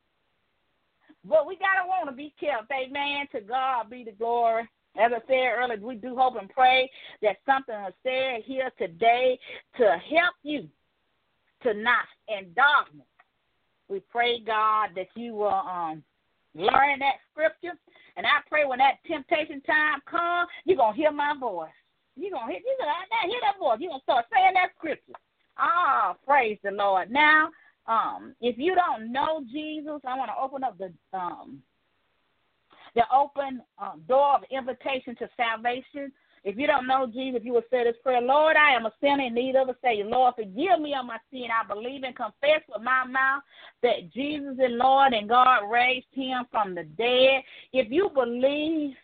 But 1.26 1.48
we 1.48 1.58
gotta 1.58 1.88
want 1.88 2.10
to 2.10 2.16
be 2.16 2.34
kept. 2.40 2.72
Amen. 2.72 3.28
To 3.34 3.42
God 3.42 3.90
be 3.90 4.04
the 4.04 4.14
glory. 4.14 4.70
As 4.98 5.12
I 5.14 5.20
said 5.28 5.54
earlier, 5.58 5.80
we 5.80 5.96
do 5.96 6.16
hope 6.16 6.36
and 6.40 6.50
pray 6.50 6.90
that 7.22 7.38
something 7.46 7.76
is 7.76 7.94
said 8.04 8.42
here 8.46 8.72
today 8.78 9.38
to 9.78 9.84
help 10.10 10.36
you 10.44 10.68
to 11.64 11.74
not 11.74 12.06
in 12.28 12.54
darkness. 12.54 13.06
We 13.88 14.02
pray, 14.12 14.40
God, 14.40 14.90
that 14.96 15.08
you 15.16 15.34
will 15.34 15.48
um, 15.48 16.04
learn 16.54 17.00
that 17.00 17.16
scripture. 17.32 17.78
And 18.18 18.26
I 18.26 18.42
pray 18.48 18.66
when 18.66 18.80
that 18.80 19.00
temptation 19.08 19.62
time 19.62 20.00
comes, 20.10 20.50
you're 20.66 20.78
going 20.78 20.94
to 20.94 21.00
hear 21.00 21.12
my 21.12 21.34
voice. 21.40 21.70
You're 22.16 22.32
going 22.32 22.48
to 22.48 22.52
hear, 22.52 22.62
you're 22.64 22.78
gonna 22.78 23.32
hear 23.32 23.42
that 23.42 23.60
voice. 23.60 23.78
You're 23.80 23.92
going 23.92 24.02
to 24.02 24.04
start 24.04 24.26
saying 24.34 24.54
that 24.54 24.72
scripture. 24.78 25.14
Ah, 25.58 26.16
praise 26.26 26.58
the 26.64 26.72
Lord. 26.72 27.12
Now, 27.12 27.50
um, 27.88 28.36
if 28.40 28.58
you 28.58 28.76
don't 28.76 29.12
know 29.12 29.44
Jesus, 29.52 30.00
I 30.06 30.16
want 30.18 30.30
to 30.30 30.42
open 30.42 30.64
up 30.64 30.78
the 30.78 30.94
um, 31.18 31.62
the 32.96 33.04
open 33.14 33.62
um, 33.78 34.02
door 34.08 34.36
of 34.36 34.42
invitation 34.52 35.16
to 35.18 35.30
salvation. 35.38 36.12
If 36.44 36.58
you 36.58 36.68
don't 36.68 36.88
know 36.88 37.08
Jesus, 37.08 37.42
you 37.44 37.54
will 37.54 37.64
say 37.70 37.84
this 37.84 37.96
prayer, 38.02 38.22
Lord, 38.22 38.56
I 38.56 38.72
am 38.72 38.86
a 38.86 38.94
sinner 39.02 39.24
in 39.24 39.34
need 39.34 39.56
of 39.56 39.70
a 39.70 39.76
Savior. 39.84 40.06
Lord, 40.06 40.36
forgive 40.36 40.80
me 40.80 40.96
of 40.96 41.06
my 41.06 41.18
sin. 41.32 41.48
I 41.52 41.68
believe 41.68 42.04
and 42.04 42.16
confess 42.16 42.62
with 42.68 42.82
my 42.82 43.06
mouth 43.06 43.44
that 43.84 44.12
Jesus 44.14 44.54
is 44.54 44.72
Lord 44.72 45.14
and 45.14 45.28
God 45.30 45.70
raised 45.70 46.08
him 46.12 46.46
from 46.52 46.76
the 46.76 46.84
dead. 46.84 47.44
If 47.74 47.92
you 47.92 48.10
believe 48.14 48.96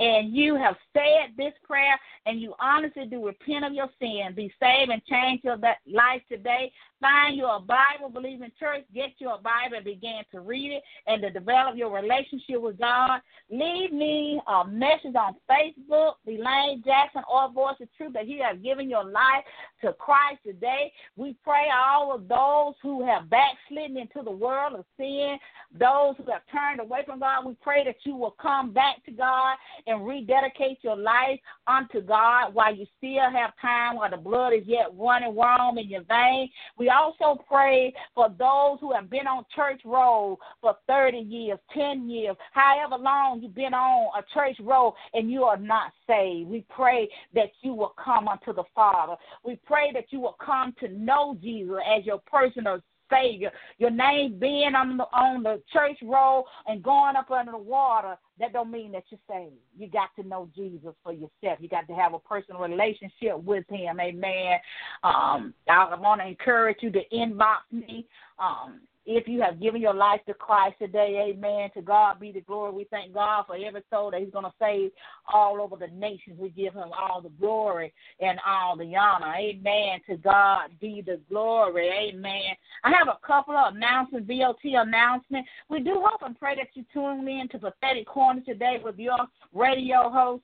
and 0.00 0.34
you 0.34 0.56
have 0.56 0.76
said 0.92 1.34
this 1.36 1.52
prayer 1.64 1.98
and 2.26 2.40
you 2.40 2.54
honestly 2.60 3.06
do 3.06 3.24
repent 3.24 3.64
of 3.64 3.72
your 3.72 3.88
sin, 4.00 4.32
be 4.34 4.52
saved 4.60 4.90
and 4.90 5.04
change 5.04 5.42
your 5.44 5.56
life 5.86 6.22
today, 6.28 6.72
Find 7.04 7.36
you 7.36 7.44
a 7.44 7.60
Bible 7.60 8.08
believing 8.10 8.50
church, 8.58 8.82
get 8.94 9.10
you 9.18 9.28
a 9.28 9.36
Bible 9.36 9.76
and 9.76 9.84
begin 9.84 10.22
to 10.32 10.40
read 10.40 10.72
it 10.72 10.82
and 11.06 11.20
to 11.20 11.28
develop 11.28 11.76
your 11.76 11.92
relationship 11.92 12.62
with 12.62 12.78
God. 12.78 13.20
Leave 13.50 13.92
me 13.92 14.40
a 14.48 14.66
message 14.66 15.14
on 15.14 15.36
Facebook, 15.50 16.14
Elaine 16.26 16.82
Jackson 16.82 17.20
or 17.30 17.52
Voice 17.52 17.76
of 17.82 17.88
Truth, 17.98 18.14
that 18.14 18.26
you 18.26 18.42
have 18.42 18.62
given 18.62 18.88
your 18.88 19.04
life 19.04 19.44
to 19.82 19.92
Christ 19.92 20.38
today. 20.46 20.90
We 21.16 21.36
pray 21.44 21.66
all 21.76 22.14
of 22.14 22.26
those 22.26 22.72
who 22.80 23.04
have 23.04 23.28
backslidden 23.28 23.98
into 23.98 24.22
the 24.24 24.34
world 24.34 24.72
of 24.72 24.86
sin, 24.96 25.36
those 25.78 26.14
who 26.16 26.32
have 26.32 26.42
turned 26.50 26.80
away 26.80 27.00
from 27.04 27.20
God. 27.20 27.44
We 27.44 27.54
pray 27.60 27.84
that 27.84 27.96
you 28.04 28.16
will 28.16 28.34
come 28.40 28.72
back 28.72 29.04
to 29.04 29.10
God 29.10 29.56
and 29.86 30.06
rededicate 30.06 30.78
your 30.82 30.96
life 30.96 31.38
unto 31.66 32.00
God 32.00 32.54
while 32.54 32.74
you 32.74 32.86
still 32.98 33.30
have 33.30 33.52
time, 33.60 33.96
while 33.96 34.10
the 34.10 34.16
blood 34.16 34.52
is 34.52 34.62
yet 34.66 34.86
running 34.96 35.34
warm 35.34 35.78
in 35.78 35.88
your 35.88 36.02
veins. 36.02 36.50
We 36.78 36.90
also 36.90 37.40
pray 37.48 37.92
for 38.14 38.28
those 38.28 38.78
who 38.80 38.92
have 38.92 39.10
been 39.10 39.26
on 39.26 39.44
church 39.54 39.82
roll 39.84 40.38
for 40.60 40.76
30 40.88 41.18
years, 41.18 41.58
10 41.72 42.08
years, 42.08 42.36
however 42.52 42.96
long 43.02 43.40
you've 43.42 43.54
been 43.54 43.74
on 43.74 44.10
a 44.18 44.24
church 44.32 44.56
roll 44.60 44.94
and 45.12 45.30
you 45.30 45.44
are 45.44 45.56
not 45.56 45.92
saved. 46.06 46.48
We 46.48 46.64
pray 46.68 47.08
that 47.34 47.50
you 47.62 47.74
will 47.74 47.94
come 48.02 48.28
unto 48.28 48.52
the 48.52 48.64
Father. 48.74 49.16
We 49.44 49.58
pray 49.64 49.92
that 49.92 50.06
you 50.10 50.20
will 50.20 50.36
come 50.44 50.74
to 50.80 50.88
know 50.88 51.36
Jesus 51.40 51.76
as 51.96 52.04
your 52.04 52.20
personal 52.30 52.80
Savior. 53.10 53.50
Your 53.78 53.90
name 53.90 54.38
being 54.38 54.74
on 54.74 54.96
the 54.96 55.04
on 55.04 55.42
the 55.42 55.62
church 55.72 55.98
roll 56.02 56.46
and 56.66 56.82
going 56.82 57.16
up 57.16 57.30
under 57.30 57.52
the 57.52 57.58
water, 57.58 58.16
that 58.38 58.52
don't 58.52 58.70
mean 58.70 58.92
that 58.92 59.04
you're 59.10 59.20
saved. 59.28 59.56
You 59.76 59.88
got 59.88 60.10
to 60.16 60.26
know 60.26 60.48
Jesus 60.54 60.94
for 61.02 61.12
yourself. 61.12 61.58
You 61.60 61.68
got 61.68 61.86
to 61.88 61.94
have 61.94 62.14
a 62.14 62.18
personal 62.18 62.60
relationship 62.60 63.42
with 63.42 63.64
Him. 63.68 64.00
Amen. 64.00 64.58
Um, 65.02 65.54
I 65.68 65.94
want 65.96 66.20
to 66.20 66.26
encourage 66.26 66.78
you 66.80 66.90
to 66.90 67.00
inbox 67.12 67.58
me. 67.72 68.06
Um, 68.38 68.80
if 69.06 69.28
you 69.28 69.42
have 69.42 69.60
given 69.60 69.82
your 69.82 69.94
life 69.94 70.20
to 70.26 70.34
Christ 70.34 70.76
today, 70.78 71.30
amen. 71.30 71.70
To 71.74 71.82
God 71.82 72.18
be 72.18 72.32
the 72.32 72.40
glory. 72.40 72.72
We 72.72 72.84
thank 72.90 73.12
God 73.12 73.44
for 73.46 73.54
every 73.54 73.82
soul 73.90 74.10
that 74.10 74.20
He's 74.20 74.32
going 74.32 74.44
to 74.44 74.52
save 74.58 74.92
all 75.32 75.60
over 75.60 75.76
the 75.76 75.88
nations. 75.88 76.38
We 76.38 76.48
give 76.50 76.74
Him 76.74 76.90
all 76.98 77.20
the 77.20 77.28
glory 77.40 77.92
and 78.20 78.38
all 78.46 78.76
the 78.76 78.96
honor. 78.96 79.34
Amen. 79.34 80.00
To 80.08 80.16
God 80.16 80.70
be 80.80 81.02
the 81.04 81.20
glory. 81.28 81.90
Amen. 81.90 82.54
I 82.82 82.92
have 82.98 83.08
a 83.08 83.26
couple 83.26 83.54
of 83.54 83.74
announcements, 83.74 84.26
VOT 84.26 84.56
announcements. 84.64 85.48
We 85.68 85.80
do 85.80 86.02
hope 86.02 86.22
and 86.22 86.38
pray 86.38 86.56
that 86.56 86.68
you 86.74 86.84
tune 86.92 87.28
in 87.28 87.48
to 87.50 87.58
Prophetic 87.58 88.06
Corner 88.06 88.40
today 88.40 88.80
with 88.82 88.98
your 88.98 89.18
radio 89.52 90.08
host, 90.08 90.42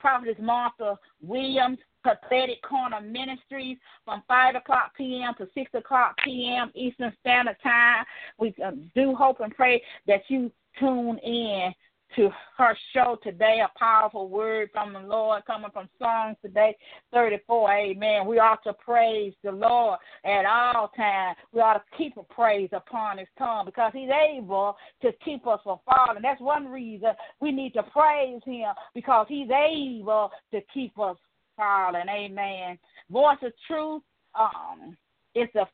Prophetess 0.00 0.36
Martha 0.40 0.98
Williams. 1.22 1.78
Prophetic 2.02 2.62
Corner 2.62 3.00
Ministries 3.00 3.78
from 4.04 4.22
5 4.28 4.56
o'clock 4.56 4.92
p.m. 4.96 5.34
to 5.38 5.48
6 5.54 5.70
o'clock 5.74 6.16
p.m. 6.24 6.70
Eastern 6.74 7.12
Standard 7.20 7.56
Time. 7.62 8.04
We 8.38 8.54
uh, 8.64 8.72
do 8.94 9.14
hope 9.14 9.40
and 9.40 9.54
pray 9.54 9.82
that 10.06 10.22
you 10.28 10.50
tune 10.78 11.18
in 11.18 11.72
to 12.16 12.30
her 12.56 12.76
show 12.92 13.18
today. 13.22 13.60
A 13.64 13.78
powerful 13.78 14.28
word 14.28 14.70
from 14.72 14.92
the 14.92 15.00
Lord 15.00 15.44
coming 15.46 15.70
from 15.72 15.88
Psalms 15.98 16.36
today, 16.42 16.76
34. 17.12 17.72
Amen. 17.72 18.26
We 18.26 18.38
ought 18.38 18.62
to 18.64 18.72
praise 18.72 19.32
the 19.44 19.52
Lord 19.52 19.98
at 20.24 20.44
all 20.44 20.88
times. 20.96 21.36
We 21.52 21.60
ought 21.60 21.74
to 21.74 21.82
keep 21.96 22.16
a 22.16 22.22
praise 22.22 22.70
upon 22.72 23.18
his 23.18 23.28
tongue 23.38 23.66
because 23.66 23.92
he's 23.94 24.10
able 24.10 24.76
to 25.02 25.12
keep 25.24 25.46
us 25.46 25.60
from 25.62 25.78
falling. 25.84 26.22
That's 26.22 26.40
one 26.40 26.66
reason 26.66 27.10
we 27.40 27.52
need 27.52 27.74
to 27.74 27.82
praise 27.84 28.40
him 28.44 28.72
because 28.94 29.26
he's 29.28 29.50
able 29.50 30.30
to 30.52 30.60
keep 30.74 30.98
us 30.98 31.16
calling. 31.60 32.08
Amen. 32.08 32.78
Voice 33.10 33.38
of 33.42 33.52
Truth. 33.66 34.02
Um, 34.34 34.96
it's 35.34 35.52
the 35.52 35.66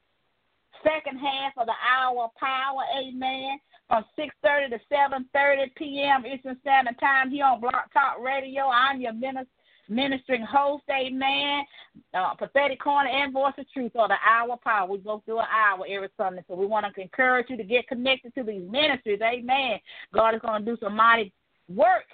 second 0.83 1.19
half 1.19 1.53
of 1.57 1.67
the 1.67 1.73
hour 1.73 2.29
power. 2.39 2.83
Amen. 2.99 3.59
From 3.89 4.05
6:30 4.19 4.71
to 4.71 4.81
7:30 4.93 5.75
p.m. 5.77 6.27
Eastern 6.27 6.59
Standard 6.61 6.99
Time 6.99 7.31
here 7.31 7.45
on 7.45 7.61
Blog 7.61 7.75
Talk 7.93 8.19
Radio. 8.21 8.65
I'm 8.69 9.01
your 9.01 9.13
minister 9.13 9.51
ministering 9.89 10.43
host, 10.43 10.83
amen. 10.91 11.65
Uh, 12.13 12.35
prophetic 12.35 12.81
corner 12.81 13.09
and 13.09 13.33
voice 13.33 13.55
of 13.57 13.71
truth 13.73 13.93
or 13.95 14.09
the 14.09 14.17
hour 14.27 14.57
power. 14.57 14.89
We 14.89 14.99
go 14.99 15.23
through 15.25 15.39
an 15.39 15.47
hour 15.49 15.87
every 15.89 16.09
Sunday. 16.17 16.43
So 16.49 16.57
we 16.57 16.67
want 16.67 16.93
to 16.93 17.01
encourage 17.01 17.47
you 17.51 17.57
to 17.57 17.63
get 17.63 17.87
connected 17.87 18.35
to 18.35 18.43
these 18.43 18.69
ministries, 18.69 19.21
amen. 19.23 19.79
God 20.13 20.35
is 20.35 20.41
going 20.41 20.65
to 20.65 20.71
do 20.73 20.77
some 20.83 20.97
mighty 20.97 21.33
work 21.69 22.07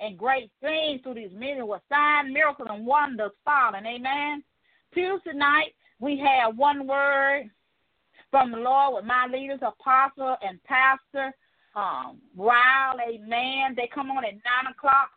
and 0.00 0.18
great 0.18 0.50
things 0.60 1.00
through 1.02 1.14
these 1.14 1.32
many 1.32 1.62
with 1.62 1.82
signs, 1.88 2.32
miracles, 2.32 2.68
and 2.70 2.86
wonders 2.86 3.32
falling. 3.44 3.86
Amen. 3.86 4.42
Tuesday 4.94 5.32
night, 5.34 5.74
we 6.00 6.18
have 6.18 6.56
one 6.56 6.86
word 6.86 7.50
from 8.30 8.52
the 8.52 8.58
Lord 8.58 8.96
with 8.96 9.04
my 9.04 9.26
leaders, 9.26 9.60
apostle 9.62 10.36
and 10.42 10.62
pastor, 10.64 11.32
um, 11.74 12.18
Ryle, 12.36 12.96
amen. 13.08 13.74
They 13.76 13.88
come 13.92 14.10
on 14.10 14.24
at 14.24 14.32
9 14.32 14.42
o'clock 14.70 15.10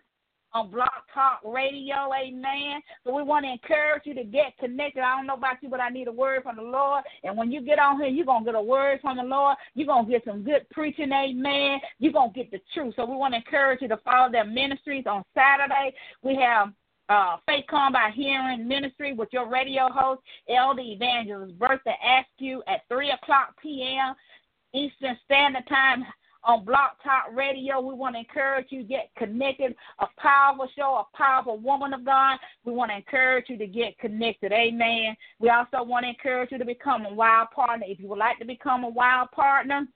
on 0.53 0.69
Blog 0.69 0.89
Talk 1.13 1.41
Radio, 1.45 2.09
amen. 2.13 2.81
So 3.03 3.13
we 3.13 3.23
want 3.23 3.45
to 3.45 3.51
encourage 3.51 4.03
you 4.05 4.13
to 4.15 4.23
get 4.23 4.57
connected. 4.59 5.01
I 5.01 5.15
don't 5.15 5.27
know 5.27 5.35
about 5.35 5.57
you, 5.61 5.69
but 5.69 5.79
I 5.79 5.89
need 5.89 6.07
a 6.07 6.11
word 6.11 6.43
from 6.43 6.57
the 6.57 6.61
Lord. 6.61 7.03
And 7.23 7.37
when 7.37 7.51
you 7.51 7.61
get 7.61 7.79
on 7.79 7.99
here, 7.99 8.09
you're 8.09 8.25
going 8.25 8.43
to 8.43 8.51
get 8.51 8.59
a 8.59 8.61
word 8.61 8.99
from 9.01 9.17
the 9.17 9.23
Lord. 9.23 9.57
You're 9.75 9.87
going 9.87 10.05
to 10.05 10.11
get 10.11 10.25
some 10.25 10.43
good 10.43 10.69
preaching, 10.71 11.11
amen. 11.11 11.79
You're 11.99 12.13
going 12.13 12.33
to 12.33 12.35
get 12.37 12.51
the 12.51 12.59
truth. 12.73 12.93
So 12.95 13.05
we 13.05 13.15
want 13.15 13.33
to 13.33 13.37
encourage 13.37 13.81
you 13.81 13.87
to 13.89 13.97
follow 13.97 14.31
their 14.31 14.45
ministries 14.45 15.05
on 15.07 15.23
Saturday. 15.33 15.95
We 16.21 16.35
have 16.35 16.73
uh, 17.09 17.37
Faith 17.45 17.65
Come 17.69 17.93
by 17.93 18.11
Hearing 18.13 18.67
Ministry 18.67 19.13
with 19.13 19.29
your 19.31 19.49
radio 19.49 19.89
host, 19.91 20.21
Elder 20.49 20.81
Evangelist 20.81 21.57
Bertha 21.57 21.93
Askew 22.03 22.61
at 22.67 22.81
3 22.89 23.11
o'clock 23.11 23.55
p.m. 23.61 24.15
Eastern 24.73 25.17
Standard 25.25 25.67
Time 25.67 26.05
on 26.43 26.65
Blog 26.65 26.91
Talk 27.03 27.25
Radio. 27.33 27.79
We 27.81 27.93
want 27.93 28.15
to 28.15 28.19
encourage 28.19 28.67
you 28.69 28.83
get 28.83 29.11
connected. 29.17 29.75
A 29.99 30.07
powerful 30.17 30.67
show, 30.75 31.05
a 31.05 31.17
powerful 31.17 31.57
woman 31.57 31.93
of 31.93 32.05
God. 32.05 32.39
We 32.65 32.73
want 32.73 32.91
to 32.91 32.97
encourage 32.97 33.45
you 33.49 33.57
to 33.57 33.67
get 33.67 33.97
connected. 33.99 34.51
Amen. 34.51 35.15
We 35.39 35.49
also 35.49 35.83
want 35.83 36.05
to 36.05 36.09
encourage 36.09 36.51
you 36.51 36.57
to 36.57 36.65
become 36.65 37.05
a 37.05 37.13
wild 37.13 37.49
partner. 37.51 37.85
If 37.87 37.99
you 37.99 38.07
would 38.07 38.19
like 38.19 38.39
to 38.39 38.45
become 38.45 38.83
a 38.83 38.89
wild 38.89 39.31
partner, 39.31 39.87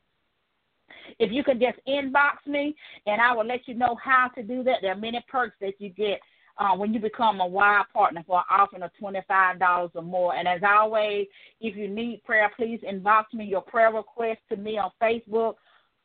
if 1.20 1.32
you 1.32 1.44
can 1.44 1.60
just 1.60 1.80
inbox 1.88 2.46
me 2.46 2.76
and 3.06 3.22
I 3.22 3.34
will 3.34 3.46
let 3.46 3.68
you 3.68 3.74
know 3.74 3.98
how 4.04 4.30
to 4.36 4.44
do 4.44 4.64
that. 4.64 4.78
There 4.82 4.92
are 4.92 4.98
many 4.98 5.24
perks 5.28 5.56
that 5.62 5.74
you 5.80 5.90
get 5.90 6.20
uh, 6.58 6.76
when 6.76 6.94
you 6.94 7.00
become 7.00 7.42
a 7.42 7.48
wild 7.48 7.88
partner 7.94 8.24
for 8.26 8.38
an 8.38 8.46
offering 8.50 8.84
of 8.84 8.92
$25 9.02 9.90
or 9.94 10.02
more. 10.02 10.36
And 10.36 10.48
as 10.48 10.62
always, 10.64 11.28
if 11.60 11.76
you 11.76 11.88
need 11.88 12.24
prayer, 12.24 12.52
please 12.56 12.80
inbox 12.90 13.26
me 13.34 13.46
your 13.46 13.62
prayer 13.62 13.92
request 13.92 14.40
to 14.50 14.56
me 14.56 14.78
on 14.78 14.92
Facebook 15.02 15.56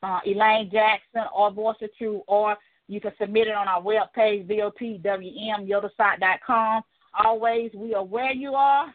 uh, 0.03 0.21
Elaine 0.27 0.71
Jackson 0.71 1.25
or 1.35 1.51
Voice 1.51 1.77
of 1.83 1.91
Truth, 1.97 2.23
or 2.27 2.57
you 2.89 3.01
can 3.01 3.13
submit 3.21 3.49
it 3.49 3.55
on 3.55 3.69
our 3.69 3.83
webpage, 3.83 4.49
VOTWM, 4.49 5.67
Always, 7.25 7.73
we 7.75 7.95
are 7.95 8.05
where 8.05 8.33
you 8.33 8.55
are, 8.55 8.95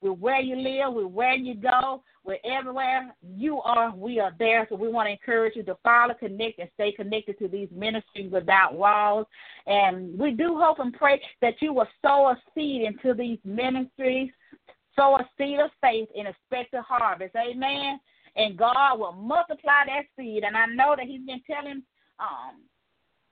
we're 0.00 0.12
where 0.12 0.40
you 0.40 0.56
live, 0.56 0.94
we're 0.94 1.06
where 1.06 1.34
you 1.34 1.54
go, 1.54 2.02
we're 2.24 2.38
everywhere 2.44 3.14
you 3.22 3.60
are, 3.60 3.94
we 3.94 4.18
are 4.18 4.32
there. 4.38 4.66
So 4.68 4.76
we 4.76 4.88
want 4.88 5.06
to 5.08 5.12
encourage 5.12 5.56
you 5.56 5.62
to 5.64 5.76
follow, 5.82 6.14
connect, 6.14 6.58
and 6.58 6.70
stay 6.74 6.92
connected 6.92 7.38
to 7.38 7.48
these 7.48 7.68
ministries 7.70 8.32
without 8.32 8.74
walls. 8.74 9.26
And 9.66 10.18
we 10.18 10.32
do 10.32 10.58
hope 10.58 10.78
and 10.78 10.92
pray 10.92 11.20
that 11.42 11.54
you 11.60 11.74
will 11.74 11.88
sow 12.00 12.28
a 12.28 12.38
seed 12.54 12.82
into 12.82 13.14
these 13.14 13.38
ministries, 13.44 14.30
sow 14.96 15.16
a 15.16 15.28
seed 15.36 15.60
of 15.60 15.70
faith 15.82 16.08
and 16.16 16.28
expect 16.28 16.72
a 16.72 16.82
harvest. 16.82 17.36
Amen 17.36 18.00
and 18.36 18.56
God 18.56 18.98
will 18.98 19.12
multiply 19.12 19.84
that 19.86 20.04
seed. 20.16 20.44
And 20.44 20.56
I 20.56 20.66
know 20.66 20.94
that 20.96 21.06
He's 21.06 21.24
been 21.26 21.42
telling 21.46 21.82
um, 22.18 22.62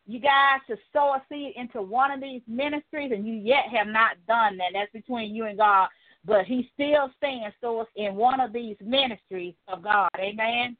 you 0.07 0.21
guys 0.21 0.61
to 0.69 0.77
sow 0.93 1.15
a 1.15 1.23
seed 1.29 1.53
into 1.57 1.83
one 1.83 2.11
of 2.11 2.21
these 2.21 2.43
ministries, 2.47 3.13
and 3.13 3.27
you 3.27 3.35
yet 3.35 3.65
have 3.71 3.87
not 3.87 4.17
done 4.27 4.57
that. 4.57 4.71
That's 4.73 4.93
between 4.93 5.35
you 5.35 5.45
and 5.45 5.59
God. 5.59 5.89
But 6.25 6.47
He 6.47 6.71
still 6.75 7.11
saying 7.21 7.51
sow 7.61 7.81
us 7.81 7.89
in 7.97 8.15
one 8.15 8.41
of 8.41 8.53
these 8.53 8.77
ministries 8.81 9.55
of 9.69 9.83
God. 9.83 10.09
Amen. 10.19 10.77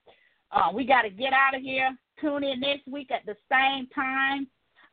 Uh, 0.51 0.71
we 0.73 0.85
got 0.85 1.03
to 1.03 1.11
get 1.11 1.33
out 1.33 1.55
of 1.55 1.63
here. 1.63 1.97
tune 2.21 2.43
in 2.45 2.61
next 2.61 2.89
week 2.89 3.11
at 3.11 3.27
the 3.27 3.37
same 3.51 3.87
time. 3.95 4.47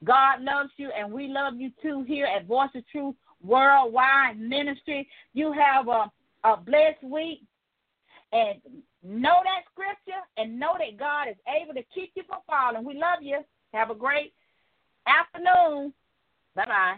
God 0.03 0.41
loves 0.41 0.71
you, 0.77 0.91
and 0.97 1.11
we 1.11 1.27
love 1.27 1.55
you 1.55 1.71
too 1.81 2.03
here 2.03 2.25
at 2.25 2.45
Voice 2.45 2.69
of 2.75 2.87
Truth 2.89 3.15
Worldwide 3.41 4.39
Ministry. 4.39 5.07
You 5.33 5.53
have 5.53 5.87
a, 5.87 6.11
a 6.43 6.57
blessed 6.57 7.03
week, 7.03 7.41
and 8.31 8.59
know 9.05 9.41
that 9.43 9.63
scripture, 9.71 10.21
and 10.37 10.59
know 10.59 10.73
that 10.79 10.97
God 10.97 11.29
is 11.29 11.37
able 11.47 11.73
to 11.73 11.83
keep 11.93 12.11
you 12.15 12.23
from 12.27 12.39
falling. 12.47 12.85
We 12.85 12.95
love 12.95 13.21
you. 13.21 13.39
Have 13.73 13.91
a 13.91 13.95
great 13.95 14.33
afternoon. 15.07 15.93
Bye 16.55 16.65
bye. 16.65 16.95